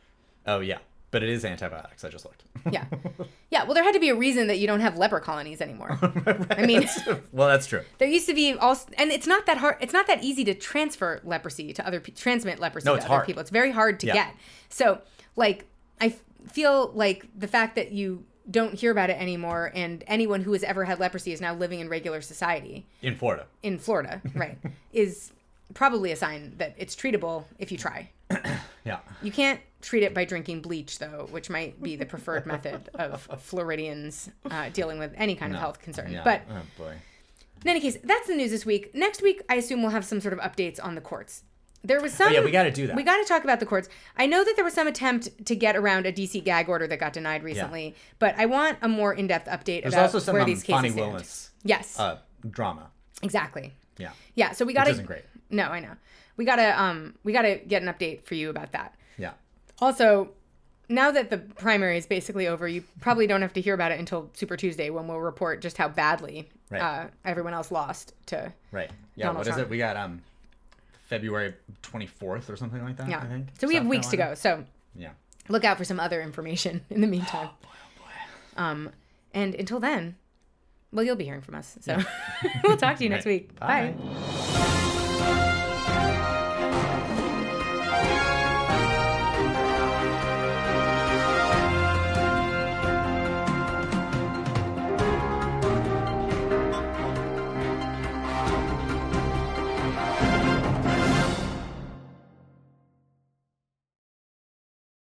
Oh 0.45 0.59
yeah. 0.59 0.79
But 1.11 1.23
it 1.23 1.29
is 1.29 1.43
antibiotics. 1.43 2.03
I 2.05 2.09
just 2.09 2.23
looked. 2.25 2.43
Yeah, 2.71 2.85
yeah. 3.49 3.65
Well, 3.65 3.73
there 3.73 3.83
had 3.83 3.93
to 3.93 3.99
be 3.99 4.09
a 4.09 4.15
reason 4.15 4.47
that 4.47 4.59
you 4.59 4.67
don't 4.67 4.79
have 4.79 4.97
leper 4.97 5.19
colonies 5.19 5.59
anymore. 5.61 5.99
I 6.51 6.65
mean, 6.65 6.87
well, 7.33 7.49
that's 7.49 7.67
true. 7.67 7.81
there 7.97 8.07
used 8.07 8.27
to 8.27 8.33
be 8.33 8.53
all, 8.53 8.77
and 8.97 9.11
it's 9.11 9.27
not 9.27 9.45
that 9.45 9.57
hard. 9.57 9.75
It's 9.81 9.91
not 9.93 10.07
that 10.07 10.23
easy 10.23 10.43
to 10.45 10.53
transfer 10.53 11.19
leprosy 11.25 11.73
to 11.73 11.85
other, 11.85 11.99
transmit 11.99 12.59
leprosy 12.59 12.85
No, 12.85 12.95
to 12.95 13.01
other 13.01 13.07
hard. 13.09 13.25
people. 13.25 13.41
It's 13.41 13.49
very 13.51 13.71
hard 13.71 13.99
to 14.01 14.07
Yeah. 14.07 14.13
get. 14.13 14.35
So, 14.69 15.01
like, 15.35 15.65
I 15.99 16.15
feel 16.49 16.91
like 16.95 17.25
the 17.37 17.47
fact 17.47 17.75
that 17.75 17.91
you 17.91 18.23
don't 18.49 18.73
hear 18.73 18.91
about 18.91 19.09
it 19.09 19.19
anymore, 19.21 19.71
and 19.75 20.03
anyone 20.07 20.41
who 20.41 20.53
has 20.53 20.63
ever 20.63 20.85
had 20.85 20.99
leprosy 20.99 21.31
is 21.33 21.41
now 21.41 21.53
living 21.53 21.79
in 21.81 21.89
regular 21.89 22.21
society 22.21 22.85
In 23.01 23.15
Florida. 23.15 23.45
in 23.63 23.77
Florida, 23.79 24.21
right, 24.33 24.57
is 24.93 25.31
probably 25.73 26.11
a 26.11 26.15
sign 26.15 26.53
that 26.57 26.73
it's 26.77 26.95
treatable 26.95 27.43
if 27.59 27.71
you 27.71 27.77
try. 27.77 28.09
Yeah. 28.83 28.99
You 29.21 29.31
can't 29.31 29.59
treat 29.81 30.03
it 30.03 30.13
by 30.13 30.25
drinking 30.25 30.61
bleach, 30.61 30.99
though, 30.99 31.27
which 31.31 31.49
might 31.49 31.81
be 31.81 31.95
the 31.95 32.05
preferred 32.05 32.45
method 32.45 32.89
of 32.93 33.21
Floridians 33.41 34.29
uh, 34.49 34.69
dealing 34.69 34.99
with 34.99 35.13
any 35.15 35.35
kind 35.35 35.53
of 35.53 35.59
health 35.59 35.79
concern. 35.79 36.11
Yeah. 36.11 36.23
But 36.23 36.41
oh 36.49 36.61
boy. 36.77 36.95
in 37.63 37.69
any 37.69 37.79
case, 37.79 37.97
that's 38.03 38.27
the 38.27 38.35
news 38.35 38.51
this 38.51 38.65
week. 38.65 38.93
Next 38.93 39.21
week, 39.21 39.41
I 39.49 39.55
assume 39.55 39.81
we'll 39.81 39.91
have 39.91 40.05
some 40.05 40.21
sort 40.21 40.33
of 40.33 40.39
updates 40.39 40.79
on 40.83 40.95
the 40.95 41.01
courts. 41.01 41.43
There 41.83 41.99
was 41.99 42.13
some. 42.13 42.27
Oh, 42.27 42.31
yeah, 42.31 42.43
we 42.43 42.51
gotta 42.51 42.69
do 42.69 42.85
that. 42.87 42.95
We 42.95 43.01
got 43.01 43.17
to 43.17 43.25
talk 43.25 43.43
about 43.43 43.59
the 43.59 43.65
courts. 43.65 43.89
I 44.15 44.27
know 44.27 44.43
that 44.43 44.53
there 44.55 44.63
was 44.63 44.73
some 44.75 44.85
attempt 44.87 45.45
to 45.47 45.55
get 45.55 45.75
around 45.75 46.05
a 46.05 46.13
DC 46.13 46.43
gag 46.43 46.69
order 46.69 46.85
that 46.85 46.99
got 46.99 47.13
denied 47.13 47.43
recently, 47.43 47.95
but 48.19 48.35
I 48.37 48.45
want 48.45 48.77
a 48.83 48.87
more 48.87 49.13
in-depth 49.13 49.47
update 49.47 49.81
There's 49.81 49.93
about 49.95 50.03
also 50.05 50.19
some 50.19 50.33
where 50.33 50.43
um, 50.43 50.47
these 50.49 50.61
cases 50.61 50.75
Fani 50.75 50.89
stand. 50.89 51.07
Willis 51.11 51.49
Yes, 51.63 51.99
uh, 51.99 52.17
drama. 52.47 52.91
exactly. 53.23 53.73
Yeah. 53.97 54.11
Yeah, 54.35 54.51
so 54.51 54.63
we 54.63 54.73
got 54.73 54.83
to. 54.85 54.91
isn't 54.91 55.05
great. 55.05 55.23
No, 55.49 55.63
I 55.65 55.79
know. 55.79 55.95
We 56.37 56.45
gotta 56.45 56.81
um 56.81 57.15
we 57.23 57.33
gotta 57.33 57.55
get 57.67 57.81
an 57.83 57.87
update 57.93 58.23
for 58.25 58.35
you 58.35 58.49
about 58.49 58.71
that. 58.71 58.95
Yeah. 59.17 59.33
Also, 59.79 60.29
now 60.89 61.11
that 61.11 61.29
the 61.29 61.37
primary 61.37 61.97
is 61.97 62.05
basically 62.05 62.47
over, 62.47 62.67
you 62.67 62.83
probably 62.99 63.27
don't 63.27 63.41
have 63.41 63.53
to 63.53 63.61
hear 63.61 63.73
about 63.73 63.91
it 63.91 63.99
until 63.99 64.29
Super 64.33 64.57
Tuesday 64.57 64.89
when 64.89 65.07
we'll 65.07 65.19
report 65.19 65.61
just 65.61 65.77
how 65.77 65.87
badly 65.87 66.49
Right. 66.69 66.81
uh, 66.81 67.07
everyone 67.25 67.53
else 67.53 67.71
lost 67.71 68.13
to. 68.27 68.51
Right. 68.71 68.89
Yeah. 69.15 69.25
Donald 69.27 69.39
what 69.39 69.47
is 69.47 69.53
Trump. 69.55 69.67
it? 69.67 69.69
We 69.71 69.77
got 69.77 69.97
um 69.97 70.21
February 71.07 71.53
24th 71.83 72.49
or 72.49 72.55
something 72.55 72.81
like 72.83 72.95
that. 72.97 73.09
Yeah. 73.09 73.19
I 73.19 73.25
think. 73.27 73.47
So 73.59 73.67
we 73.67 73.75
have 73.75 73.83
South 73.83 73.89
weeks 73.89 74.07
to 74.07 74.17
go. 74.17 74.33
So 74.33 74.63
Yeah. 74.95 75.09
look 75.49 75.63
out 75.65 75.77
for 75.77 75.83
some 75.83 75.99
other 75.99 76.21
information 76.21 76.85
in 76.89 77.01
the 77.01 77.07
meantime. 77.07 77.49
Oh, 77.51 77.67
boy. 77.97 78.61
Um, 78.63 78.89
and 79.33 79.53
until 79.55 79.79
then, 79.81 80.15
well, 80.93 81.03
you'll 81.05 81.15
be 81.17 81.25
hearing 81.25 81.41
from 81.41 81.55
us. 81.55 81.77
So 81.81 81.97
we'll 82.63 82.77
talk 82.77 82.97
to 82.97 83.03
you 83.03 83.09
next 83.15 83.25
Right. 83.25 83.41
week. 83.49 83.59
Bye. 83.59 83.93
Bye. 83.97 84.77